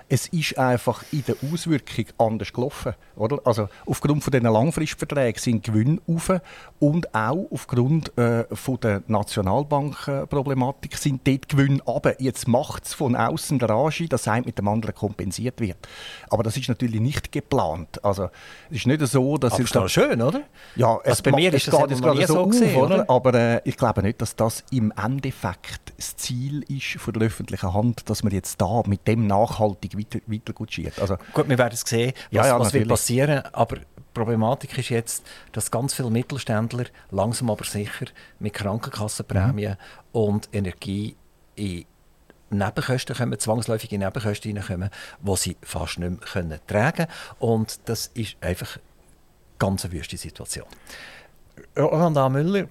es 0.09 0.27
ist 0.27 0.57
einfach 0.57 1.03
in 1.11 1.23
der 1.25 1.35
Auswirkung 1.51 2.05
anders 2.17 2.53
gelaufen. 2.53 2.93
Oder? 3.15 3.39
Also 3.43 3.69
aufgrund 3.85 4.23
von 4.23 4.31
diesen 4.31 4.51
Langfristverträgen 4.51 5.41
sind 5.41 5.63
Gewinne 5.63 5.99
auf 6.07 6.31
und 6.79 7.13
auch 7.15 7.47
aufgrund 7.51 8.15
äh, 8.17 8.45
von 8.53 8.79
der 8.79 9.03
Nationalbankproblematik 9.07 10.97
sind 10.97 11.25
dort 11.25 11.49
Gewinne 11.49 11.81
runter. 11.83 12.21
Jetzt 12.21 12.47
macht 12.47 12.85
es 12.85 12.93
von 12.93 13.15
außen 13.15 13.59
der 13.59 13.69
Rage, 13.69 14.07
dass 14.07 14.27
ein 14.27 14.43
mit 14.45 14.57
dem 14.57 14.67
anderen 14.67 14.93
kompensiert 14.93 15.59
wird. 15.59 15.77
Aber 16.29 16.43
das 16.43 16.57
ist 16.57 16.69
natürlich 16.69 17.01
nicht 17.01 17.31
geplant. 17.31 18.03
Also 18.03 18.29
es 18.69 18.77
ist 18.77 18.87
nicht 18.87 19.05
so, 19.07 19.37
dass... 19.37 19.53
Aber 19.53 19.63
es 19.63 19.73
ist 19.73 19.91
schön, 19.91 20.21
oder? 20.21 20.41
Ja, 20.75 20.99
es, 21.03 21.11
also 21.11 21.23
bei 21.23 21.31
mir 21.31 21.53
ist 21.53 21.67
es 21.67 21.71
geht 21.71 22.01
gerade 22.01 22.27
so, 22.27 22.45
gesehen, 22.47 22.75
auf, 22.75 22.83
oder? 22.83 23.09
Aber 23.09 23.33
äh, 23.33 23.61
ich 23.63 23.77
glaube 23.77 24.03
nicht, 24.03 24.21
dass 24.21 24.35
das 24.35 24.63
im 24.71 24.93
Endeffekt 24.95 25.93
das 25.97 26.15
Ziel 26.15 26.63
ist 26.67 27.01
von 27.01 27.13
der 27.13 27.23
öffentlichen 27.23 27.73
Hand, 27.73 28.09
dass 28.09 28.23
man 28.23 28.33
jetzt 28.33 28.61
da 28.61 28.83
mit 28.85 29.07
dem 29.07 29.27
nachhaltig 29.27 29.94
weiter, 29.97 30.19
weiter 30.27 30.53
gutschiert. 30.53 30.99
Also, 30.99 31.17
Gut, 31.33 31.49
wir 31.49 31.57
werden 31.57 31.75
sehen, 31.75 32.13
was, 32.15 32.23
ja, 32.31 32.47
ja, 32.47 32.59
was 32.59 32.73
wird 32.73 32.87
passieren, 32.87 33.43
aber 33.53 33.77
die 33.77 33.83
Problematik 34.13 34.77
ist 34.77 34.89
jetzt, 34.89 35.25
dass 35.51 35.71
ganz 35.71 35.93
viele 35.93 36.09
Mittelständler 36.09 36.85
langsam 37.11 37.49
aber 37.49 37.65
sicher 37.65 38.05
mit 38.39 38.53
Krankenkassenprämien 38.53 39.71
mhm. 39.71 40.19
und 40.19 40.49
Energie 40.53 41.15
in 41.55 41.85
Nebenkosten 42.49 43.15
kommen, 43.15 43.39
zwangsläufige 43.39 43.97
Nebenkosten 43.97 44.57
reinkommen, 44.57 44.89
die 45.19 45.35
sie 45.35 45.57
fast 45.61 45.99
nicht 45.99 46.09
mehr 46.09 46.19
können 46.19 46.59
tragen 46.67 47.07
können. 47.07 47.09
Und 47.39 47.79
das 47.85 48.07
ist 48.07 48.37
einfach 48.41 48.77
ganz 49.59 49.85
eine 49.85 49.93
wüste 49.93 50.17
Situation. 50.17 50.65
Roland 51.77 52.17
A. 52.17 52.29
Müller, 52.29 52.67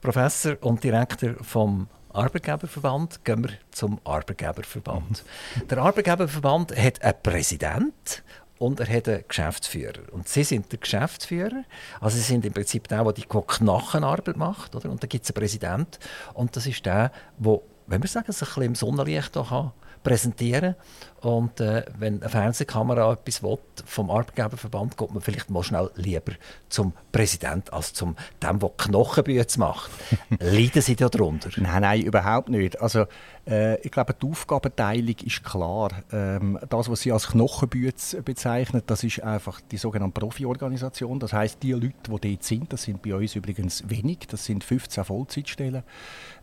Professor 0.00 0.56
und 0.60 0.82
Direktor 0.82 1.34
vom 1.42 1.88
Arbeitgeberverband, 2.12 3.24
gehen 3.24 3.44
wir 3.44 3.50
zum 3.70 4.00
Arbeitgeberverband. 4.04 5.24
Der 5.70 5.78
Arbeitgeberverband 5.78 6.76
hat 6.76 7.02
einen 7.02 7.22
Präsident 7.22 8.22
und 8.58 8.80
er 8.80 8.88
hat 8.88 9.08
einen 9.08 9.24
Geschäftsführer. 9.26 10.12
Und 10.12 10.28
sie 10.28 10.44
sind 10.44 10.70
der 10.70 10.78
Geschäftsführer. 10.78 11.64
Also 12.00 12.16
sie 12.16 12.22
sind 12.22 12.44
im 12.44 12.52
Prinzip 12.52 12.86
der, 12.88 13.02
der 13.02 13.12
die 13.12 13.24
Knochenarbeit 13.24 14.36
macht. 14.36 14.76
Oder? 14.76 14.90
Und 14.90 15.02
dann 15.02 15.08
gibt 15.08 15.24
es 15.24 15.30
einen 15.30 15.40
Präsident. 15.40 15.98
Und 16.34 16.54
das 16.54 16.66
ist 16.66 16.86
der, 16.86 17.10
der, 17.38 17.60
wenn 17.86 18.02
wir 18.02 18.08
sagen, 18.08 18.30
sich 18.30 18.40
ein 18.42 18.46
bisschen 18.46 18.62
im 18.62 18.74
Sonnenlicht 18.74 19.32
kann, 19.32 19.72
präsentieren 20.02 20.74
und 21.22 21.60
äh, 21.60 21.84
wenn 21.98 22.20
eine 22.20 22.28
Fernsehkamera 22.28 23.12
etwas 23.12 23.44
will, 23.44 23.58
vom 23.84 24.10
Arbeitgeberverband, 24.10 24.96
geht 24.96 25.12
man 25.12 25.22
vielleicht 25.22 25.50
mal 25.50 25.62
schnell 25.62 25.88
lieber 25.94 26.32
zum 26.68 26.94
Präsident 27.12 27.72
als 27.72 27.92
zum 27.92 28.16
dem, 28.42 28.58
der 28.58 28.70
Knochenbüte 28.76 29.60
macht. 29.60 29.90
Leiden 30.40 30.82
Sie 30.82 30.96
da 30.96 31.08
darunter? 31.08 31.50
Nein, 31.58 31.82
nein, 31.82 32.02
überhaupt 32.02 32.48
nicht. 32.48 32.80
Also, 32.80 33.06
äh, 33.46 33.80
ich 33.82 33.92
glaube, 33.92 34.14
die 34.20 34.26
Aufgabenteilung 34.26 35.14
ist 35.22 35.44
klar. 35.44 35.90
Ähm, 36.10 36.58
das, 36.68 36.90
was 36.90 37.02
Sie 37.02 37.12
als 37.12 37.28
Knochenbüte 37.28 38.20
bezeichnen, 38.22 38.82
das 38.84 39.04
ist 39.04 39.22
einfach 39.22 39.60
die 39.60 39.76
sogenannte 39.76 40.18
Profi-Organisation. 40.18 41.20
Das 41.20 41.32
heißt, 41.32 41.62
die 41.62 41.72
Leute, 41.72 41.94
die 42.08 42.30
dort 42.30 42.42
sind, 42.42 42.72
das 42.72 42.82
sind 42.82 43.00
bei 43.00 43.14
uns 43.14 43.36
übrigens 43.36 43.88
wenig, 43.88 44.26
das 44.28 44.44
sind 44.44 44.64
15 44.64 45.04
Vollzeitstellen, 45.04 45.84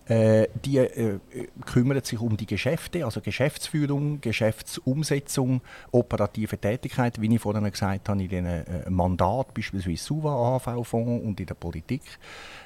äh, 0.09 0.47
die 0.65 0.77
äh, 0.77 1.19
kümmern 1.65 2.03
sich 2.03 2.19
um 2.19 2.35
die 2.35 2.47
Geschäfte, 2.47 3.05
also 3.05 3.21
Geschäftsführung, 3.21 4.19
Geschäftsumsetzung, 4.21 5.61
operative 5.91 6.57
Tätigkeit, 6.57 7.21
wie 7.21 7.33
ich 7.33 7.39
vorhin 7.39 7.69
gesagt 7.69 8.09
habe, 8.09 8.23
in 8.23 8.29
den 8.29 8.45
äh, 8.45 8.89
Mandat, 8.89 9.53
beispielsweise 9.53 10.03
SUVA, 10.03 10.55
AHV-Fonds 10.55 11.23
und 11.23 11.39
in 11.39 11.45
der 11.45 11.53
Politik, 11.53 12.01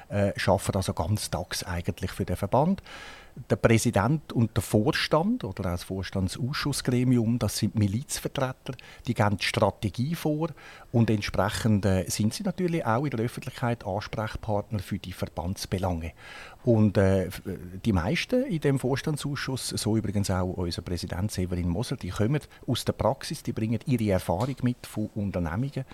äh, 0.08 0.32
arbeiten 0.46 0.76
also 0.76 0.94
ganz 0.94 1.30
tags 1.30 1.62
eigentlich 1.64 2.12
für 2.12 2.24
den 2.24 2.36
Verband 2.36 2.82
der 3.50 3.56
Präsident 3.56 4.32
und 4.32 4.56
der 4.56 4.62
Vorstand 4.62 5.44
oder 5.44 5.66
auch 5.66 5.72
das 5.72 5.84
Vorstandsausschussgremium, 5.84 7.38
das 7.38 7.58
sind 7.58 7.74
Milizvertreter, 7.74 8.74
die 9.06 9.14
geben 9.14 9.38
die 9.38 9.44
Strategie 9.44 10.14
vor 10.14 10.50
und 10.92 11.10
entsprechend 11.10 11.84
äh, 11.84 12.08
sind 12.08 12.32
sie 12.32 12.44
natürlich 12.44 12.86
auch 12.86 13.04
in 13.04 13.10
der 13.10 13.20
Öffentlichkeit 13.20 13.84
Ansprechpartner 13.84 14.78
für 14.78 14.98
die 14.98 15.12
Verbandsbelange. 15.12 16.12
Und 16.64 16.96
äh, 16.96 17.28
die 17.84 17.92
meisten 17.92 18.44
in 18.44 18.60
dem 18.60 18.78
Vorstandsausschuss, 18.78 19.68
so 19.68 19.96
übrigens 19.96 20.30
auch 20.30 20.54
unser 20.54 20.82
Präsident 20.82 21.30
Severin 21.30 21.68
Moser, 21.68 21.96
die 21.96 22.08
kommen 22.08 22.40
aus 22.66 22.84
der 22.84 22.94
Praxis, 22.94 23.42
die 23.42 23.52
bringen 23.52 23.80
ihre 23.84 24.12
Erfahrung 24.12 24.56
mit 24.62 24.86
von 24.86 25.10
Unternehmungen, 25.14 25.84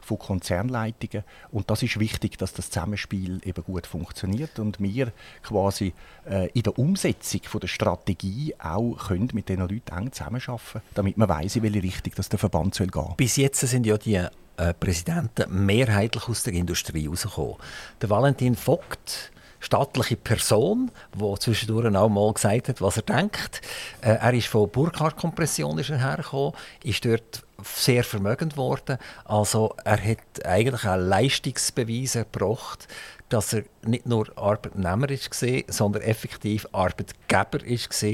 von 0.00 0.18
Konzernleitungen 0.18 1.24
und 1.50 1.68
das 1.70 1.82
ist 1.82 1.98
wichtig, 1.98 2.38
dass 2.38 2.52
das 2.52 2.70
Zusammenspiel 2.70 3.40
eben 3.44 3.64
gut 3.64 3.86
funktioniert 3.86 4.58
und 4.58 4.80
wir 4.80 5.12
quasi 5.42 5.92
äh, 6.28 6.48
in 6.50 6.62
der 6.62 6.78
Umsetzung 6.78 7.42
von 7.44 7.60
der 7.60 7.68
Strategie 7.68 8.54
auch 8.58 8.96
können 9.08 9.30
mit 9.32 9.48
diesen 9.48 9.62
Leuten 9.62 9.96
eng 9.96 10.12
zusammenarbeiten 10.12 10.80
damit 10.94 11.16
man 11.16 11.28
weiß, 11.28 11.56
in 11.56 11.62
welche 11.64 11.82
Richtung 11.82 12.12
der 12.30 12.38
Verband 12.38 12.74
soll 12.74 12.86
gehen 12.86 13.14
Bis 13.16 13.36
jetzt 13.36 13.60
sind 13.60 13.84
ja 13.84 13.98
die 13.98 14.14
äh, 14.14 14.74
Präsidenten 14.78 15.66
mehrheitlich 15.66 16.28
aus 16.28 16.44
der 16.44 16.52
Industrie 16.52 17.04
herausgekommen. 17.04 17.56
Der 18.00 18.10
Valentin 18.10 18.54
Vogt 18.54 19.32
staatliche 19.60 20.16
Person, 20.16 20.90
der 21.14 21.38
zwischendurch 21.38 21.94
auch 21.94 22.08
mal 22.08 22.32
gesagt 22.32 22.68
hat, 22.68 22.80
was 22.80 22.96
er 22.96 23.02
denkt. 23.02 23.60
Äh, 24.00 24.14
er 24.14 24.32
ist 24.32 24.48
von 24.48 24.70
Burkhardt-Kompression 24.70 25.78
hergekommen, 25.78 26.54
ist 26.82 27.04
dort 27.04 27.44
sehr 27.62 28.02
vermögend 28.04 28.56
worden. 28.56 28.98
Also 29.24 29.74
er 29.84 30.02
hat 30.02 30.44
eigentlich 30.44 30.84
auch 30.84 30.96
Leistungsbeweise 30.96 32.20
erbracht, 32.20 32.88
dass 33.28 33.52
er 33.52 33.64
nicht 33.82 34.06
nur 34.06 34.26
Arbeitnehmer 34.36 35.08
ist 35.10 35.30
sondern 35.68 36.02
effektiv 36.02 36.66
Arbeitgeber 36.72 37.64
ist 37.64 38.04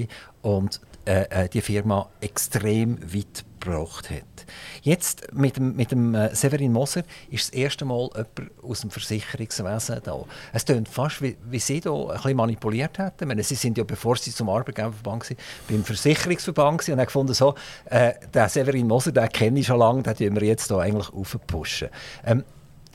und 0.43 0.81
äh, 1.07 1.45
äh, 1.45 1.49
die 1.49 1.61
Firma 1.61 2.09
extrem 2.21 2.99
weit 3.15 3.45
gebracht 3.67 4.11
hat. 4.11 4.47
Jetzt 4.83 5.33
mit 5.33 5.57
dem, 5.57 5.77
mit 5.77 5.91
dem 5.91 6.15
äh, 6.15 6.35
Severin 6.35 6.73
Moser 6.73 7.03
ist 7.31 7.49
das 7.49 7.55
erste 7.55 7.85
Mal 7.85 8.09
jemand 8.15 8.53
aus 8.63 8.81
dem 8.81 8.91
Versicherungswesen 8.91 10.01
da. 10.05 10.25
Es 10.53 10.65
klingt 10.65 10.89
fast, 10.89 11.21
wie, 11.23 11.37
wie 11.51 11.59
Sie 11.59 11.81
da 11.81 12.09
ein 12.09 12.37
manipuliert 12.37 12.99
hätten. 12.99 13.29
Meine, 13.29 13.43
Sie 13.43 13.55
sind 13.55 13.77
ja, 13.79 13.85
bevor 13.85 14.17
Sie 14.17 14.31
zum 14.31 14.49
Arbeitgeberverband 14.49 15.31
waren, 15.31 15.37
beim 15.69 15.85
Versicherungsverband 15.85 16.89
und 16.89 16.99
haben 16.99 17.07
gefunden, 17.07 17.35
so, 17.35 17.55
äh, 17.87 18.13
den 18.33 18.49
Severin 18.49 18.87
Moser, 18.87 19.13
den 19.13 19.29
kenne 19.29 19.61
ich 19.61 19.67
schon 19.67 19.79
lange, 19.79 20.03
den 20.03 20.17
tun 20.17 20.35
wir 20.35 20.47
jetzt 20.47 20.69
hier 20.69 20.79
eigentlich 20.79 21.13
aufpushen. 21.13 21.89
Ähm, 22.25 22.45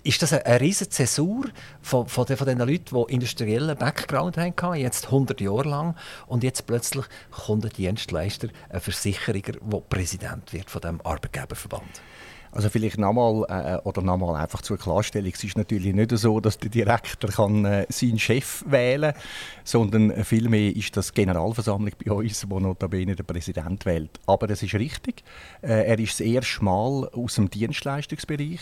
ist 0.04 0.22
das 0.22 0.34
eine, 0.34 0.60
riesige 0.62 0.90
Zäsur 0.90 1.46
von, 1.82 2.08
von, 2.08 2.26
den, 2.26 2.38
von 2.38 2.48
den 2.48 2.60
Leuten, 2.60 2.96
die 2.96 3.14
industriellen 3.14 3.78
Background 3.78 4.38
hatten, 4.38 4.76
jetzt 4.76 5.06
100 5.06 5.40
Jahre 5.42 5.70
lang, 5.70 5.96
und 6.28 6.44
jetzt 6.44 6.66
plötzlich 6.66 7.06
kommt 7.32 7.66
ein 7.66 7.72
Dienstleister, 7.72 8.48
ein 8.70 8.82
Versicherer, 8.82 9.34
der 9.34 9.80
Präsident 9.90 10.54
wird 10.54 10.70
von 10.70 10.82
dem 10.82 11.02
Arbeitgeberverband? 11.02 12.02
Also 12.54 12.70
vielleicht 12.70 12.98
nochmal 12.98 13.46
äh, 13.48 13.88
oder 13.88 14.02
nochmal 14.02 14.36
einfach 14.36 14.62
zur 14.62 14.78
Klarstellung. 14.78 15.32
Es 15.34 15.44
ist 15.44 15.58
natürlich 15.58 15.94
nicht 15.94 16.12
so, 16.18 16.42
dass 16.42 16.58
der 16.58 16.70
Direktor 16.70 17.30
kann, 17.30 17.64
äh, 17.64 17.86
seinen 17.90 18.20
Chef 18.20 18.64
wählen 18.68 19.14
sondern 19.64 20.24
vielmehr 20.26 20.76
ist 20.76 20.98
das 20.98 21.14
Generalversammlung 21.14 21.94
bei 22.04 22.12
uns, 22.12 22.50
wo 22.50 22.60
notabene 22.60 23.16
der 23.16 23.24
Präsident 23.24 23.86
wählt. 23.86 24.20
Aber 24.26 24.48
das 24.48 24.64
ist 24.64 24.74
richtig. 24.74 25.24
Äh, 25.62 25.88
er 25.88 26.00
ist 26.00 26.20
das 26.20 26.22
erste 26.22 26.64
Mal 26.64 27.08
aus 27.14 27.36
dem 27.36 27.50
Dienstleistungsbereich 27.50 28.60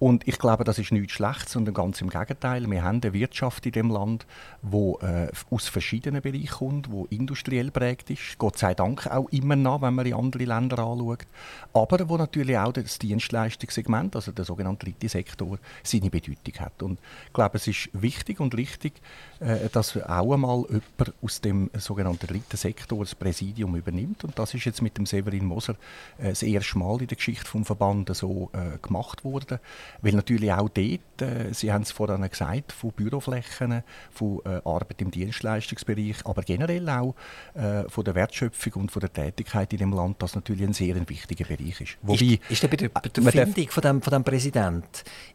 und 0.00 0.26
ich 0.26 0.38
glaube, 0.38 0.64
das 0.64 0.78
ist 0.78 0.92
nichts 0.92 1.12
Schlechtes, 1.12 1.52
sondern 1.52 1.72
ganz 1.72 2.00
im 2.00 2.10
Gegenteil. 2.10 2.68
Wir 2.68 2.82
haben 2.82 3.00
eine 3.00 3.12
Wirtschaft 3.12 3.64
in 3.64 3.72
dem 3.72 3.90
Land, 3.90 4.26
die 4.62 4.76
äh, 4.76 5.28
aus 5.50 5.68
verschiedenen 5.68 6.20
Bereichen 6.20 6.48
kommt, 6.48 6.88
die 6.88 7.14
industriell 7.14 7.70
prägt 7.70 8.10
ist. 8.10 8.36
Gott 8.38 8.58
sei 8.58 8.74
Dank 8.74 9.06
auch 9.06 9.28
immer 9.30 9.56
noch, 9.56 9.82
wenn 9.82 9.94
man 9.94 10.04
in 10.04 10.14
andere 10.14 10.44
Länder 10.44 10.78
anschaut. 10.80 11.26
Aber 11.72 12.08
wo 12.08 12.16
natürlich 12.16 12.58
auch 12.58 12.72
das 12.72 12.98
Dienstleistungssegment, 12.98 14.16
also 14.16 14.32
der 14.32 14.44
sogenannte 14.44 14.86
dritte 14.86 15.08
Sektor, 15.08 15.58
seine 15.82 16.10
Bedeutung 16.10 16.54
hat. 16.58 16.82
Und 16.82 16.98
ich 17.26 17.32
glaube, 17.32 17.56
es 17.56 17.66
ist 17.68 17.88
wichtig 17.92 18.40
und 18.40 18.56
richtig, 18.56 18.94
äh, 19.40 19.68
dass 19.70 19.96
auch 19.96 20.32
einmal 20.32 20.64
jemand 20.68 21.14
aus 21.22 21.40
dem 21.40 21.70
sogenannten 21.78 22.26
dritten 22.26 22.56
Sektor 22.56 22.98
das 22.98 23.14
Präsidium 23.14 23.76
übernimmt. 23.76 24.24
Und 24.24 24.38
das 24.38 24.54
ist 24.54 24.64
jetzt 24.64 24.82
mit 24.82 24.98
dem 24.98 25.06
Severin 25.06 25.44
Moser 25.46 25.76
äh, 26.18 26.30
das 26.30 26.42
erste 26.42 26.78
Mal 26.78 27.00
in 27.00 27.06
der 27.06 27.16
Geschichte 27.16 27.56
des 27.56 27.66
Verbandes 27.66 28.18
so 28.18 28.50
äh, 28.52 28.78
gemacht 28.78 29.24
worden. 29.24 29.60
Weil 30.02 30.12
natürlich 30.12 30.52
auch 30.52 30.68
dort, 30.68 31.22
äh, 31.22 31.52
Sie 31.52 31.72
haben 31.72 31.82
es 31.82 31.90
vorhin 31.90 32.28
gesagt, 32.28 32.72
von 32.72 32.92
Büroflächen, 32.92 33.82
von 34.10 34.40
äh, 34.44 34.60
Arbeit 34.64 35.00
im 35.00 35.10
Dienstleistungsbereich, 35.10 36.16
aber 36.24 36.42
generell 36.42 36.88
auch 36.88 37.14
äh, 37.54 37.88
von 37.88 38.04
der 38.04 38.14
Wertschöpfung 38.14 38.82
und 38.82 38.92
von 38.92 39.00
der 39.00 39.12
Tätigkeit 39.12 39.72
in 39.72 39.78
dem 39.78 39.92
Land, 39.92 40.22
das 40.22 40.34
natürlich 40.34 40.66
ein 40.66 40.72
sehr 40.72 40.96
wichtiger 41.08 41.44
Bereich 41.44 41.80
ist. 41.80 41.96
Wobei, 42.02 42.38
ist, 42.48 42.62
ist 42.62 42.70
bei 42.70 42.76
der, 42.76 42.88
bei 42.88 43.08
der 43.08 43.46
Findung 43.46 43.70
von 43.70 43.82
dem, 43.82 44.02
von 44.02 44.12
dem 44.12 44.24
Präsidenten, 44.24 44.84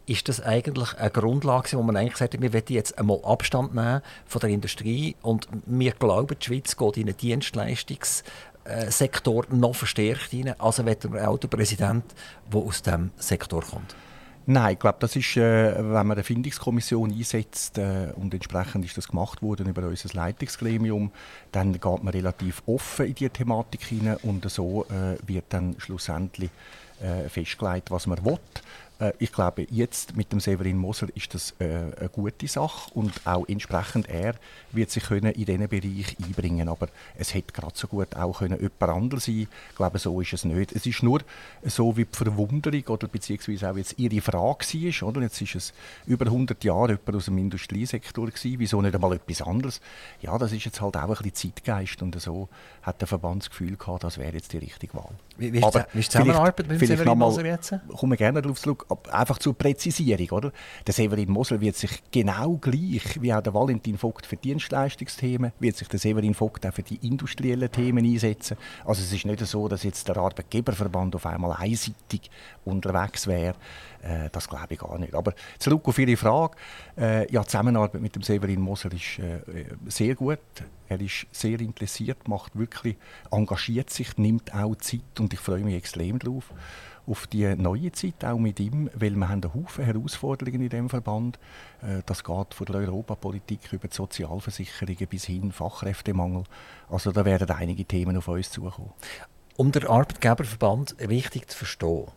ist 0.06 0.30
das 0.30 0.42
eigentlich 0.42 0.94
eine 0.96 1.12
Grundlage, 1.12 1.78
wo 1.78 1.84
man 1.84 1.98
eigentlich 1.98 2.18
sagt, 2.18 2.42
wir 2.42 2.54
wollen 2.54 2.64
jetzt 2.70 2.98
einmal 2.98 3.20
Abstand 3.24 3.76
nehmen 3.76 4.02
von 4.26 4.42
der 4.42 4.50
Industrie 4.50 5.16
und 5.22 5.48
wir 5.66 5.92
glauben, 5.92 6.36
die 6.40 6.46
Schweiz 6.46 6.78
geht 6.78 6.98
in 6.98 7.08
einen 7.08 7.18
Dienstleistungssektor 7.18 9.46
noch 9.52 9.76
verstärkt 9.76 10.34
rein, 10.34 10.56
also 10.60 10.86
wird 10.86 11.04
der 11.04 11.30
Autopräsident, 11.30 12.04
der 12.52 12.60
aus 12.60 12.82
diesem 12.82 13.12
Sektor 13.18 13.64
kommt. 13.64 13.96
Nein, 14.52 14.74
ich 14.74 14.80
glaube, 14.80 14.98
das 15.00 15.16
ist, 15.16 15.38
äh, 15.38 15.76
wenn 15.76 16.08
man 16.08 16.14
eine 16.14 16.24
Findungskommission 16.24 17.12
einsetzt 17.12 17.78
äh, 17.78 18.08
und 18.16 18.34
entsprechend 18.34 18.84
ist 18.84 18.98
das 18.98 19.08
gemacht 19.08 19.44
worden 19.44 19.70
über 19.70 19.84
unser 19.84 20.10
Leitungsgremium, 20.12 21.12
dann 21.52 21.74
geht 21.74 21.84
man 21.84 22.08
relativ 22.08 22.64
offen 22.66 23.06
in 23.06 23.14
die 23.14 23.30
Thematik 23.30 23.84
hinein 23.84 24.18
und 24.24 24.50
so 24.50 24.88
äh, 24.90 25.18
wird 25.28 25.46
dann 25.50 25.76
schlussendlich 25.78 26.50
festgelegt, 27.30 27.92
was 27.92 28.08
man 28.08 28.26
will. 28.26 28.40
Äh, 29.00 29.14
ich 29.20 29.32
glaube, 29.32 29.66
jetzt 29.70 30.16
mit 30.16 30.32
dem 30.32 30.40
Severin 30.40 30.78
Moser 30.78 31.08
ist 31.16 31.34
das 31.34 31.56
äh, 31.60 31.66
eine 31.66 32.10
gute 32.10 32.48
Sache 32.48 32.92
und 32.94 33.26
auch 33.26 33.48
entsprechend 33.48 34.10
er 34.10 34.36
wird 34.72 34.92
sich 34.92 35.04
können 35.04 35.32
in 35.34 35.46
diesen 35.46 35.68
Bereich 35.68 36.16
einbringen 36.24 36.68
Aber 36.68 36.90
es 37.18 37.34
hätte 37.34 37.54
gerade 37.54 37.74
so 37.76 37.88
gut 37.88 38.16
auch 38.16 38.40
können 38.40 38.60
jemand 38.60 38.82
anderes 38.82 39.26
sein 39.26 39.48
Ich 39.70 39.76
glaube, 39.76 40.00
so 40.00 40.20
ist 40.22 40.34
es 40.34 40.46
nicht. 40.46 40.72
Es 40.74 40.86
ist 40.86 41.04
nur 41.04 41.22
so 41.64 41.96
wie 41.98 42.06
die 42.06 42.16
Verwunderung 42.16 42.84
oder 42.88 43.08
beziehungsweise 43.08 43.72
auch 43.72 43.78
jetzt 43.78 43.98
Ihre 43.98 44.22
Frage 44.22 44.66
war. 44.66 45.08
Oder? 45.10 45.22
Jetzt 45.22 45.42
ist 45.42 45.56
es 45.56 45.74
über 46.06 46.26
100 46.26 46.64
Jahre 46.64 46.92
jemand 46.92 47.16
aus 47.16 47.26
dem 47.26 47.38
Industriesektor 47.38 48.28
gewesen. 48.28 48.60
Wieso 48.60 48.82
nicht 48.82 48.96
einmal 48.96 49.14
etwas 49.14 49.42
anderes? 49.42 49.82
Ja, 50.22 50.38
das 50.38 50.52
ist 50.52 50.66
jetzt 50.66 50.82
halt 50.82 50.98
auch 50.98 51.04
ein 51.04 51.10
bisschen 51.10 51.54
Zeitgeist 51.56 52.02
und 52.02 52.20
so 52.20 52.50
hat 52.82 53.02
der 53.02 53.08
Verband 53.08 53.44
das 53.44 53.50
Gefühl 53.50 53.76
gehabt, 53.78 54.04
das 54.04 54.18
wäre 54.18 54.34
jetzt 54.34 54.54
die 54.54 54.58
richtige 54.58 54.94
Wahl. 54.96 55.12
Wie, 55.38 55.54
wie, 55.54 55.64
Aber 55.64 55.88
wie 55.94 56.00
ist 56.00 56.14
die 56.14 56.18
Zusammenarbeit 56.18 56.68
mit 56.68 56.80
Severin 56.80 57.18
Moser 57.18 57.46
jetzt? 57.46 57.74
Kommen 57.96 58.12
wir 58.14 58.18
gerne 58.18 58.42
darauf 58.42 58.60
zurück 58.60 58.86
einfach 59.12 59.38
zur 59.40 59.58
Präzisierung. 59.58 60.30
Oder? 60.32 60.52
Der 60.86 60.94
Severin 60.94 61.30
Moser 61.30 61.60
wird 61.62 61.76
sich 61.76 62.02
genau 62.12 62.58
gleich 62.58 63.22
wie 63.22 63.34
auch 63.34 63.42
der 63.42 63.54
Valentin 63.54 63.98
Vogt 63.98 64.26
für 64.26 64.38
Dienstleistungsthemen, 64.38 65.52
wird 65.60 65.78
sich 65.78 65.88
der 65.88 66.00
Severin 66.00 66.34
Vogt 66.34 66.66
auch 66.66 66.74
für 66.74 66.84
die 66.84 66.96
industriellen 67.08 67.72
Themen 67.72 68.06
einsetzen. 68.06 68.58
Also 68.86 69.02
es 69.02 69.14
ist 69.14 69.26
nicht 69.26 69.46
so, 69.46 69.68
dass 69.68 69.84
jetzt 69.84 70.08
der 70.08 70.18
Arbeitgeberverband 70.18 71.16
auf 71.16 71.26
einmal 71.26 71.54
einseitig 71.54 72.30
unterwegs 72.66 73.28
wäre. 73.28 73.56
Äh, 74.02 74.30
das 74.32 74.48
glaube 74.48 74.74
ich 74.74 74.80
gar 74.80 74.98
nicht. 74.98 75.14
Aber 75.14 75.34
zurück 75.58 75.88
auf 75.88 76.00
Ihre 76.00 76.18
Frage. 76.18 76.56
Äh, 76.98 77.32
ja, 77.32 77.42
die 77.42 77.48
Zusammenarbeit 77.48 78.02
mit 78.02 78.16
dem 78.16 78.24
Severin 78.24 78.62
Moser 78.62 78.92
ist 78.92 79.20
äh, 79.20 79.66
sehr 79.88 80.16
gut. 80.16 80.40
Er 80.88 81.00
ist 81.00 81.28
sehr 81.32 81.60
interessiert, 81.60 82.28
macht 82.28 82.58
wirklich, 82.58 82.96
engagiert 83.30 83.92
sich, 83.92 84.18
nimmt 84.18 84.54
auch 84.56 84.76
Zeit 84.78 85.20
und 85.20 85.32
ich 85.34 85.40
freue 85.40 85.64
mich 85.64 85.76
extrem 85.76 86.18
darauf 86.18 86.52
auf 87.10 87.28
die 87.28 87.56
neue 87.56 87.92
Zeit, 87.92 88.24
auch 88.24 88.38
mit 88.38 88.60
ihm, 88.60 88.90
weil 88.94 89.16
wir 89.16 89.30
haben 89.30 89.42
einen 89.44 89.54
Haufen 89.54 89.84
Herausforderungen 89.84 90.62
in 90.62 90.70
diesem 90.70 90.90
Verband. 90.90 91.40
Äh, 91.82 92.02
das 92.06 92.24
geht 92.24 92.54
von 92.54 92.66
der 92.68 92.76
Europapolitik 92.76 93.74
über 93.74 93.88
die 93.88 93.96
Sozialversicherungen 93.96 95.08
bis 95.08 95.26
hin 95.26 95.52
Fachkräftemangel. 95.52 96.44
Also 96.90 97.12
da 97.12 97.26
werden 97.26 97.50
einige 97.50 97.86
Themen 97.86 98.18
auf 98.18 98.28
uns 98.28 98.52
zukommen. 98.52 98.92
Um 99.58 99.72
den 99.72 99.88
Arbeitgeberverband 99.88 100.96
richtig 101.00 101.50
zu 101.50 101.58
verstehen, 101.58 102.08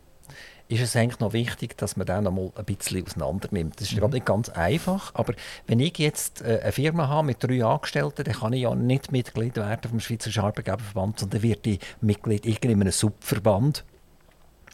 ist 0.68 0.80
es 0.80 0.96
eigentlich 0.96 1.20
noch 1.20 1.32
wichtig, 1.32 1.76
dass 1.76 1.96
man 1.96 2.06
den 2.06 2.24
noch 2.24 2.32
mal 2.32 2.52
ein 2.54 2.64
bisschen 2.64 3.04
auseinander 3.04 3.48
nimmt. 3.50 3.80
Das 3.80 3.92
ist 3.92 4.00
mhm. 4.00 4.10
nicht 4.10 4.26
ganz 4.26 4.48
einfach, 4.48 5.14
aber 5.14 5.34
wenn 5.66 5.80
ich 5.80 5.98
jetzt 5.98 6.42
äh, 6.42 6.60
eine 6.62 6.72
Firma 6.72 7.08
habe 7.08 7.26
mit 7.26 7.42
drei 7.42 7.64
Angestellten, 7.64 8.24
dann 8.24 8.34
kann 8.34 8.52
ich 8.52 8.62
ja 8.62 8.74
nicht 8.74 9.12
Mitglied 9.12 9.56
werden 9.56 9.90
vom 9.90 10.00
Schweizerischen 10.00 10.44
Arbeitgeberverband, 10.44 11.20
sondern 11.20 11.42
werde 11.42 11.70
ich 11.70 11.80
Mitglied 12.00 12.46
in 12.46 12.70
einem 12.70 12.90
Subverband. 12.90 13.84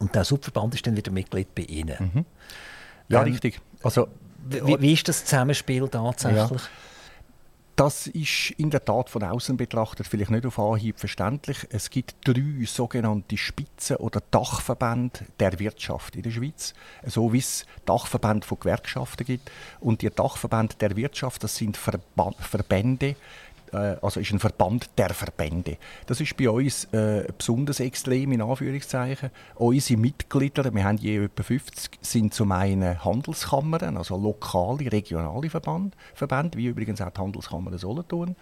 Und 0.01 0.15
der 0.15 0.25
Subverband 0.25 0.75
ist 0.75 0.87
dann 0.87 0.97
wieder 0.97 1.11
Mitglied 1.11 1.55
bei 1.55 1.63
Ihnen. 1.63 2.13
Mhm. 2.15 2.25
Ja, 3.09 3.23
ähm, 3.23 3.33
richtig. 3.33 3.61
Also, 3.83 4.09
wie, 4.49 4.81
wie, 4.81 4.93
ist 4.93 5.09
das 5.09 5.25
Zusammenspiel 5.25 5.89
tatsächlich? 5.89 6.63
Ja. 6.63 6.69
Das 7.79 8.09
ist 8.09 8.51
in 8.57 8.71
der 8.71 8.85
Tat 8.85 9.09
von 9.09 9.23
außen 9.23 9.57
betrachtet 9.57 10.09
vielleicht 10.09 10.33
nicht 10.33 10.45
auf 10.45 10.59
Anhieb 10.59 10.99
verständlich. 10.99 11.59
Es 11.71 11.91
gibt 11.91 12.17
drei 12.25 12.43
sogenannte 12.67 13.37
Spitzen- 13.37 13.99
oder 13.99 14.21
Dachverbände 14.33 15.21
der 15.39 15.61
Wirtschaft 15.61 16.17
in 16.17 16.23
der 16.23 16.33
Schweiz, 16.33 16.75
so 17.07 17.33
wie 17.33 17.39
es 17.39 17.67
Dachverbände 17.85 18.45
von 18.45 18.59
Gewerkschaften 18.59 19.25
gibt. 19.25 19.53
Und 19.79 20.03
die 20.03 20.11
Dachverbände 20.11 20.75
der 20.81 20.97
Wirtschaft, 20.97 21.45
das 21.45 21.55
sind 21.55 21.77
Verba 21.77 22.33
Verbände, 22.41 23.15
also 23.75 24.21
ist 24.21 24.33
ein 24.33 24.39
Verband 24.39 24.91
der 24.97 25.11
Verbände. 25.11 25.77
Das 26.07 26.21
ist 26.21 26.37
bei 26.37 26.49
uns 26.49 26.85
äh, 26.93 27.27
besonders 27.37 27.81
extrem, 27.81 28.33
in 28.33 28.43
Anführungszeichen. 28.43 29.31
Unsere 29.57 30.01
Mitglieder, 30.01 30.73
wir 30.73 30.85
haben 30.85 30.99
je 30.99 31.25
etwa 31.25 31.43
50, 31.43 31.99
sind 32.01 32.35
zum 32.35 32.53
einen 32.53 33.05
Handelskammern, 33.05 33.97
also 33.97 34.17
lokale, 34.17 34.91
regionale 34.91 35.51
Verband, 35.51 35.97
Verbände, 36.15 36.59
wie 36.59 36.67
übrigens 36.67 37.01
auch 37.01 37.11
die 37.11 37.21
Handelskammer 37.21 37.77
Solothurn, 37.79 38.37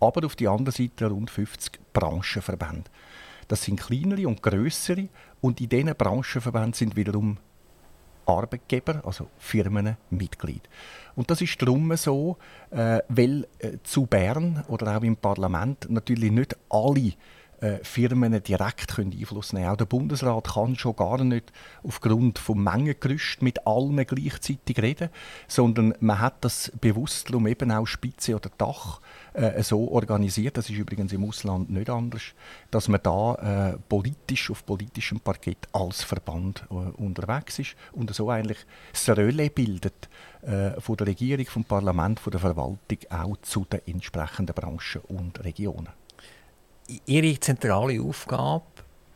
aber 0.00 0.26
auf 0.26 0.36
der 0.36 0.50
anderen 0.50 0.72
Seite 0.72 1.06
rund 1.06 1.30
50 1.30 1.78
Branchenverbände. 1.92 2.90
Das 3.48 3.62
sind 3.62 3.80
kleinere 3.80 4.28
und 4.28 4.42
größere 4.42 5.08
und 5.40 5.60
in 5.60 5.68
diesen 5.68 5.94
Branchenverbänden 5.94 6.72
sind 6.72 6.96
wiederum 6.96 7.38
Arbeitgeber, 8.26 9.02
also 9.04 9.28
Firmenmitglied. 9.38 10.68
Und 11.16 11.30
das 11.30 11.40
ist 11.40 11.60
darum 11.60 11.94
so, 11.96 12.36
äh, 12.70 13.00
weil 13.08 13.46
äh, 13.58 13.78
zu 13.82 14.06
Bern 14.06 14.64
oder 14.68 14.96
auch 14.96 15.02
im 15.02 15.16
Parlament 15.16 15.88
natürlich 15.90 16.30
nicht 16.30 16.56
alle 16.70 17.12
äh, 17.60 17.78
Firmen 17.82 18.42
direkt 18.42 18.98
Einfluss 18.98 19.52
nehmen 19.52 19.64
können. 19.64 19.72
Auch 19.72 19.76
der 19.76 19.84
Bundesrat 19.86 20.48
kann 20.54 20.76
schon 20.76 20.96
gar 20.96 21.22
nicht 21.22 21.52
aufgrund 21.82 22.38
vom 22.38 22.62
Mengengerüst 22.64 23.42
mit 23.42 23.66
allen 23.66 24.04
gleichzeitig 24.06 24.80
reden, 24.80 25.10
sondern 25.48 25.94
man 26.00 26.20
hat 26.20 26.44
das 26.44 26.72
bewusst 26.80 27.28
darum 27.28 27.46
eben 27.46 27.70
auch 27.70 27.86
Spitze 27.86 28.36
oder 28.36 28.50
Dach 28.56 29.00
äh, 29.34 29.62
so 29.62 29.90
organisiert, 29.90 30.56
das 30.56 30.68
ist 30.70 30.76
übrigens 30.76 31.12
im 31.12 31.24
Ausland 31.24 31.70
nicht 31.70 31.90
anders, 31.90 32.22
dass 32.70 32.88
man 32.88 33.00
da 33.02 33.34
äh, 33.72 33.78
politisch 33.88 34.50
auf 34.50 34.64
politischem 34.64 35.20
Parkett 35.20 35.68
als 35.72 36.02
Verband 36.02 36.64
äh, 36.70 36.74
unterwegs 36.74 37.58
ist 37.58 37.76
und 37.92 38.12
so 38.14 38.30
eigentlich 38.30 38.58
das 38.92 39.08
Relais 39.16 39.50
bildet 39.50 40.08
äh, 40.42 40.80
von 40.80 40.96
der 40.96 41.06
Regierung, 41.06 41.46
vom 41.46 41.64
Parlament, 41.64 42.20
von 42.20 42.30
der 42.30 42.40
Verwaltung 42.40 42.98
auch 43.10 43.36
zu 43.42 43.66
den 43.70 43.80
entsprechenden 43.86 44.54
Branchen 44.54 45.02
und 45.08 45.44
Regionen. 45.44 45.99
Ihre 47.06 47.38
zentrale 47.38 48.00
Aufgabe 48.02 48.64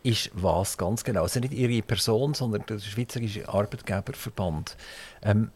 ist 0.03 0.31
was 0.35 0.77
ganz 0.77 1.03
genau? 1.03 1.22
Also 1.22 1.41
nicht 1.41 1.53
Ihre 1.53 1.83
Person, 1.83 2.35
sondern 2.35 2.64
der 2.66 2.79
Schweizerische 2.79 3.49
Arbeitgeberverband. 3.49 4.77
Ähm, 5.22 5.51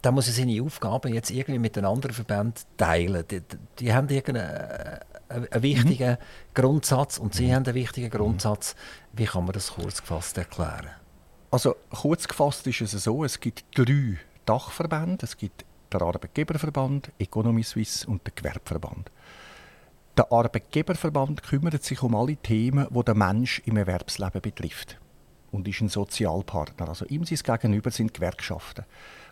da 0.00 0.10
muss 0.10 0.26
er 0.26 0.32
seine 0.32 0.62
Aufgaben 0.62 1.12
jetzt 1.12 1.30
irgendwie 1.30 1.58
mit 1.58 1.76
den 1.76 1.84
anderen 1.84 2.14
Verbänden 2.14 2.54
teilen. 2.76 3.24
Die, 3.30 3.42
die 3.78 3.92
haben 3.92 4.08
irgendeinen 4.08 4.48
äh, 4.48 5.00
einen 5.28 5.62
wichtigen 5.62 6.12
mhm. 6.12 6.16
Grundsatz 6.54 7.18
und 7.18 7.34
Sie 7.34 7.46
mhm. 7.46 7.54
haben 7.54 7.66
einen 7.66 7.74
wichtigen 7.74 8.10
Grundsatz. 8.10 8.74
Wie 9.12 9.24
kann 9.24 9.44
man 9.44 9.52
das 9.52 9.72
kurz 9.72 10.00
gefasst 10.00 10.38
erklären? 10.38 10.88
Also 11.50 11.76
kurz 11.90 12.26
gefasst 12.26 12.66
ist 12.66 12.80
es 12.80 12.92
so, 13.04 13.24
es 13.24 13.38
gibt 13.38 13.64
drei 13.74 14.18
Dachverbände. 14.46 15.24
Es 15.24 15.36
gibt 15.36 15.64
den 15.92 16.02
Arbeitgeberverband, 16.02 17.12
Economy 17.18 17.62
Suisse 17.62 18.06
und 18.06 18.26
den 18.26 18.34
Gewerbeverband. 18.34 19.10
Der 20.14 20.30
Arbeitgeberverband 20.30 21.42
kümmert 21.42 21.82
sich 21.82 22.02
um 22.02 22.14
alle 22.14 22.36
Themen, 22.36 22.86
die 22.90 23.02
den 23.02 23.16
Mensch 23.16 23.62
im 23.64 23.78
Erwerbsleben 23.78 24.42
betrifft 24.42 24.98
und 25.52 25.66
ist 25.66 25.80
ein 25.80 25.88
Sozialpartner. 25.88 26.86
Also 26.90 27.06
ihm 27.06 27.24
sein 27.24 27.38
Gegenüber 27.42 27.90
sind 27.90 28.12
Gewerkschaften. 28.12 28.84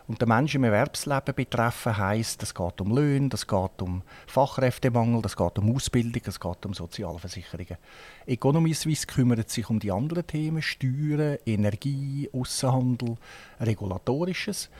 Und 0.07 0.19
der 0.19 0.27
Mensch 0.27 0.55
im 0.55 0.63
Erwerbsleben 0.63 1.35
betreffen 1.35 1.97
heisst, 1.97 2.41
es 2.41 2.55
geht 2.55 2.81
um 2.81 2.95
Löhne, 2.95 3.29
es 3.31 3.45
geht 3.45 3.79
um 3.79 4.01
Fachkräftemangel, 4.25 5.21
es 5.23 5.37
geht 5.37 5.59
um 5.59 5.75
Ausbildung, 5.75 6.23
es 6.25 6.39
geht 6.39 6.65
um 6.65 6.73
Sozialversicherungen. 6.73 7.77
Economy 8.25 8.73
Suisse 8.73 9.05
kümmert 9.05 9.51
sich 9.51 9.69
um 9.69 9.79
die 9.79 9.91
anderen 9.91 10.25
Themen, 10.25 10.63
Steuern, 10.63 11.37
Energie, 11.45 12.27
Außenhandel, 12.33 13.17
Regulatorisches 13.59 14.71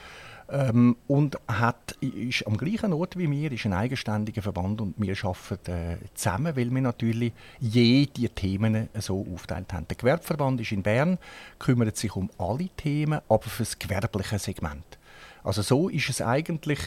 ähm, 0.52 0.98
und 1.08 1.38
hat, 1.48 1.94
ist 2.02 2.46
am 2.46 2.58
gleichen 2.58 2.94
Ort 2.94 3.18
wie 3.18 3.30
wir, 3.30 3.52
ist 3.52 3.66
ein 3.66 3.74
eigenständiger 3.74 4.42
Verband 4.42 4.82
und 4.82 4.96
wir 4.98 5.16
arbeiten 5.24 5.72
äh, 5.72 5.98
zusammen, 6.14 6.56
weil 6.56 6.70
wir 6.70 6.82
natürlich 6.82 7.34
je 7.60 8.06
die 8.06 8.30
Themen 8.30 8.90
so 9.00 9.26
aufteilt 9.34 9.72
haben. 9.74 9.88
Der 9.88 9.98
Gewerbeverband 9.98 10.62
ist 10.62 10.72
in 10.72 10.84
Bern, 10.84 11.18
kümmert 11.58 11.98
sich 11.98 12.16
um 12.16 12.30
alle 12.38 12.70
Themen, 12.76 13.22
aber 13.30 13.44
für 13.44 13.64
das 13.64 13.80
gewerbliche 13.80 14.40
Segment. 14.40 15.00
Also 15.44 15.62
so 15.62 15.90
ist 15.90 16.10
es 16.10 16.22
eigentlich 16.22 16.80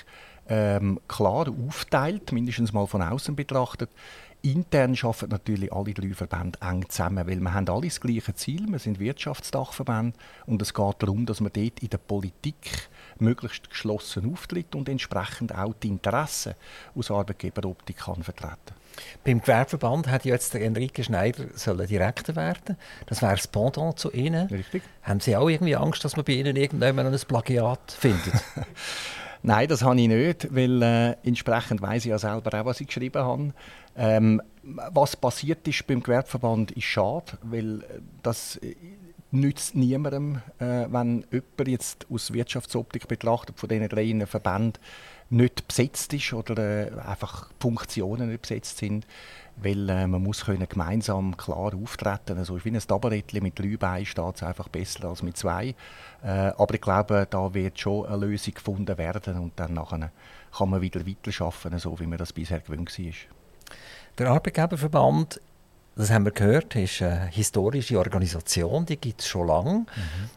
ähm, 0.48 1.00
klar 1.08 1.48
aufteilt, 1.48 2.32
mindestens 2.32 2.72
mal 2.72 2.86
von 2.86 3.02
außen 3.02 3.34
betrachtet. 3.34 3.90
Intern 4.42 4.94
arbeiten 5.02 5.30
natürlich 5.30 5.72
alle 5.72 5.94
drei 5.94 6.12
Verbände 6.12 6.58
eng 6.60 6.86
zusammen, 6.90 7.26
weil 7.26 7.40
wir 7.40 7.54
haben 7.54 7.66
alle 7.68 7.86
das 7.86 7.98
gleiche 7.98 8.34
Ziel, 8.34 8.66
wir 8.68 8.78
sind 8.78 9.00
Wirtschaftsdachverbände 9.00 10.18
und 10.44 10.60
es 10.60 10.74
geht 10.74 10.96
darum, 10.98 11.24
dass 11.24 11.40
man 11.40 11.50
dort 11.54 11.80
in 11.80 11.88
der 11.88 11.98
Politik 11.98 12.90
möglichst 13.18 13.70
geschlossen 13.70 14.32
auftritt 14.32 14.74
und 14.74 14.88
entsprechend 14.88 15.54
auch 15.54 15.74
die 15.74 15.88
Interessen 15.88 16.54
aus 16.94 17.10
Arbeitgeberoptik 17.10 17.96
kann 17.96 18.22
vertreten 18.22 18.74
beim 19.24 19.40
Gewerbeverband 19.40 20.08
hat 20.08 20.24
jetzt 20.24 20.54
der 20.54 20.62
Enrique 20.62 21.02
Schneider 21.02 21.44
sollen 21.54 21.86
Direktor 21.86 22.36
werden. 22.36 22.76
Das 23.06 23.22
wäre 23.22 23.32
das 23.32 23.48
Pendant 23.48 23.98
zu 23.98 24.12
Ihnen. 24.12 24.48
Richtig. 24.48 24.82
Haben 25.02 25.20
Sie 25.20 25.36
auch 25.36 25.48
irgendwie 25.48 25.76
Angst, 25.76 26.04
dass 26.04 26.16
man 26.16 26.24
bei 26.24 26.34
Ihnen 26.34 26.56
irgendjemand 26.56 27.12
ein 27.12 27.20
Plagiat 27.26 27.92
findet? 27.92 28.34
Nein, 29.42 29.68
das 29.68 29.82
habe 29.82 30.00
ich 30.00 30.08
nicht, 30.08 30.54
weil 30.54 30.82
äh, 30.82 31.16
entsprechend 31.22 31.82
weiß 31.82 32.06
ich 32.06 32.10
ja 32.10 32.18
selber 32.18 32.60
auch, 32.60 32.64
was 32.64 32.80
ich 32.80 32.86
geschrieben 32.86 33.22
habe. 33.22 33.52
Ähm, 33.94 34.40
was 34.62 35.16
passiert 35.16 35.68
ist 35.68 35.86
beim 35.86 36.02
Gewerbeverband, 36.02 36.70
ist 36.72 36.84
schade, 36.84 37.32
weil 37.42 37.80
äh, 37.80 38.00
das 38.22 38.58
nützt 39.34 39.74
niemandem, 39.74 40.40
äh, 40.58 40.86
wenn 40.88 41.24
jemand 41.30 41.68
jetzt 41.68 42.06
aus 42.10 42.32
Wirtschaftsoptik 42.32 43.08
betrachtet 43.08 43.58
von 43.58 43.68
diesen 43.68 43.88
drei 43.88 44.26
Verbänden 44.26 44.80
nicht 45.30 45.66
besetzt 45.66 46.12
ist 46.12 46.32
oder 46.32 46.58
äh, 46.58 46.90
einfach 47.00 47.50
Funktionen 47.58 48.28
nicht 48.30 48.42
besetzt 48.42 48.78
sind, 48.78 49.06
weil 49.56 49.88
äh, 49.88 50.06
man 50.06 50.22
muss 50.22 50.44
können 50.44 50.68
gemeinsam 50.68 51.36
klar 51.36 51.74
auftreten. 51.74 52.38
Also 52.38 52.62
wie 52.64 52.70
ein 52.70 52.78
Tabarettchen 52.78 53.42
mit 53.42 53.58
drei 53.58 53.76
Beinen 53.76 54.06
steht 54.06 54.42
einfach 54.42 54.68
besser 54.68 55.08
als 55.08 55.22
mit 55.22 55.36
zwei. 55.36 55.74
Äh, 56.22 56.28
aber 56.28 56.74
ich 56.74 56.80
glaube, 56.80 57.26
da 57.28 57.52
wird 57.52 57.78
schon 57.78 58.06
eine 58.06 58.26
Lösung 58.26 58.54
gefunden 58.54 58.96
werden 58.96 59.38
und 59.38 59.52
dann 59.56 59.74
nachher 59.74 60.10
kann 60.56 60.70
man 60.70 60.80
wieder 60.80 61.06
weiterarbeiten, 61.06 61.78
so 61.78 61.98
wie 61.98 62.06
man 62.06 62.18
das 62.18 62.32
bisher 62.32 62.60
gewöhnt 62.60 62.96
war. 62.98 63.12
Der 64.18 64.30
Arbeitgeberverband 64.30 65.40
das 65.96 66.10
haben 66.10 66.24
wir 66.24 66.32
gehört, 66.32 66.74
ist 66.74 67.02
eine 67.02 67.26
historische 67.26 67.98
Organisation, 67.98 68.84
die 68.84 68.96
gibt 68.96 69.20
es 69.20 69.28
schon 69.28 69.46
lange. 69.46 69.78
Mhm. 69.78 69.86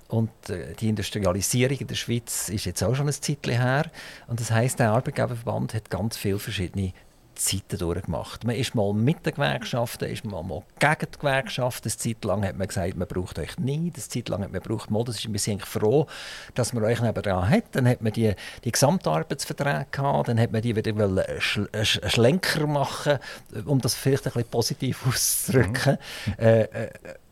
Und 0.07 0.49
äh, 0.49 0.73
die 0.75 0.89
Industrialisierung 0.89 1.77
in 1.77 1.87
der 1.87 1.95
Schweiz 1.95 2.49
ist 2.49 2.65
jetzt 2.65 2.83
auch 2.83 2.95
schon 2.95 3.07
ein 3.07 3.13
Zeitchen 3.13 3.59
her. 3.59 3.89
Und 4.27 4.39
das 4.39 4.51
heißt, 4.51 4.79
der 4.79 4.91
Arbeitgeberverband 4.91 5.73
hat 5.73 5.89
ganz 5.89 6.15
viele 6.15 6.37
verschiedene 6.39 6.93
Zeiten 7.37 7.77
durchgemacht. 7.77 8.43
Man 8.43 8.55
ist 8.55 8.75
mal 8.75 8.93
mit 8.93 9.25
den 9.25 9.33
Gewerkschaften, 9.33 10.09
ist 10.09 10.25
mal, 10.25 10.43
mal 10.43 10.63
gegen 10.79 11.11
die 11.13 11.19
Gewerkschaften. 11.19 11.89
Eine 11.89 11.97
Zeit 11.97 12.25
lang 12.25 12.45
hat 12.45 12.57
man 12.57 12.67
gesagt, 12.67 12.97
man 12.97 13.07
braucht 13.07 13.39
euch 13.39 13.57
nie. 13.57 13.91
Eine 13.93 13.93
Zeit 13.93 14.29
lang 14.29 14.43
hat 14.43 14.51
man 14.51 14.61
braucht 14.61 14.91
mal. 14.91 15.03
Das 15.03 15.15
ist, 15.17 15.31
wir 15.31 15.39
sind 15.39 15.63
froh, 15.63 16.07
dass 16.55 16.73
man 16.73 16.83
euch 16.83 17.01
nebenan 17.01 17.49
hat. 17.49 17.63
Dann 17.73 17.87
hat 17.87 18.01
man 18.01 18.13
die, 18.13 18.33
die 18.63 18.71
Gesamtarbeitsverträge 18.71 19.87
gehabt, 19.91 20.29
dann 20.29 20.39
hat 20.39 20.51
man 20.51 20.61
die 20.61 20.75
wieder 20.75 21.25
schl 21.39 21.69
schlenker 21.83 22.67
machen, 22.67 23.19
um 23.65 23.79
das 23.79 23.95
vielleicht 23.95 24.25
ein 24.25 24.33
bisschen 24.33 24.49
positiv 24.49 25.05
auszudrücken. 25.07 25.97
Mhm. 26.25 26.33
Äh, 26.39 26.61
äh, 26.63 26.89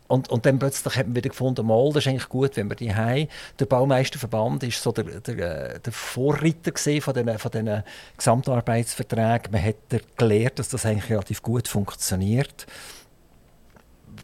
und, 0.08 0.30
und 0.30 0.46
dann 0.46 0.60
plötzlich 0.60 0.96
hat 0.96 1.08
man 1.08 1.16
wieder 1.16 1.30
gefunden, 1.30 1.66
mal, 1.66 1.88
das 1.88 2.06
ist 2.06 2.08
eigentlich 2.08 2.30
gut, 2.30 2.56
wenn 2.58 2.70
wir 2.70 2.76
die 2.76 2.94
haben. 2.94 3.28
Der 3.58 3.66
Baumeisterverband 3.66 4.62
war 4.62 4.72
so 4.72 4.92
der, 4.92 5.04
der, 5.22 5.80
der 5.80 5.94
Vorreiter 5.94 6.74
von 7.02 7.14
diesen, 7.14 7.40
von 7.40 7.84
Gesamtarbeitsverträgen. 8.18 9.52
Man 9.52 9.64
hat 9.64 9.76
gelernt, 10.18 10.60
dass 10.60 10.70
das 10.70 10.86
eigentlich 10.86 11.10
relativ 11.10 11.42
gut 11.42 11.68
funktioniert. 11.68 12.68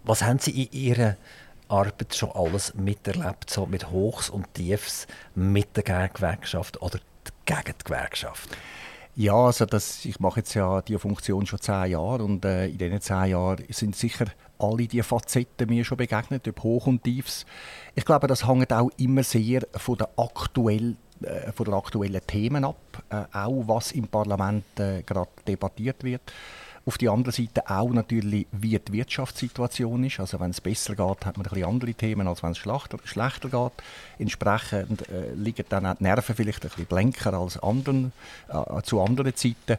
Was 0.04 0.24
haben 0.24 0.40
Sie 0.40 0.66
in 0.66 0.72
Ihrer 0.72 1.18
Arbeit 1.68 2.16
schon 2.16 2.32
alles 2.32 2.76
miterlebt, 2.76 3.50
so 3.50 3.66
mit 3.66 3.90
Hochs 3.90 4.30
und 4.30 4.54
Tiefs 4.54 5.08
mit 5.34 5.76
der 5.78 6.10
Gewerkschaft 6.10 6.82
oder 6.82 7.00
gegen 7.46 7.74
die 7.80 7.84
Gewerkschaft? 7.84 8.50
Ja, 9.16 9.36
also 9.36 9.66
das, 9.66 10.06
ich 10.06 10.20
mache 10.20 10.40
jetzt 10.40 10.54
ja 10.54 10.82
die 10.82 10.98
Funktion 10.98 11.46
schon 11.46 11.60
zehn 11.60 11.92
Jahre 11.92 12.24
und 12.24 12.46
äh, 12.46 12.68
in 12.68 12.78
diesen 12.78 13.02
zehn 13.02 13.26
Jahren 13.26 13.64
sind 13.70 13.96
sicher 13.96 14.28
alle 14.62 14.88
diese 14.88 15.04
Facetten 15.04 15.70
mir 15.70 15.84
schon 15.84 15.98
begegnet, 15.98 16.48
ob 16.48 16.64
Hoch 16.64 16.88
und 16.88 17.04
Tiefs. 17.04 17.46
Ich 17.96 18.06
glaube, 18.06 18.28
das 18.28 18.48
hängt 18.48 18.72
auch 18.72 18.90
immer 18.98 19.24
sehr 19.24 19.62
von 19.76 19.98
der 19.98 20.10
aktuellen 20.18 20.98
äh, 21.24 21.52
von 21.52 21.66
den 21.66 21.74
aktuellen 21.76 22.22
Themen 22.26 22.66
ab, 22.66 23.04
äh, 23.10 23.38
auch 23.38 23.64
was 23.68 23.92
im 23.92 24.08
Parlament 24.08 24.80
äh, 24.80 25.04
gerade 25.04 25.30
debattiert 25.48 26.04
wird. 26.04 26.22
Auf 26.86 26.98
der 26.98 27.12
anderen 27.12 27.32
Seite 27.32 27.70
auch 27.70 27.90
natürlich, 27.90 28.48
wie 28.52 28.78
die 28.80 28.94
Wirtschaftssituation 28.94 30.04
ist. 30.04 30.20
Also 30.20 30.40
wenn 30.40 30.50
es 30.50 30.62
besser 30.62 30.96
geht, 30.96 31.26
hat 31.26 31.38
man 31.38 31.46
ein 31.46 31.50
bisschen 31.50 31.66
andere 31.66 31.94
Themen, 31.94 32.28
als 32.28 32.42
wenn 32.42 32.52
es 32.52 32.58
schlechter, 32.58 32.98
geht. 33.50 33.72
Entsprechend 34.18 35.08
äh, 35.10 35.34
liegen 35.36 35.66
dann 35.70 35.86
auch 35.86 35.96
die 35.96 36.04
Nerven 36.04 36.36
vielleicht 36.36 36.64
ein 36.64 36.70
bisschen 36.70 36.86
blanker 36.86 37.34
als 37.34 37.58
anderen, 37.62 38.12
äh, 38.50 38.82
zu 38.82 39.00
anderen 39.00 39.36
Zeiten. 39.36 39.78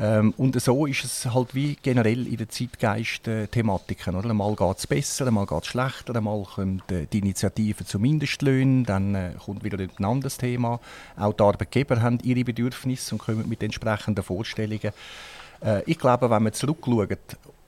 Ähm, 0.00 0.32
und 0.36 0.60
so 0.60 0.86
ist 0.86 1.04
es 1.04 1.26
halt 1.26 1.54
wie 1.54 1.76
generell 1.82 2.26
in 2.28 2.36
der 2.36 2.48
Zeitgeist-Thematiken. 2.48 4.14
Äh, 4.14 4.28
einmal 4.28 4.54
geht 4.54 4.78
es 4.78 4.86
besser, 4.86 5.26
einmal 5.26 5.46
geht 5.46 5.62
es 5.62 5.66
schlechter, 5.66 6.14
einmal 6.14 6.44
kommt 6.44 6.90
äh, 6.92 7.06
die 7.12 7.18
Initiative 7.18 7.84
zu 7.84 7.98
Mindestlöhnen, 7.98 8.84
dann 8.84 9.14
äh, 9.14 9.32
kommt 9.44 9.64
wieder 9.64 9.78
ein 9.78 10.04
anderes 10.04 10.38
Thema. 10.38 10.78
Auch 11.16 11.32
die 11.32 11.42
Arbeitgeber 11.42 12.00
haben 12.00 12.20
ihre 12.22 12.44
Bedürfnisse 12.44 13.14
und 13.14 13.18
kommen 13.18 13.48
mit 13.48 13.62
entsprechenden 13.62 14.22
Vorstellungen. 14.22 14.92
Äh, 15.60 15.82
ich 15.86 15.98
glaube, 15.98 16.30
wenn 16.30 16.42
man 16.42 16.52
zurückschaut 16.52 17.18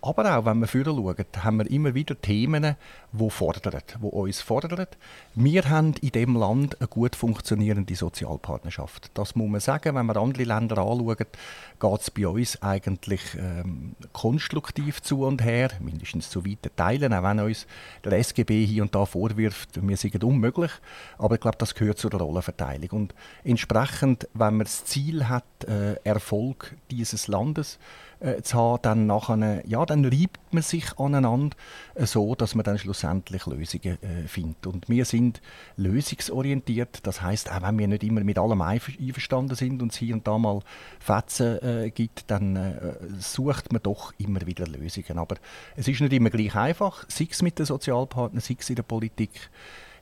Aber 0.02 0.38
auch, 0.38 0.46
wenn 0.46 0.60
wir 0.60 0.66
vorher 0.66 0.94
schauen, 0.94 1.44
haben 1.44 1.58
wir 1.58 1.70
immer 1.70 1.94
wieder 1.94 2.18
Themen, 2.18 2.76
die 3.12 3.30
fordern, 3.30 3.82
die 4.00 4.06
uns 4.06 4.40
fordern. 4.40 4.86
Wir 5.34 5.68
haben 5.68 5.94
in 6.00 6.10
diesem 6.10 6.36
Land 6.36 6.80
eine 6.80 6.88
gut 6.88 7.16
funktionierende 7.16 7.94
Sozialpartnerschaft. 7.94 9.10
Das 9.14 9.34
muss 9.34 9.50
man 9.50 9.60
sagen. 9.60 9.94
Wenn 9.94 10.06
wir 10.06 10.16
andere 10.16 10.44
Länder 10.44 10.78
anschauen, 10.78 11.16
geht 11.16 12.00
es 12.00 12.10
bei 12.10 12.28
uns 12.28 12.62
eigentlich 12.62 13.20
ähm, 13.36 13.94
konstruktiv 14.12 15.02
zu 15.02 15.24
und 15.24 15.44
her, 15.44 15.70
mindestens 15.80 16.30
zu 16.30 16.46
weiten 16.46 16.70
Teilen, 16.76 17.12
auch 17.12 17.22
wenn 17.22 17.40
uns 17.40 17.66
der 18.02 18.12
SGB 18.12 18.64
hier 18.64 18.82
und 18.82 18.94
da 18.94 19.04
vorwirft, 19.04 19.86
wir 19.86 19.96
seien 19.98 20.22
unmöglich. 20.22 20.70
Aber 21.18 21.34
ich 21.34 21.40
glaube, 21.40 21.58
das 21.58 21.74
gehört 21.74 21.98
zur 21.98 22.12
Rollenverteilung. 22.12 22.90
Und 22.90 23.14
entsprechend, 23.44 24.28
wenn 24.32 24.56
man 24.56 24.64
das 24.64 24.84
Ziel 24.86 25.28
hat, 25.28 25.44
äh, 25.66 25.96
Erfolg 26.04 26.74
dieses 26.90 27.28
Landes, 27.28 27.78
äh, 28.20 28.42
zu 28.42 28.58
haben, 28.58 28.82
dann, 28.82 29.06
nachher, 29.06 29.62
ja, 29.66 29.84
dann 29.84 30.04
reibt 30.04 30.52
man 30.52 30.62
sich 30.62 30.98
aneinander 30.98 31.56
äh, 31.94 32.06
so, 32.06 32.34
dass 32.34 32.54
man 32.54 32.64
dann 32.64 32.78
schlussendlich 32.78 33.46
Lösungen 33.46 34.02
äh, 34.02 34.28
findet. 34.28 34.66
Und 34.66 34.88
wir 34.88 35.04
sind 35.04 35.40
lösungsorientiert, 35.76 37.06
das 37.06 37.22
heißt, 37.22 37.50
auch 37.50 37.62
wenn 37.62 37.78
wir 37.78 37.88
nicht 37.88 38.04
immer 38.04 38.22
mit 38.22 38.38
allem 38.38 38.62
einverstanden 38.62 39.54
sind 39.54 39.82
und 39.82 39.92
es 39.92 39.98
hier 39.98 40.14
und 40.14 40.26
da 40.26 40.38
mal 40.38 40.60
Fetzen 40.98 41.62
äh, 41.62 41.90
gibt, 41.90 42.30
dann 42.30 42.56
äh, 42.56 42.94
sucht 43.18 43.72
man 43.72 43.82
doch 43.82 44.12
immer 44.18 44.46
wieder 44.46 44.66
Lösungen. 44.66 45.18
Aber 45.18 45.36
es 45.76 45.88
ist 45.88 46.00
nicht 46.00 46.12
immer 46.12 46.30
gleich 46.30 46.54
einfach, 46.54 47.04
sei 47.08 47.28
es 47.30 47.42
mit 47.42 47.58
den 47.58 47.66
Sozialpartnern, 47.66 48.40
sei 48.40 48.56
es 48.58 48.70
in 48.70 48.76
der 48.76 48.82
Politik 48.82 49.50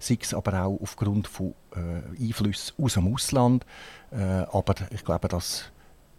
sei 0.01 0.19
es 0.21 0.33
aber 0.33 0.64
auch 0.64 0.81
aufgrund 0.81 1.27
von 1.27 1.55
äh, 1.75 2.25
Einflüssen 2.25 2.75
aus 2.83 2.95
dem 2.95 3.12
Ausland. 3.12 3.66
Äh, 4.11 4.16
aber 4.16 4.75
ich 4.91 5.05
glaube, 5.05 5.29
das 5.29 5.64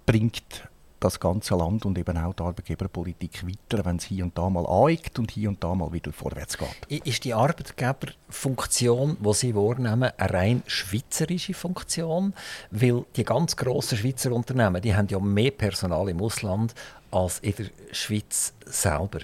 bringt 0.06 0.68
das 1.00 1.20
ganze 1.20 1.56
Land 1.56 1.86
und 1.86 1.98
eben 1.98 2.18
auch 2.18 2.34
die 2.34 2.44
Arbeitgeberpolitik 2.44 3.46
weiter, 3.46 3.86
wenn 3.86 3.98
es 3.98 4.06
hier 4.06 4.24
und 4.24 4.38
da 4.38 4.50
mal 4.50 4.66
aneckt 4.66 5.18
und 5.20 5.32
hier 5.32 5.50
und 5.50 5.64
da 5.64 5.74
mal 5.74 5.92
wieder 5.94 6.12
vorwärts 6.12 6.58
geht. 6.58 7.06
Ist 7.06 7.24
die 7.24 7.34
Arbeitgeberfunktion, 7.34 9.18
die 9.20 9.34
Sie 9.34 9.56
wahrnehmen, 9.56 10.12
eine 10.18 10.34
rein 10.34 10.64
schweizerische 10.68 11.54
Funktion? 11.54 12.34
Weil 12.72 13.06
die 13.16 13.24
ganz 13.24 13.56
grossen 13.56 13.98
Schweizer 13.98 14.32
Unternehmen, 14.32 14.82
die 14.82 14.96
haben 14.96 15.08
ja 15.08 15.20
mehr 15.20 15.52
Personal 15.52 16.10
im 16.10 16.22
Ausland 16.22 16.74
als 17.12 17.40
in 17.40 17.56
der 17.56 17.66
Schweiz 17.92 18.54
selber. 18.66 19.20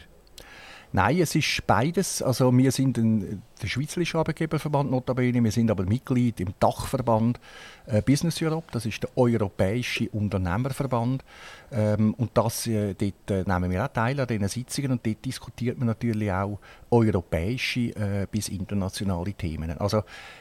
Nein, 0.95 1.19
es 1.19 1.35
ist 1.35 1.67
beides. 1.67 2.21
Also 2.21 2.57
wir 2.57 2.71
sind 2.71 2.97
ein, 2.97 3.41
der 3.61 3.67
Schweizerische 3.67 4.17
Arbeitgeberverband 4.17 4.89
notabene, 4.89 5.43
wir 5.43 5.51
sind 5.51 5.69
aber 5.69 5.83
Mitglied 5.83 6.39
im 6.39 6.53
Dachverband 6.57 7.37
äh, 7.85 8.01
Business 8.01 8.41
Europe, 8.41 8.67
das 8.71 8.85
ist 8.85 9.03
der 9.03 9.09
Europäische 9.17 10.07
Unternehmerverband. 10.11 11.25
Ähm, 11.73 12.13
und 12.13 12.31
das, 12.35 12.67
äh, 12.67 12.93
dort 12.93 13.29
äh, 13.29 13.43
nehmen 13.43 13.71
wir 13.71 13.83
auch 13.83 13.89
teil 13.89 14.17
an 14.21 14.27
diesen 14.27 14.47
Sitzungen 14.47 14.93
und 14.93 15.05
dort 15.05 15.25
diskutiert 15.25 15.77
man 15.77 15.87
natürlich 15.87 16.31
auch 16.31 16.59
europäische 16.89 17.93
äh, 17.97 18.25
bis 18.31 18.47
internationale 18.47 19.33
Themen. 19.33 19.77
Also 19.77 19.97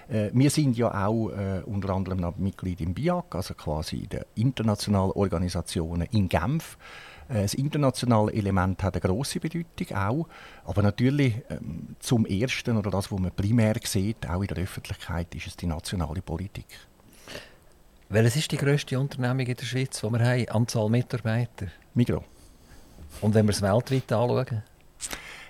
äh, 0.08 0.30
wir 0.32 0.50
sind 0.50 0.76
ja 0.76 1.04
auch 1.04 1.30
äh, 1.30 1.62
unter 1.66 1.90
anderem 1.94 2.32
Mitglied 2.38 2.80
im 2.80 2.94
BIAC, 2.94 3.34
also 3.34 3.54
quasi 3.54 4.06
der 4.06 4.24
internationalen 4.36 5.10
Organisationen 5.10 6.06
in 6.12 6.28
Genf. 6.28 6.78
Äh, 7.28 7.42
das 7.42 7.54
internationale 7.54 8.32
Element 8.32 8.82
hat 8.82 8.94
eine 8.94 9.00
große 9.00 9.40
Bedeutung 9.40 9.96
auch, 9.96 10.28
aber 10.64 10.82
natürlich 10.82 11.34
ähm, 11.50 11.96
zum 11.98 12.26
ersten 12.26 12.76
oder 12.76 12.90
das, 12.90 13.10
was 13.10 13.18
man 13.18 13.32
primär 13.32 13.74
sieht, 13.82 14.28
auch 14.28 14.42
in 14.42 14.48
der 14.48 14.58
Öffentlichkeit, 14.58 15.34
ist 15.34 15.46
es 15.46 15.56
die 15.56 15.66
nationale 15.66 16.22
Politik. 16.22 16.66
Welches 18.08 18.36
ist 18.36 18.52
die 18.52 18.56
grösste 18.56 18.98
Unternehmung 18.98 19.46
in 19.46 19.56
der 19.56 19.64
Schweiz, 19.64 20.02
wo 20.02 20.10
wir 20.10 20.20
haben, 20.20 20.48
Anzahl 20.48 20.88
Mitarbeiter? 20.88 21.66
Migro. 21.94 22.22
Und 23.20 23.34
wenn 23.34 23.46
wir 23.46 23.52
es 23.52 23.62
weltweit 23.62 24.12
anschauen? 24.12 24.62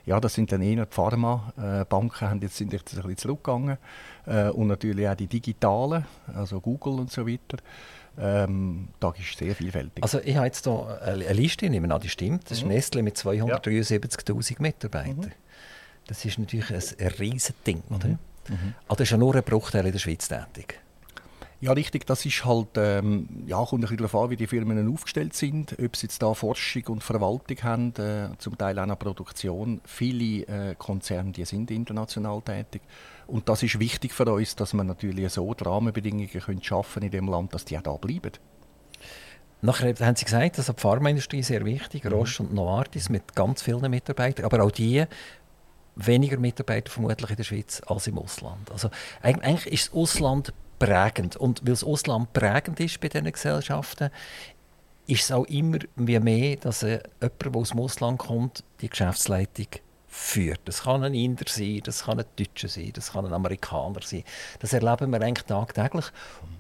Ja, 0.06 0.20
das 0.20 0.34
sind 0.34 0.52
dann 0.52 0.60
eher 0.60 0.84
die 0.84 0.94
Pharma-Banken, 0.94 2.38
äh, 2.38 2.44
jetzt, 2.44 2.56
sind 2.56 2.72
jetzt 2.72 2.92
ein 2.92 2.96
bisschen 2.96 3.16
zurückgegangen. 3.16 3.78
Äh, 4.26 4.50
und 4.50 4.66
natürlich 4.66 5.08
auch 5.08 5.14
die 5.14 5.26
digitalen, 5.26 6.04
also 6.34 6.60
Google 6.60 7.00
und 7.00 7.10
so 7.10 7.26
weiter. 7.26 7.56
Ähm, 8.18 8.88
da 9.00 9.12
ist 9.18 9.38
sehr 9.38 9.54
vielfältig. 9.54 10.02
Also 10.02 10.20
ich 10.20 10.36
habe 10.36 10.46
jetzt 10.46 10.64
hier 10.64 11.00
eine 11.02 11.32
Liste, 11.32 11.68
nehmen 11.68 11.90
an, 11.90 12.00
die 12.00 12.08
stimmt. 12.08 12.50
Das 12.50 12.62
mhm. 12.62 12.70
ist 12.70 12.74
Nestle 12.74 13.02
mit 13.02 13.16
273'000 13.16 14.52
ja. 14.52 14.56
Mitarbeitern. 14.60 15.16
Mhm. 15.16 15.32
Das 16.06 16.24
ist 16.24 16.38
natürlich 16.38 16.70
ein, 16.70 17.08
riesiges 17.18 17.54
Ding, 17.66 17.82
oder? 17.90 18.08
Mhm. 18.08 18.18
Mhm. 18.48 18.74
Also 18.88 19.02
ist 19.02 19.10
ja 19.10 19.16
nur 19.16 19.34
ein 19.34 19.42
Bruchteil 19.42 19.86
in 19.86 19.92
der 19.92 19.98
Schweiz 19.98 20.28
tätig. 20.28 20.80
Ja, 21.60 21.72
richtig. 21.72 22.06
Das 22.06 22.26
ist 22.26 22.44
halt, 22.44 22.76
ähm, 22.76 23.26
ja, 23.46 23.56
kommt 23.56 23.72
ein 23.72 23.80
bisschen 23.80 23.96
darauf 23.96 24.14
an, 24.16 24.28
wie 24.28 24.36
die 24.36 24.46
Firmen 24.46 24.92
aufgestellt 24.92 25.34
sind. 25.34 25.74
Ob 25.82 25.96
sie 25.96 26.06
jetzt 26.06 26.22
da 26.22 26.34
Forschung 26.34 26.82
und 26.88 27.02
Verwaltung 27.02 27.56
haben, 27.62 27.94
äh, 27.96 28.36
zum 28.36 28.58
Teil 28.58 28.78
auch 28.78 28.84
noch 28.84 28.98
Produktion. 28.98 29.80
Viele 29.86 30.42
äh, 30.46 30.74
Konzerne, 30.76 31.32
die 31.32 31.44
sind 31.46 31.70
international 31.70 32.42
tätig. 32.42 32.82
Und 33.26 33.48
das 33.48 33.62
ist 33.62 33.78
wichtig 33.78 34.12
für 34.12 34.30
uns, 34.30 34.56
dass 34.56 34.74
wir 34.74 34.84
natürlich 34.84 35.32
so 35.32 35.52
die 35.54 35.64
Rahmenbedingungen 35.64 36.28
können 36.28 36.62
schaffen 36.62 37.02
in 37.02 37.10
dem 37.10 37.28
Land, 37.28 37.54
dass 37.54 37.64
die 37.64 37.78
auch 37.78 37.82
da 37.82 37.96
bleiben. 37.96 38.32
Nachher 39.62 39.94
haben 40.00 40.16
Sie 40.16 40.26
gesagt, 40.26 40.58
dass 40.58 40.66
die 40.66 40.72
Pharmaindustrie 40.76 41.42
sehr 41.42 41.64
wichtig, 41.64 42.04
mhm. 42.04 42.12
Roche 42.12 42.42
und 42.42 42.52
Novartis 42.52 43.08
mit 43.08 43.34
ganz 43.34 43.62
vielen 43.62 43.90
Mitarbeitern, 43.90 44.44
aber 44.44 44.62
auch 44.62 44.70
die 44.70 45.04
weniger 45.96 46.38
Mitarbeiter 46.38 46.90
vermutlich 46.90 47.30
in 47.30 47.36
der 47.36 47.44
Schweiz 47.44 47.80
als 47.86 48.06
im 48.06 48.18
Ausland. 48.18 48.70
Also 48.70 48.90
eigentlich 49.22 49.72
ist 49.72 49.86
das 49.88 49.94
Ausland 49.94 50.52
prägend. 50.78 51.36
Und 51.36 51.62
weil 51.62 51.72
das 51.72 51.84
Ausland 51.84 52.32
prägend 52.32 52.80
ist 52.80 53.00
bei 53.00 53.08
diesen 53.08 53.30
Gesellschaften, 53.30 54.10
ist 55.06 55.24
es 55.24 55.32
auch 55.32 55.44
immer 55.46 55.78
mehr, 55.96 56.56
dass 56.56 56.82
äh, 56.82 57.00
jemand, 57.20 57.42
der 57.42 57.56
aus 57.56 57.70
dem 57.70 57.80
Ausland 57.80 58.18
kommt, 58.18 58.64
die 58.80 58.88
Geschäftsleitung 58.88 59.66
führt. 60.14 60.60
Das 60.66 60.84
kann 60.84 61.02
ein 61.02 61.12
Inder 61.12 61.44
sein, 61.48 61.80
das 61.82 62.04
kann 62.04 62.20
ein 62.20 62.24
Deutscher 62.36 62.68
sein, 62.68 62.92
das 62.94 63.12
kann 63.12 63.26
ein 63.26 63.32
Amerikaner 63.32 64.00
sein. 64.04 64.22
Das 64.60 64.72
erleben 64.72 65.10
wir 65.10 65.20
eigentlich 65.20 65.44
tagtäglich. 65.44 66.04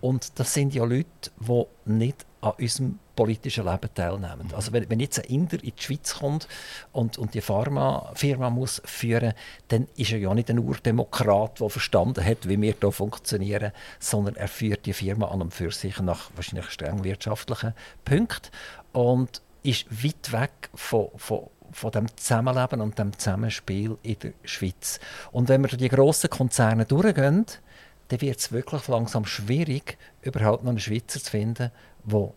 Und 0.00 0.40
das 0.40 0.52
sind 0.52 0.74
ja 0.74 0.82
Leute, 0.82 1.30
die 1.38 1.64
nicht 1.84 2.26
an 2.40 2.54
unserem 2.58 2.98
politischen 3.14 3.64
Leben 3.64 3.94
teilnehmen. 3.94 4.52
Also 4.56 4.72
wenn, 4.72 4.90
wenn 4.90 4.98
jetzt 4.98 5.20
ein 5.20 5.26
Inder 5.26 5.62
in 5.62 5.72
die 5.78 5.82
Schweiz 5.82 6.16
kommt 6.16 6.48
und, 6.92 7.16
und 7.16 7.34
die 7.34 7.40
Pharmafirma 7.40 8.50
muss 8.50 8.82
führen, 8.84 9.34
dann 9.68 9.86
ist 9.94 10.10
er 10.10 10.18
ja 10.18 10.34
nicht 10.34 10.50
ein 10.50 10.58
Urdemokrat, 10.58 11.60
der 11.60 11.70
verstanden 11.70 12.24
hat, 12.24 12.48
wie 12.48 12.60
wir 12.60 12.74
hier 12.78 12.92
funktionieren, 12.92 13.70
sondern 14.00 14.34
er 14.34 14.48
führt 14.48 14.84
die 14.84 14.92
Firma 14.92 15.28
an 15.28 15.42
und 15.42 15.54
für 15.54 15.70
sich 15.70 16.00
nach 16.00 16.30
wahrscheinlich 16.34 16.70
streng 16.70 17.04
wirtschaftlichen 17.04 17.72
Punkten 18.04 18.50
und 18.92 19.42
ist 19.62 19.86
weit 20.04 20.32
weg 20.32 20.70
von, 20.74 21.08
von 21.16 21.48
von 21.74 21.90
dem 21.90 22.16
Zusammenleben 22.16 22.80
und 22.80 22.98
dem 22.98 23.16
Zusammenspiel 23.18 23.98
in 24.02 24.18
der 24.20 24.32
Schweiz. 24.44 25.00
Und 25.32 25.48
wenn 25.48 25.62
wir 25.62 25.68
durch 25.68 25.82
die 25.82 25.88
grossen 25.88 26.30
Konzerne 26.30 26.84
durchgehen, 26.84 27.46
dann 28.08 28.20
wird 28.20 28.38
es 28.38 28.52
wirklich 28.52 28.86
langsam 28.88 29.24
schwierig, 29.26 29.98
überhaupt 30.22 30.62
noch 30.62 30.70
einen 30.70 30.80
Schweizer 30.80 31.20
zu 31.20 31.30
finden, 31.30 31.70
der 32.04 32.32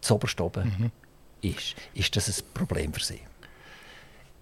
zu 0.00 0.14
oben 0.14 0.64
mhm. 0.78 0.92
ist. 1.40 1.74
Ist 1.94 2.16
das 2.16 2.28
ein 2.28 2.44
Problem 2.54 2.92
für 2.92 3.04
Sie? 3.04 3.20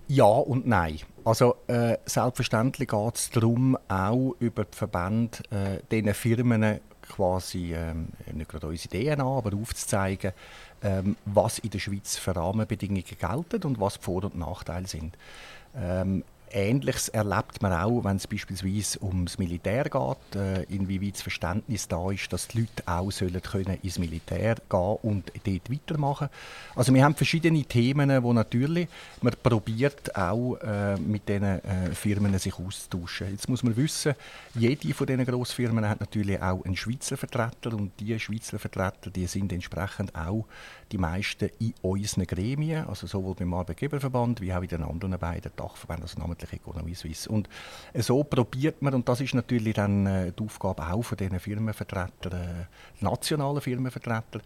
Ja 0.08 0.24
und 0.24 0.66
nein. 0.66 0.98
Also 1.24 1.56
äh, 1.68 1.96
selbstverständlich 2.04 2.88
geht 2.88 3.14
es 3.14 3.30
darum, 3.30 3.78
auch 3.88 4.34
über 4.40 4.64
die 4.64 4.76
Verbände 4.76 5.38
äh, 5.50 5.78
diesen 5.90 6.14
Firmen 6.14 6.80
quasi 7.02 7.74
ähm, 7.74 8.08
nicht 8.32 8.50
gerade 8.50 8.66
unsere 8.66 8.96
Ideen 8.96 9.20
an, 9.20 9.26
aber 9.26 9.56
aufzuzeigen, 9.56 10.32
ähm, 10.82 11.16
was 11.24 11.58
in 11.58 11.70
der 11.70 11.78
Schweiz 11.78 12.16
für 12.16 12.34
Rahmenbedingungen 12.34 13.04
gelten 13.04 13.62
und 13.64 13.80
was 13.80 13.98
die 13.98 14.04
Vor- 14.04 14.24
und 14.24 14.36
Nachteile 14.38 14.86
sind. 14.86 15.16
Ähm, 15.76 16.24
Ähnliches 16.52 17.08
erlebt 17.08 17.62
man 17.62 17.72
auch, 17.72 18.04
wenn 18.04 18.16
es 18.16 18.26
beispielsweise 18.26 19.02
ums 19.02 19.38
Militär 19.38 19.84
geht, 19.84 20.36
äh, 20.36 20.62
inwieweit 20.64 21.14
das 21.14 21.22
Verständnis 21.22 21.88
da 21.88 22.10
ist, 22.10 22.32
dass 22.32 22.48
die 22.48 22.60
Leute 22.60 22.82
auch 22.86 23.10
sollen 23.10 23.40
können 23.42 23.78
ins 23.82 23.98
Militär 23.98 24.56
gehen 24.68 24.96
und 25.02 25.32
dort 25.44 25.70
weitermachen. 25.70 26.28
Also 26.74 26.94
wir 26.94 27.04
haben 27.04 27.14
verschiedene 27.14 27.64
Themen, 27.64 28.22
wo 28.22 28.32
natürlich 28.32 28.88
man 29.20 29.34
probiert 29.42 30.14
auch 30.16 30.56
äh, 30.56 30.96
mit 30.96 31.28
diesen 31.28 31.64
äh, 31.64 31.94
Firmen 31.94 32.38
sich 32.38 32.58
auszutauschen. 32.58 33.30
Jetzt 33.30 33.48
muss 33.48 33.62
man 33.62 33.76
wissen, 33.76 34.14
jede 34.54 34.92
von 34.94 35.06
diesen 35.06 35.24
Grossfirmen 35.24 35.88
hat 35.88 36.00
natürlich 36.00 36.40
auch 36.40 36.64
einen 36.64 36.76
Schweizer 36.76 37.16
Vertreter 37.16 37.74
und 37.74 37.92
die 38.00 38.18
Schweizer 38.18 38.58
Vertreter, 38.58 39.10
die 39.10 39.26
sind 39.26 39.52
entsprechend 39.52 40.14
auch 40.14 40.46
die 40.92 40.98
meisten 40.98 41.48
in 41.58 41.74
unseren 41.80 42.26
Gremien, 42.26 42.86
also 42.86 43.06
sowohl 43.06 43.34
beim 43.34 43.54
Arbeitgeberverband 43.54 44.40
wie 44.40 44.52
auch 44.52 44.62
in 44.62 44.68
den 44.68 44.82
anderen 44.82 45.18
beiden 45.18 45.50
Dachverbänden, 45.56 46.04
also 46.04 46.20
Economie 46.50 46.94
Suisse. 46.94 47.28
Und 47.28 47.48
so 47.94 48.22
probiert 48.24 48.82
man, 48.82 48.94
und 48.94 49.08
das 49.08 49.20
ist 49.20 49.34
natürlich 49.34 49.74
dann 49.74 50.06
äh, 50.06 50.32
die 50.32 50.44
Aufgabe 50.44 50.90
auch 50.90 51.02
von 51.02 51.18
diesen 51.18 51.38
Firmenvertretern, 51.38 52.32
äh, 52.32 53.04
nationalen 53.04 53.60
Firmenvertretern, 53.60 54.42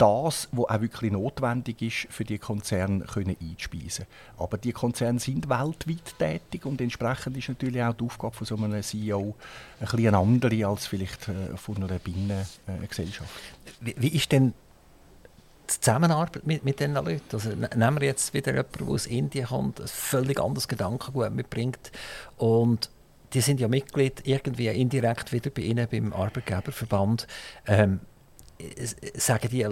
das, 0.00 0.48
was 0.52 0.64
auch 0.64 0.80
wirklich 0.80 1.12
notwendig 1.12 1.82
ist, 1.82 2.06
für 2.08 2.24
die 2.24 2.38
Konzerne 2.38 3.04
können 3.04 3.36
einspeisen 3.38 4.06
Aber 4.38 4.56
die 4.56 4.72
Konzerne 4.72 5.20
sind 5.20 5.50
weltweit 5.50 6.18
tätig 6.18 6.64
und 6.64 6.80
entsprechend 6.80 7.36
ist 7.36 7.50
natürlich 7.50 7.82
auch 7.82 7.92
die 7.92 8.04
Aufgabe 8.04 8.34
von 8.34 8.46
so 8.46 8.56
einem 8.56 8.82
CEO 8.82 9.34
ein 9.78 9.86
bisschen 9.86 10.14
andere 10.14 10.66
als 10.66 10.86
vielleicht 10.86 11.28
äh, 11.28 11.54
von 11.56 11.76
einer 11.76 11.98
Binnengesellschaft. 11.98 13.30
Wie, 13.80 13.94
wie 13.98 14.08
ist 14.08 14.32
denn 14.32 14.54
die 15.76 15.80
Zusammenarbeit 15.80 16.46
mit, 16.46 16.64
mit 16.64 16.80
diesen 16.80 16.94
Leuten. 16.94 17.22
Also, 17.32 17.50
nehmen 17.50 18.00
wir 18.00 18.08
jetzt 18.08 18.34
wieder 18.34 18.52
jemanden, 18.52 18.78
der 18.78 18.88
aus 18.88 19.06
Indien 19.06 19.46
kommt, 19.46 19.80
ein 19.80 19.88
völlig 19.88 20.40
anderes 20.40 20.68
Gedankengut 20.68 21.32
mitbringt 21.32 21.92
und 22.36 22.90
die 23.32 23.40
sind 23.40 23.60
ja 23.60 23.68
Mitglied 23.68 24.26
irgendwie 24.26 24.68
indirekt 24.68 25.32
wieder 25.32 25.50
bei 25.50 25.62
Ihnen 25.62 25.86
beim 25.88 26.12
Arbeitgeberverband. 26.12 27.26
Ähm, 27.66 28.00
sagen 29.14 29.48
die, 29.50 29.66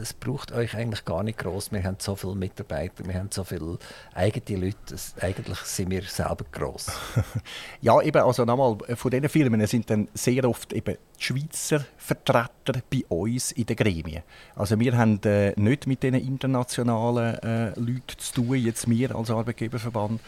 es 0.00 0.14
braucht 0.14 0.52
euch 0.52 0.74
eigentlich 0.74 1.04
gar 1.04 1.22
nicht 1.22 1.38
groß. 1.38 1.72
Wir 1.72 1.82
haben 1.84 1.96
so 1.98 2.16
viele 2.16 2.34
Mitarbeiter, 2.34 3.06
wir 3.06 3.14
haben 3.14 3.28
so 3.30 3.44
viele 3.44 3.78
eigene 4.14 4.66
Leute. 4.66 4.96
Eigentlich 5.20 5.58
sind 5.58 5.90
wir 5.90 6.02
selber 6.02 6.44
groß. 6.50 6.90
ja, 7.80 8.00
eben, 8.02 8.22
also 8.22 8.44
nochmal, 8.44 8.76
von 8.96 9.10
diesen 9.10 9.28
Firmen 9.28 9.66
sind 9.66 9.88
dann 9.90 10.08
sehr 10.14 10.48
oft 10.48 10.72
eben 10.72 10.96
die 11.18 11.22
Schweizer 11.22 11.84
Vertreter 11.96 12.82
bei 12.90 13.04
uns 13.08 13.52
in 13.52 13.66
den 13.66 13.76
Gremien. 13.76 14.22
Also 14.54 14.78
wir 14.78 14.96
haben 14.96 15.20
äh, 15.24 15.52
nicht 15.60 15.86
mit 15.86 16.02
diesen 16.02 16.16
internationalen 16.16 17.34
äh, 17.42 17.68
Leuten 17.78 18.18
zu 18.18 18.34
tun, 18.34 18.56
jetzt 18.56 18.88
wir 18.88 19.14
als 19.14 19.30
Arbeitgeberverband. 19.30 20.20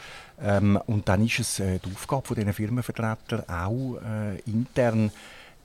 Ähm, 0.43 0.79
und 0.87 1.09
dann 1.09 1.25
ist 1.25 1.39
es 1.39 1.61
äh, 1.61 1.79
die 1.79 1.93
Aufgabe 1.93 2.27
von 2.27 2.37
diesen 2.37 2.53
Firmenvertretern 2.53 3.49
auch 3.49 3.99
äh, 4.03 4.39
intern 4.51 5.11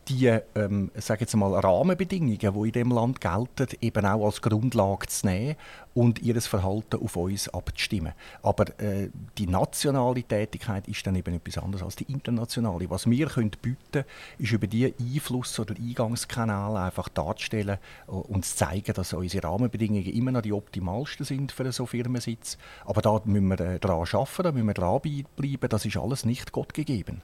die 0.08 0.28
ähm, 0.56 0.91
sage 0.95 1.22
jetzt 1.22 1.36
mal, 1.36 1.53
Rahmenbedingungen, 1.60 2.38
die 2.38 2.45
in 2.47 2.72
dem 2.72 2.91
Land 2.91 3.22
gelten, 3.22 3.68
eben 3.82 4.06
auch 4.06 4.26
als 4.26 4.41
Grundlage 4.41 5.08
zu 5.08 5.26
nehmen 5.26 5.56
und 5.95 6.22
ihr 6.22 6.39
Verhalten 6.41 7.01
auf 7.01 7.16
uns 7.16 7.49
abzustimmen. 7.49 8.14
Aber 8.43 8.66
äh, 8.80 9.10
die 9.38 9.47
nationale 9.47 10.22
Tätigkeit 10.24 10.88
ist 10.88 11.08
dann 11.08 11.16
eben 11.16 11.34
etwas 11.34 11.58
anderes 11.58 11.84
als 11.84 11.95
die 11.95 12.12
internationale. 12.12 12.89
Was 12.89 13.10
wir 13.10 13.28
können 13.28 13.51
bieten 13.62 14.03
ist 14.38 14.51
über 14.51 14.68
diese 14.68 14.93
Einfluss- 14.99 15.60
oder 15.60 15.74
Eingangskanäle 15.76 16.80
einfach 16.80 17.10
darzustellen 17.10 17.78
und 18.08 18.45
zu 18.45 18.56
zeigen, 18.58 18.93
dass 18.93 19.14
unsere 19.14 19.47
Rahmenbedingungen 19.47 20.06
immer 20.06 20.32
noch 20.32 20.41
die 20.41 20.53
optimalsten 20.53 21.26
sind 21.26 21.51
für 21.51 21.72
so 21.72 21.86
Firmensitz. 21.86 22.58
Aber 22.86 23.01
da 23.01 23.22
müssen 23.26 23.47
wir 23.47 23.60
äh, 23.60 23.80
daran 23.80 24.06
arbeiten, 24.12 24.43
da 24.43 24.51
müssen 24.51 24.68
wir 24.68 24.74
dranbleiben. 24.74 25.70
Das 25.70 25.86
ist 25.86 25.97
alles 25.97 26.26
nicht 26.26 26.51
Gott 26.51 26.74
gegeben. 26.74 27.22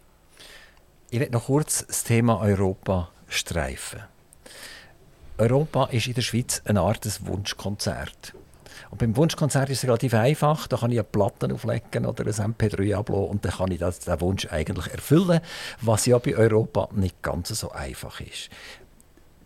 Ich 1.13 1.19
werde 1.19 1.33
noch 1.33 1.47
kurz 1.47 1.85
das 1.85 2.05
Thema 2.05 2.39
Europa 2.39 3.09
streifen. 3.27 3.99
Europa 5.37 5.87
ist 5.87 6.07
in 6.07 6.13
der 6.13 6.21
Schweiz 6.21 6.61
eine 6.63 6.79
Art 6.79 7.03
des 7.03 7.25
Wunschkonzert. 7.25 8.33
Und 8.91 8.99
beim 8.99 9.17
Wunschkonzert 9.17 9.69
ist 9.69 9.79
es 9.79 9.83
relativ 9.83 10.13
einfach. 10.13 10.67
Da 10.67 10.77
kann 10.77 10.89
ich 10.89 10.99
eine 10.99 11.03
Platte 11.03 11.53
auflegen 11.53 12.05
oder 12.05 12.25
ein 12.25 12.53
MP3 12.53 12.95
abladen 12.95 13.27
und 13.27 13.43
dann 13.43 13.51
kann 13.51 13.71
ich 13.71 13.79
das, 13.79 13.99
den 13.99 14.21
Wunsch 14.21 14.47
eigentlich 14.51 14.87
erfüllen, 14.87 15.41
was 15.81 16.05
ja 16.05 16.17
bei 16.17 16.33
Europa 16.37 16.87
nicht 16.93 17.21
ganz 17.21 17.49
so 17.49 17.71
einfach 17.71 18.21
ist. 18.21 18.49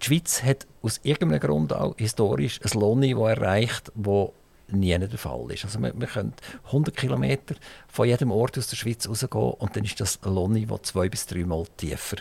Die 0.03 0.05
Schweiz 0.05 0.43
hat 0.43 0.68
aus 0.84 0.99
irgendeinem 1.01 1.39
Grund 1.39 1.74
auch 1.74 1.95
historisch 1.97 2.59
ein 2.61 2.80
Lohnniveau 2.80 3.26
erreicht, 3.26 3.91
das 3.95 4.30
nie 4.68 4.97
der 4.97 5.18
Fall 5.18 5.51
ist. 5.51 5.66
Also 5.66 5.80
wir, 5.80 5.93
wir 5.99 6.07
können 6.07 6.34
100 6.66 6.95
Kilometer 6.95 7.55
von 7.88 8.07
jedem 8.07 8.32
Ort 8.32 8.57
aus 8.57 8.68
der 8.68 8.76
Schweiz 8.76 9.07
rausgehen 9.07 9.53
und 9.53 9.76
dann 9.76 9.84
ist 9.84 9.99
das 9.99 10.20
Lohnniveau 10.24 10.78
zwei 10.80 11.09
bis 11.09 11.26
dreimal 11.26 11.66
tiefer 11.78 12.18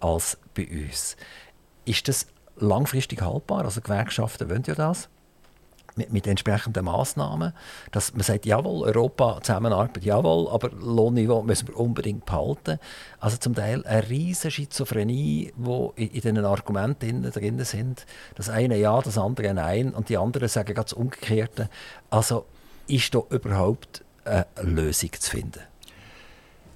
als 0.00 0.38
bei 0.54 0.66
uns. 0.68 1.16
Ist 1.84 2.08
das 2.08 2.26
langfristig 2.56 3.22
haltbar? 3.22 3.64
Also 3.64 3.80
Gewerkschaften 3.80 4.48
wollen 4.50 4.64
ja 4.66 4.74
das 4.74 5.08
mit, 5.98 6.12
mit 6.12 6.26
entsprechenden 6.26 6.86
Massnahmen, 6.86 7.52
dass 7.90 8.14
man 8.14 8.22
sagt, 8.22 8.46
jawohl, 8.46 8.88
Europa, 8.88 9.40
Zusammenarbeit, 9.42 10.02
jawohl, 10.04 10.48
aber 10.48 10.70
Lohnniveau 10.70 11.42
müssen 11.42 11.68
wir 11.68 11.76
unbedingt 11.76 12.24
behalten. 12.24 12.78
Also 13.20 13.36
zum 13.36 13.54
Teil 13.54 13.84
eine 13.84 14.08
riesige 14.08 14.50
Schizophrenie, 14.50 15.52
die 15.56 15.88
in, 15.96 16.08
in 16.08 16.12
diesen 16.12 16.44
Argumenten 16.44 17.30
drin 17.30 17.62
sind. 17.64 18.06
Das 18.36 18.48
eine 18.48 18.78
ja, 18.78 19.00
das 19.02 19.18
andere 19.18 19.52
nein 19.52 19.92
und 19.92 20.08
die 20.08 20.16
anderen 20.16 20.48
sagen 20.48 20.72
ganz 20.74 20.92
Umgekehrte. 20.92 21.68
Also 22.08 22.46
ist 22.86 23.14
da 23.14 23.20
überhaupt 23.28 24.02
eine 24.24 24.46
Lösung 24.62 25.10
zu 25.12 25.30
finden? 25.30 25.60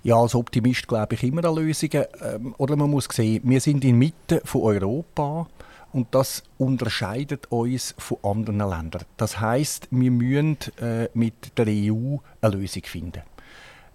Ja, 0.04 0.16
als 0.16 0.34
Optimist 0.34 0.88
glaube 0.88 1.14
ich 1.14 1.22
immer 1.22 1.44
an 1.44 1.54
Lösungen. 1.54 2.04
Ähm, 2.20 2.54
oder 2.58 2.74
man 2.74 2.90
muss 2.90 3.06
sehen, 3.10 3.42
wir 3.44 3.60
sind 3.60 3.84
in 3.84 3.96
Mitte 3.96 4.42
von 4.44 4.62
Europa 4.62 5.46
und 5.92 6.14
das 6.14 6.42
unterscheidet 6.58 7.50
uns 7.50 7.94
von 7.98 8.18
anderen 8.22 8.58
Ländern. 8.58 9.04
Das 9.16 9.40
heißt, 9.40 9.88
wir 9.90 10.10
müssen 10.10 10.58
äh, 10.80 11.08
mit 11.14 11.56
der 11.58 11.66
EU 11.68 12.16
eine 12.40 12.56
Lösung 12.56 12.82
finden. 12.84 13.22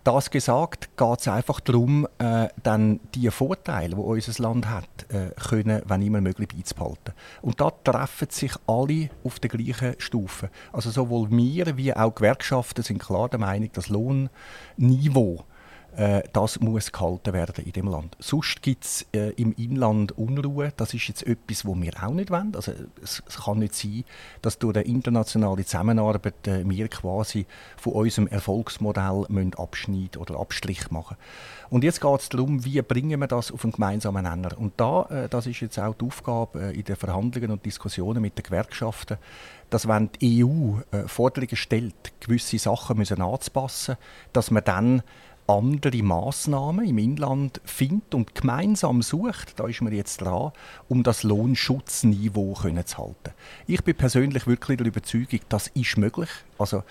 Das 0.04 0.32
gesagt, 0.32 0.96
geht 0.96 1.20
es 1.20 1.28
einfach 1.28 1.60
darum, 1.60 2.08
äh, 2.18 2.48
dann 2.64 3.02
die 3.14 3.30
Vorteile, 3.30 3.94
die 3.94 4.02
unser 4.02 4.42
Land 4.42 4.70
hat, 4.70 4.88
äh, 5.10 5.32
können, 5.50 5.82
wenn 5.86 6.02
immer 6.02 6.22
möglich, 6.22 6.48
beizubehalten. 6.48 7.14
Und 7.42 7.60
da 7.60 7.72
treffen 7.72 8.30
sich 8.30 8.54
alle 8.68 9.10
auf 9.26 9.40
der 9.42 9.50
gleichen 9.50 9.96
Stufe. 9.98 10.50
Also 10.72 10.92
sowohl 10.92 11.30
wir 11.32 11.76
wie 11.76 11.94
auch 11.94 12.16
Gewerkschaften 12.16 12.84
sind 12.84 13.00
klar 13.00 13.28
der 13.28 13.40
Meinung, 13.40 13.70
das 13.74 13.90
Lohnniveau 13.90 15.44
äh, 15.98 16.22
das 16.32 16.60
muss 16.60 16.92
gehalten 16.92 17.34
werden 17.34 17.66
in 17.66 17.72
dem 17.72 17.88
Land. 17.88 18.16
Sonst 18.20 18.62
gibt 18.62 18.86
es 18.86 19.06
äh, 19.14 19.32
im 19.32 19.54
Inland 19.54 20.16
Unruhe. 20.16 20.72
Das 20.78 20.94
ist 20.94 21.08
jetzt 21.08 21.26
etwas, 21.26 21.66
was 21.66 21.82
wir 21.82 21.92
auch 22.04 22.14
nicht 22.14 22.30
wollen. 22.30 22.56
Also, 22.56 22.72
es, 23.02 23.24
es 23.28 23.38
kann 23.38 23.58
nicht 23.60 23.74
sein, 23.74 24.04
dass 24.44 24.60
durch 24.60 24.76
eine 24.76 24.86
internationale 24.86 25.66
Zusammenarbeit 25.66 26.48
äh, 26.48 26.70
wir 26.70 26.88
quasi 26.88 27.48
von 27.78 27.94
unserem 27.94 28.28
Erfolgsmodell 28.28 29.26
müssen 29.30 29.56
Abschnitt 29.56 30.18
oder 30.18 30.40
Abstrich 30.40 30.92
machen 30.92 31.18
Und 31.72 31.84
jetzt 31.84 32.00
geht 32.00 32.20
es 32.20 32.30
darum, 32.30 32.64
wie 32.64 32.80
bringen 32.84 33.20
wir 33.20 33.28
das 33.28 33.52
auf 33.52 33.64
einen 33.64 33.74
gemeinsamen 33.74 34.24
Nenner. 34.24 34.56
Und 34.56 34.74
da, 34.78 35.08
äh, 35.10 35.30
das 35.30 35.48
ist 35.48 35.62
jetzt 35.62 35.80
auch 35.80 35.96
die 35.96 36.06
Aufgabe 36.06 36.62
äh, 36.62 36.76
in 36.76 36.84
den 36.84 36.96
Verhandlungen 36.96 37.50
und 37.50 37.66
Diskussionen 37.66 38.22
mit 38.22 38.38
den 38.38 38.44
Gewerkschaften, 38.44 39.18
dass 39.72 39.88
wenn 39.88 40.10
die 40.22 40.46
EU 40.46 40.80
äh, 40.92 41.08
Forderungen 41.08 41.56
stellt, 41.56 42.14
gewisse 42.20 42.60
Sachen 42.60 42.98
müssen 42.98 43.22
anzupassen, 43.22 43.98
dass 44.32 44.52
man 44.52 44.64
dann 44.64 45.02
andere 45.48 46.04
Maßnahmen 46.04 46.86
im 46.86 46.98
Inland 46.98 47.62
findet 47.64 48.14
und 48.14 48.36
gemeinsam 48.36 49.02
sucht, 49.02 49.60
da 49.60 49.68
ist 49.68 49.82
man 49.82 49.94
jetzt 49.94 50.22
dran, 50.22 50.52
um 50.90 51.04
das 51.04 51.24
Lohnschutzniveau 51.24 52.54
zu 52.54 52.98
halten. 52.98 53.34
Ich 53.66 53.84
bin 53.84 53.96
persönlich 53.96 54.46
wirklich 54.46 54.78
der 54.78 54.88
Überzeugung, 54.88 55.40
das 55.50 55.68
ist 55.68 55.98
möglich. 55.98 56.30
Also 56.60 56.84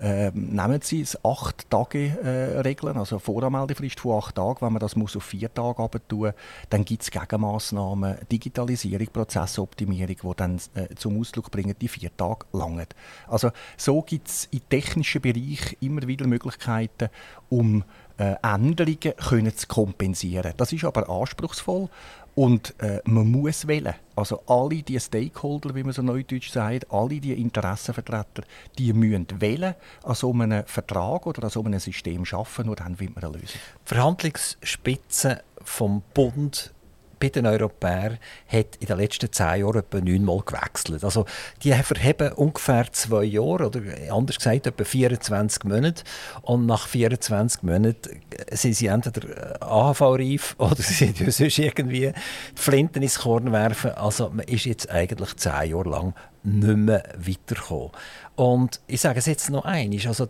äh, 0.00 0.30
nehmen 0.32 0.80
Sie 0.82 1.02
es 1.02 1.22
acht 1.24 1.68
Tage 1.68 2.18
äh, 2.22 2.60
regeln, 2.60 2.96
also 2.96 3.18
Voranmeldefrist 3.18 4.00
von 4.00 4.18
acht 4.18 4.34
Tagen, 4.34 4.60
wenn 4.60 4.72
man 4.72 4.80
das 4.80 4.96
muss 4.96 5.16
auf 5.16 5.24
vier 5.24 5.52
Tage 5.52 5.88
tun, 6.08 6.32
dann 6.70 6.84
gibt 6.84 7.02
es 7.02 7.10
Gegenmaßnahmen, 7.10 8.18
Digitalisierung, 8.32 9.08
Prozessoptimierung, 9.12 10.16
die 10.22 10.36
dann 10.36 10.60
äh, 10.74 10.94
zum 10.96 11.20
Ausdruck 11.20 11.50
bringen, 11.50 11.74
die 11.80 11.88
vier 11.88 12.16
Tage 12.16 12.46
langen. 12.52 12.86
Also 13.28 13.50
so 13.76 14.02
gibt 14.02 14.28
es 14.28 14.48
im 14.50 14.60
technischen 14.68 15.20
Bereich 15.20 15.76
immer 15.80 16.06
wieder 16.06 16.26
Möglichkeiten, 16.26 17.10
um 17.50 17.84
äh, 18.20 18.36
Änderungen 18.42 19.16
können 19.16 19.56
zu 19.56 19.66
kompensieren. 19.66 20.52
Das 20.56 20.72
ist 20.72 20.84
aber 20.84 21.08
anspruchsvoll 21.08 21.88
und 22.34 22.74
äh, 22.80 23.00
man 23.04 23.30
muss 23.30 23.66
wählen. 23.66 23.94
Also 24.16 24.42
alle 24.46 24.82
die 24.82 24.98
Stakeholder, 25.00 25.74
wie 25.74 25.82
man 25.82 25.92
so 25.92 26.02
neudeutsch 26.02 26.50
sagt, 26.50 26.90
alle 26.90 27.20
die 27.20 27.32
Interessenvertreter, 27.32 28.42
die 28.78 28.92
müssen 28.92 29.26
wählen 29.40 29.74
an 30.04 30.14
so 30.14 30.32
einem 30.32 30.64
Vertrag 30.66 31.26
oder 31.26 31.44
an 31.44 31.50
so 31.50 31.62
einem 31.62 31.80
System 31.80 32.24
schaffen, 32.24 32.66
nur 32.66 32.76
dann 32.76 32.98
wird 33.00 33.14
man 33.14 33.24
eine 33.24 33.38
Lösung. 33.38 33.60
Verhandlungsspitze 33.84 35.42
vom 35.62 36.02
Bund 36.14 36.72
bei 37.20 37.28
den 37.28 37.46
Europäern 37.46 38.18
hat 38.48 38.76
in 38.80 38.86
den 38.86 38.96
letzten 38.96 39.30
zehn 39.30 39.60
Jahren 39.60 39.80
etwa 39.80 40.00
neunmal 40.00 40.40
gewechselt. 40.40 41.04
Also 41.04 41.26
die 41.62 41.72
verheben 41.72 42.32
ungefähr 42.32 42.90
zwei 42.92 43.24
Jahre 43.24 43.66
oder 43.66 43.82
anders 44.10 44.38
gesagt 44.38 44.66
etwa 44.66 44.84
24 44.84 45.64
Monate 45.64 46.02
und 46.42 46.66
nach 46.66 46.88
24 46.88 47.62
Monaten 47.62 48.22
sind 48.50 48.74
sie 48.74 48.86
entweder 48.86 49.62
AHV-reif 49.62 50.56
oder 50.58 50.76
sie 50.76 50.94
sind 50.94 51.18
sonst 51.32 51.58
irgendwie 51.58 52.12
die 52.12 52.60
Flinten 52.60 53.02
ins 53.02 53.18
Korn 53.20 53.52
werfen. 53.52 53.92
Also 53.92 54.30
man 54.30 54.46
ist 54.46 54.64
jetzt 54.64 54.90
eigentlich 54.90 55.36
zehn 55.36 55.70
Jahre 55.70 55.90
lang 55.90 56.14
nicht 56.42 56.76
mehr 56.76 57.02
weitergekommen. 57.16 57.90
Und 58.36 58.80
ich 58.86 59.02
sage 59.02 59.18
es 59.18 59.26
jetzt 59.26 59.50
noch 59.50 59.66
einmal, 59.66 60.06
also 60.06 60.28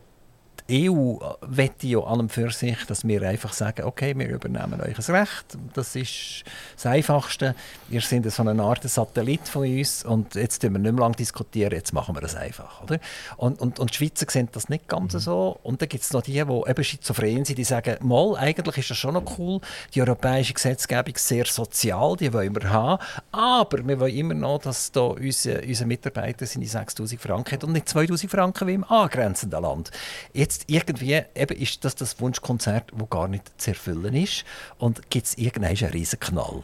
EU 0.70 1.18
wette 1.42 1.86
ja 1.86 2.00
an 2.00 2.20
und 2.20 2.32
für 2.32 2.50
sich, 2.50 2.84
dass 2.86 3.06
wir 3.06 3.22
einfach 3.22 3.52
sagen, 3.52 3.84
okay, 3.84 4.16
wir 4.16 4.28
übernehmen 4.28 4.80
euch 4.80 4.94
das 4.94 5.10
Recht, 5.10 5.58
das 5.74 5.94
ist 5.94 6.44
das 6.76 6.86
Einfachste. 6.86 7.54
Ihr 7.90 8.00
seid 8.00 8.30
so 8.30 8.42
eine 8.42 8.62
Art 8.62 8.82
Satellit 8.88 9.46
von 9.46 9.62
uns 9.62 10.04
und 10.04 10.34
jetzt 10.34 10.60
diskutieren 10.60 10.74
wir 10.74 10.78
nicht 10.78 10.92
mehr 10.92 11.00
lange 11.00 11.16
diskutieren, 11.16 11.72
jetzt 11.72 11.92
machen 11.92 12.14
wir 12.14 12.20
das 12.20 12.34
einfach. 12.34 12.82
Oder? 12.82 12.98
Und, 13.36 13.60
und, 13.60 13.78
und 13.78 13.90
die 13.90 13.96
Schweizer 13.96 14.26
sehen 14.28 14.48
das 14.52 14.68
nicht 14.68 14.88
ganz 14.88 15.14
mhm. 15.14 15.18
so. 15.18 15.58
Und 15.62 15.82
dann 15.82 15.88
gibt 15.88 16.04
es 16.04 16.12
noch 16.12 16.22
die, 16.22 16.32
die 16.32 16.38
eben 16.40 16.84
schizophren 16.84 17.44
sind, 17.44 17.58
die 17.58 17.64
sagen, 17.64 17.96
mal, 18.00 18.36
eigentlich 18.36 18.78
ist 18.78 18.90
das 18.90 18.98
schon 18.98 19.14
noch 19.14 19.38
cool, 19.38 19.60
die 19.94 20.00
europäische 20.00 20.54
Gesetzgebung 20.54 21.14
ist 21.14 21.26
sehr 21.26 21.46
sozial, 21.46 22.16
die 22.16 22.32
wollen 22.32 22.54
wir 22.54 22.70
haben, 22.70 23.02
aber 23.32 23.86
wir 23.86 24.00
wollen 24.00 24.14
immer 24.14 24.34
noch, 24.34 24.60
dass 24.60 24.92
da 24.92 25.00
unsere, 25.00 25.62
unsere 25.62 25.86
Mitarbeiter 25.86 26.46
seine 26.46 26.66
6'000 26.66 27.18
Franken 27.18 27.52
hat 27.52 27.64
und 27.64 27.72
nicht 27.72 27.88
2'000 27.88 28.28
Franken 28.28 28.68
wie 28.68 28.74
im 28.74 28.84
angrenzenden 28.84 29.62
Land. 29.62 29.90
Jetzt 30.32 30.59
jetzt 30.60 30.70
irgendwie 30.70 31.20
eben 31.34 31.56
ist 31.56 31.84
das 31.84 31.94
das 31.94 32.20
Wunschkonzert, 32.20 32.92
das 32.96 33.10
gar 33.10 33.28
nicht 33.28 33.60
zu 33.60 33.70
erfüllen 33.70 34.14
ist? 34.14 34.44
Und 34.78 35.10
gibt 35.10 35.26
es 35.26 35.38
irgendeinen 35.38 35.76
riesen 35.76 36.20
Knall? 36.20 36.62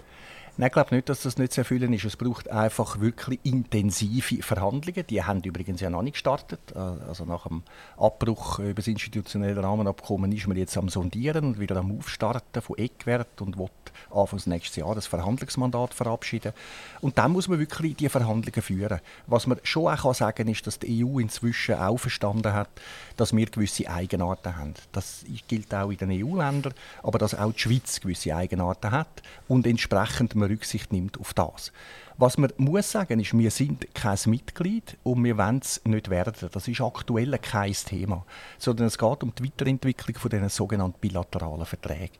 Nein, 0.58 0.68
ich 0.68 0.72
glaube 0.72 0.94
nicht, 0.94 1.10
dass 1.10 1.20
das 1.20 1.36
nicht 1.36 1.52
zu 1.52 1.60
erfüllen 1.60 1.92
ist. 1.92 2.06
Es 2.06 2.16
braucht 2.16 2.50
einfach 2.50 2.98
wirklich 2.98 3.40
intensive 3.42 4.42
Verhandlungen. 4.42 5.06
Die 5.06 5.22
haben 5.22 5.42
übrigens 5.42 5.82
ja 5.82 5.90
noch 5.90 6.00
nicht 6.00 6.14
gestartet. 6.14 6.60
Äh, 6.74 6.78
also 6.78 7.26
nach 7.26 7.46
dem 7.46 7.62
Abbruch 7.98 8.58
über 8.60 8.74
das 8.74 8.86
institutionelle 8.86 9.62
Rahmenabkommen 9.62 10.32
ist 10.32 10.46
man 10.46 10.56
jetzt 10.56 10.78
am 10.78 10.88
Sondieren 10.88 11.44
und 11.44 11.60
wieder 11.60 11.76
am 11.76 11.98
Aufstarten 11.98 12.62
von 12.62 12.78
Eckwert 12.78 13.42
und 13.42 13.58
will 13.58 13.68
Anfangs 14.12 14.46
nächstes 14.46 14.76
Jahr 14.76 14.94
das 14.94 15.06
Verhandlungsmandat 15.06 15.94
verabschieden. 15.94 16.52
Und 17.00 17.18
dann 17.18 17.32
muss 17.32 17.48
man 17.48 17.58
wirklich 17.58 17.96
die 17.96 18.08
Verhandlungen 18.08 18.62
führen. 18.62 19.00
Was 19.26 19.46
man 19.46 19.58
schon 19.62 19.88
auch 19.88 20.14
sagen 20.14 20.36
kann, 20.36 20.48
ist, 20.48 20.66
dass 20.66 20.78
die 20.78 21.04
EU 21.04 21.18
inzwischen 21.18 21.74
auch 21.76 21.98
verstanden 21.98 22.52
hat, 22.52 22.70
dass 23.16 23.34
wir 23.34 23.46
gewisse 23.46 23.88
Eigenarten 23.90 24.56
haben. 24.56 24.74
Das 24.92 25.24
gilt 25.48 25.74
auch 25.74 25.90
in 25.90 25.98
den 25.98 26.24
EU-Ländern, 26.24 26.74
aber 27.02 27.18
dass 27.18 27.34
auch 27.34 27.52
die 27.52 27.60
Schweiz 27.60 28.00
gewisse 28.00 28.34
Eigenarten 28.34 28.90
hat 28.90 29.22
und 29.48 29.66
entsprechend 29.66 30.34
man 30.34 30.48
Rücksicht 30.48 30.92
nimmt 30.92 31.18
auf 31.20 31.34
das. 31.34 31.72
Was 32.18 32.38
man 32.38 32.50
muss 32.56 32.90
sagen 32.90 33.20
ist, 33.20 33.36
wir 33.36 33.50
sind 33.50 33.94
kein 33.94 34.18
Mitglied 34.24 34.96
und 35.02 35.22
wir 35.22 35.36
wollen 35.36 35.58
es 35.62 35.82
nicht 35.84 36.08
werden. 36.08 36.48
Das 36.50 36.66
ist 36.66 36.80
aktuell 36.80 37.36
kein 37.38 37.74
Thema, 37.74 38.24
sondern 38.58 38.86
es 38.86 38.96
geht 38.96 39.22
um 39.22 39.34
die 39.34 39.44
Weiterentwicklung 39.44 40.16
von 40.16 40.30
diesen 40.30 40.48
sogenannten 40.48 40.98
bilateralen 40.98 41.66
Verträgen. 41.66 42.16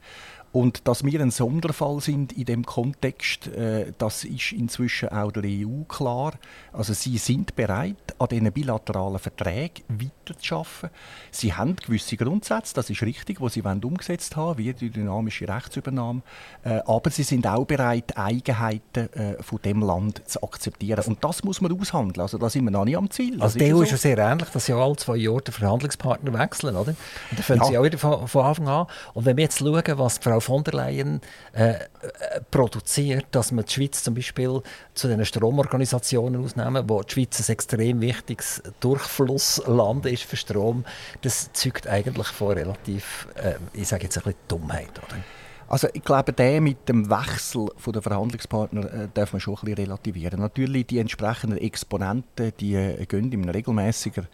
Und 0.57 0.89
dass 0.89 1.05
wir 1.05 1.21
ein 1.21 1.31
Sonderfall 1.31 2.01
sind 2.01 2.33
in 2.33 2.47
dem 2.47 2.65
Kontext, 2.65 3.47
äh, 3.49 3.93
das 3.99 4.25
ist 4.25 4.53
inzwischen 4.53 5.11
auch 5.11 5.31
der 5.31 5.43
EU 5.45 5.83
klar. 5.87 6.33
Also 6.73 6.95
sie 6.95 7.19
sind 7.19 7.55
bereit, 7.57 8.15
an 8.19 8.29
diesen 8.29 8.51
bilateralen 8.51 9.19
Verträgen 9.19 9.85
weiterzuarbeiten. 9.87 10.89
Sie 11.31 11.53
haben 11.53 11.77
gewisse 11.77 12.17
Grundsätze, 12.17 12.73
das 12.73 12.89
ist 12.89 13.03
richtig, 13.03 13.39
die 13.39 13.49
sie 13.51 13.65
wollen 13.67 13.85
umgesetzt 13.85 14.35
haben, 14.37 14.57
wie 14.57 14.73
die 14.73 14.89
dynamische 14.89 15.47
Rechtsübernahme. 15.47 16.23
Äh, 16.65 16.81
aber 16.87 17.11
sie 17.11 17.25
sind 17.25 17.47
auch 17.47 17.67
bereit, 17.67 18.17
Eigenheiten 18.17 19.13
äh, 19.13 19.43
von 19.43 19.61
dem 19.63 19.83
Land 19.83 20.27
zu 20.27 20.43
akzeptieren. 20.43 21.05
Und 21.07 21.23
das 21.23 21.45
muss 21.45 21.61
man 21.61 21.79
aushandeln. 21.79 22.23
Also 22.23 22.39
da 22.39 22.49
sind 22.49 22.65
wir 22.65 22.71
noch 22.71 22.87
nicht 22.87 22.97
am 22.97 23.11
Ziel. 23.11 23.35
Das 23.35 23.43
also 23.43 23.59
die 23.59 23.75
EU 23.75 23.83
ist 23.83 23.91
ja 23.91 23.99
sehr 23.99 24.17
ähnlich, 24.17 24.49
dass 24.49 24.65
sie 24.65 24.73
ja 24.73 24.79
alle 24.79 24.97
zwei 24.97 25.17
Jahre 25.17 25.43
den 25.43 25.53
Verhandlungspartner 25.53 26.33
wechseln, 26.33 26.77
oder? 26.77 26.93
Und 26.93 26.97
dann 27.33 27.43
fangen 27.43 27.61
ja. 27.61 27.67
sie 27.67 27.77
auch 27.77 27.85
wieder 27.85 27.99
von, 27.99 28.27
von 28.27 28.47
Anfang 28.47 28.69
an. 28.69 28.87
Und 29.13 29.27
wenn 29.27 29.37
wir 29.37 29.45
jetzt 29.45 29.59
schauen, 29.59 29.83
was 29.99 30.17
Frau 30.17 30.41
von 30.47 30.63
der 30.63 30.75
Leyen 30.75 31.21
äh, 31.53 31.71
äh, 31.71 31.77
produziert, 32.53 33.27
dass 33.33 33.51
man 33.51 33.65
die 33.65 33.73
Schweiz 33.73 34.05
zum 34.05 34.15
Beispiel 34.15 34.63
zu 34.95 35.09
den 35.09 35.25
Stromorganisationen 35.25 36.45
ausnehmen, 36.45 36.89
wo 36.89 37.03
die 37.03 37.13
Schweiz 37.13 37.41
ein 37.41 37.53
extrem 37.53 38.01
wichtiges 38.01 38.63
Durchflussland 38.79 40.07
ist 40.07 40.23
für 40.23 40.37
Strom, 40.37 40.85
das 41.23 41.53
zeugt 41.53 41.89
eigentlich 41.89 42.29
von 42.29 42.53
relativ, 42.53 43.27
äh, 43.35 43.55
ich 43.73 43.89
sage 43.89 44.05
jetzt 44.05 44.19
ein 44.19 44.23
bisschen 44.23 44.39
Dummheit, 44.47 44.93
oder? 45.05 45.17
Also 45.69 45.89
ich 45.93 46.05
glaube, 46.05 46.33
der 46.33 46.61
mit 46.61 46.89
dem 46.89 47.11
Wechsel 47.11 47.67
der 47.93 48.01
Verhandlungspartner 48.01 48.93
äh, 48.93 49.09
darf 49.13 49.33
man 49.33 49.41
schon 49.41 49.55
ein 49.55 49.61
bisschen 49.65 49.85
relativieren. 49.85 50.39
Natürlich 50.39 50.87
die 50.87 50.99
entsprechenden 50.99 51.59
Exponenten, 51.59 52.53
die 52.61 52.75
äh, 52.75 53.05
gehen 53.05 53.33
in 53.33 53.49
regelmäßiger 53.49 54.27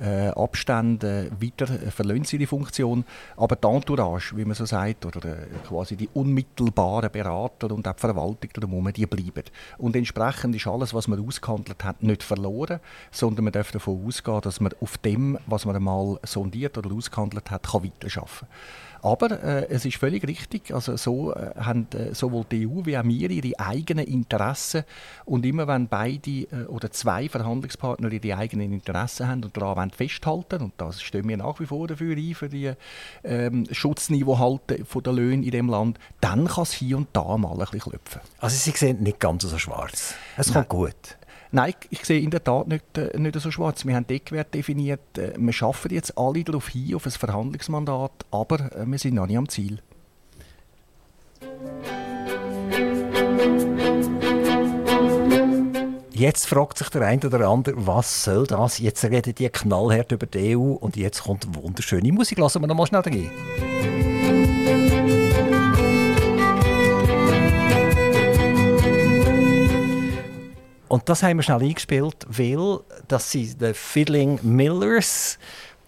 äh, 0.00 0.28
Abständen 0.28 1.30
weiter, 1.42 1.68
äh, 1.70 1.90
verlieren 1.90 2.22
die 2.22 2.46
Funktion. 2.46 3.04
Aber 3.36 3.56
die 3.56 3.68
Entourage, 3.68 4.34
wie 4.34 4.46
man 4.46 4.54
so 4.54 4.64
sagt, 4.64 5.04
oder 5.04 5.26
äh, 5.26 5.46
quasi 5.66 5.94
die 5.94 6.08
unmittelbaren 6.14 7.10
Berater 7.10 7.70
und 7.70 7.86
auch 7.86 7.92
die 7.92 8.00
Verwaltung 8.00 8.50
drumherum, 8.54 8.90
die 8.90 9.04
bleiben. 9.04 9.44
Und 9.76 9.94
entsprechend 9.94 10.56
ist 10.56 10.66
alles, 10.66 10.94
was 10.94 11.06
man 11.06 11.24
ausgehandelt 11.26 11.84
hat, 11.84 12.02
nicht 12.02 12.22
verloren, 12.22 12.80
sondern 13.10 13.44
man 13.44 13.52
darf 13.52 13.72
davon 13.72 14.06
ausgehen, 14.06 14.40
dass 14.40 14.60
man 14.60 14.72
auf 14.80 14.96
dem, 14.98 15.38
was 15.46 15.66
man 15.66 15.76
einmal 15.76 16.18
sondiert 16.24 16.78
oder 16.78 16.94
ausgehandelt 16.94 17.50
hat, 17.50 17.64
kann 17.64 17.84
weiterarbeiten 17.84 18.48
kann. 18.48 18.48
Aber 19.02 19.42
äh, 19.42 19.66
es 19.68 19.84
ist 19.84 19.96
völlig 19.96 20.26
richtig, 20.26 20.74
also 20.74 20.96
so 20.96 21.32
äh, 21.32 21.52
haben 21.56 21.86
äh, 21.94 22.14
sowohl 22.14 22.44
die 22.50 22.66
EU 22.66 22.84
wie 22.84 22.98
auch 22.98 23.04
wir 23.04 23.30
ihre 23.30 23.58
eigenen 23.58 24.06
Interessen 24.06 24.84
und 25.24 25.46
immer 25.46 25.66
wenn 25.68 25.88
beide 25.88 26.30
äh, 26.30 26.66
oder 26.68 26.90
zwei 26.90 27.28
Verhandlungspartner 27.28 28.10
ihre 28.10 28.36
eigenen 28.36 28.72
Interessen 28.72 29.28
haben 29.28 29.44
und 29.44 29.56
daran 29.56 29.90
festhalten 29.90 30.62
und 30.62 30.72
das 30.78 31.02
stehen 31.02 31.28
wir 31.28 31.36
nach 31.36 31.60
wie 31.60 31.66
vor 31.66 31.86
dafür 31.86 32.16
ein, 32.16 32.34
für 32.34 32.48
die 32.48 32.72
ähm, 33.24 33.66
Schutzniveau 33.70 34.38
halten 34.38 34.84
von 34.84 35.02
der 35.02 35.12
Löhne 35.12 35.44
in 35.44 35.50
dem 35.50 35.68
Land, 35.68 35.98
dann 36.20 36.46
kann 36.46 36.62
es 36.62 36.72
hier 36.72 36.96
und 36.96 37.08
da 37.12 37.36
mal 37.36 37.52
ein 37.52 37.58
bisschen 37.58 37.80
klopfen. 37.80 38.20
Also 38.38 38.56
Sie 38.56 38.76
sehen 38.76 39.02
nicht 39.02 39.20
ganz 39.20 39.42
so 39.42 39.58
schwarz. 39.58 40.14
Es 40.36 40.52
kommt 40.52 40.68
gut. 40.68 41.17
Nein, 41.50 41.72
ich, 41.88 42.04
sehe 42.04 42.20
in 42.20 42.30
der 42.30 42.44
Tat 42.44 42.68
nicht, 42.68 42.98
äh, 42.98 43.18
nicht 43.18 43.40
so 43.40 43.50
schwarz. 43.50 43.86
Wir 43.86 43.94
haben 43.94 44.06
Deckwert 44.06 44.52
definiert. 44.52 45.16
Äh, 45.16 45.32
wir 45.36 45.52
schaffen 45.52 45.92
jetzt 45.92 46.16
alle 46.18 46.44
darauf 46.44 46.68
hin, 46.68 46.94
auf 46.94 47.06
ein 47.06 47.12
Verhandlungsmandat, 47.12 48.12
aber 48.30 48.72
äh, 48.76 48.84
wir 48.84 48.98
sind 48.98 49.14
noch 49.14 49.26
nicht 49.26 49.38
am 49.38 49.48
Ziel. 49.48 49.80
Jetzt 56.12 56.46
fragt 56.48 56.78
sich 56.78 56.88
der 56.88 57.02
eine 57.02 57.24
oder 57.24 57.48
andere, 57.48 57.86
was 57.86 58.24
soll 58.24 58.46
das? 58.46 58.78
Jetzt 58.78 59.04
reden 59.04 59.34
die 59.34 59.48
knallhart 59.48 60.10
über 60.12 60.26
die 60.26 60.56
EU 60.56 60.72
und 60.72 60.96
jetzt 60.96 61.22
kommt 61.22 61.46
wunderschöne 61.54 62.12
Musik. 62.12 62.38
Lassen 62.38 62.60
wir 62.60 62.66
noch 62.66 62.74
mal 62.74 62.86
schnell 62.86 63.02
rein. 63.02 63.30
Und 70.88 71.08
das 71.08 71.22
haben 71.22 71.36
wir 71.36 71.42
schnell 71.42 71.62
eingespielt, 71.62 72.26
weil 72.28 72.80
das 73.08 73.30
sind 73.30 73.60
die 73.60 73.74
Fiddling 73.74 74.40
Millers 74.42 75.38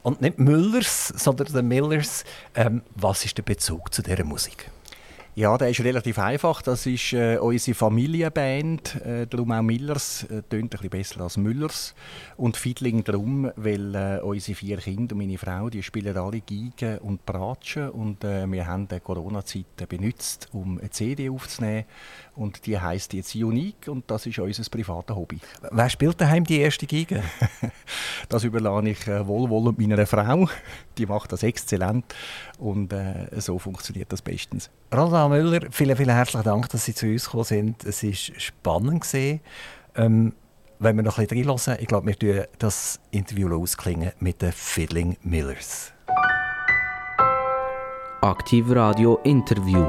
und 0.03 0.21
nicht 0.21 0.39
Müllers, 0.39 1.09
sondern 1.09 1.49
die 1.49 1.63
Millers. 1.63 2.25
Ähm, 2.55 2.83
was 2.95 3.25
ist 3.25 3.39
der 3.39 3.43
Bezug 3.43 3.93
zu 3.93 4.03
dieser 4.03 4.25
Musik? 4.25 4.71
Ja, 5.37 5.57
der 5.57 5.71
ist 5.71 5.85
relativ 5.85 6.19
einfach. 6.19 6.61
Das 6.61 6.87
ist 6.87 7.13
äh, 7.13 7.39
unsere 7.39 7.77
Familienband, 7.77 8.97
äh, 8.97 9.27
darum 9.29 9.53
auch 9.53 9.63
Millers, 9.63 10.25
äh, 10.25 10.43
tönt 10.43 10.65
ein 10.65 10.69
bisschen 10.71 10.91
besser 10.91 11.21
als 11.21 11.37
Müllers. 11.37 11.95
Und 12.37 12.57
Fiddling 12.57 13.05
darum, 13.05 13.49
weil 13.55 13.95
äh, 13.95 14.21
unsere 14.23 14.57
vier 14.57 14.79
Kinder 14.79 15.15
und 15.15 15.19
meine 15.19 15.39
Frau, 15.39 15.71
die 15.71 15.85
spielen 15.85 16.17
alle 16.17 16.41
Geige 16.41 16.99
und 17.01 17.25
Bratschen 17.25 17.91
und 17.91 18.25
äh, 18.25 18.45
wir 18.51 18.67
haben 18.67 18.89
die 18.89 18.99
Corona-Zeit 18.99 19.89
benutzt, 19.89 20.49
um 20.53 20.79
eine 20.79 20.91
CD 20.91 21.31
aufzunehmen 21.31 21.85
und 22.35 22.67
die 22.67 22.79
heißt 22.79 23.13
jetzt 23.13 23.35
Unique 23.37 23.87
und 23.87 24.11
das 24.11 24.27
ist 24.27 24.39
unser 24.41 24.69
privates 24.69 25.15
Hobby. 25.15 25.39
Wer 25.71 25.91
spielt 25.91 26.21
daheim 26.21 26.43
die 26.43 26.59
erste 26.59 26.87
Geige? 26.87 27.23
das 28.29 28.43
überlasse 28.43 28.89
ich 28.89 29.07
äh, 29.07 29.25
wohlwollend 29.25 29.79
meiner 29.79 30.07
Frau. 30.07 30.49
Die 30.99 31.07
macht 31.07 31.31
das 31.31 31.45
exzellent 31.45 32.05
und 32.59 32.93
äh, 32.93 33.29
so 33.41 33.59
funktioniert 33.61 34.13
das 34.13 34.23
bestens. 34.23 34.71
Rosa 35.21 35.29
Müller, 35.29 35.61
vielen, 35.71 35.97
vielen 35.97 36.15
herzlichen 36.15 36.45
Dank, 36.45 36.71
dass 36.71 36.87
Sie 36.87 36.95
zu 36.95 37.07
uns 37.07 37.27
gekommen 37.27 37.45
sind. 37.45 37.85
Es 37.85 38.03
war 38.03 38.13
spannend. 38.15 39.07
Ähm, 39.15 40.33
wenn 40.79 40.97
wir 40.97 41.03
noch 41.03 41.19
ein 41.19 41.27
bisschen 41.27 41.51
reinhören, 41.51 41.77
ich 41.79 41.89
glaube, 41.89 42.07
wir 42.07 42.19
tun 42.19 42.45
das 42.59 42.99
Interview 43.11 43.55
ausklingen 43.55 44.13
mit 44.21 44.41
den 44.41 44.53
Fiddling 44.53 45.19
Millers. 45.23 45.93
Aktiv 48.23 48.65
Radio 48.71 49.21
Interview. 49.25 49.85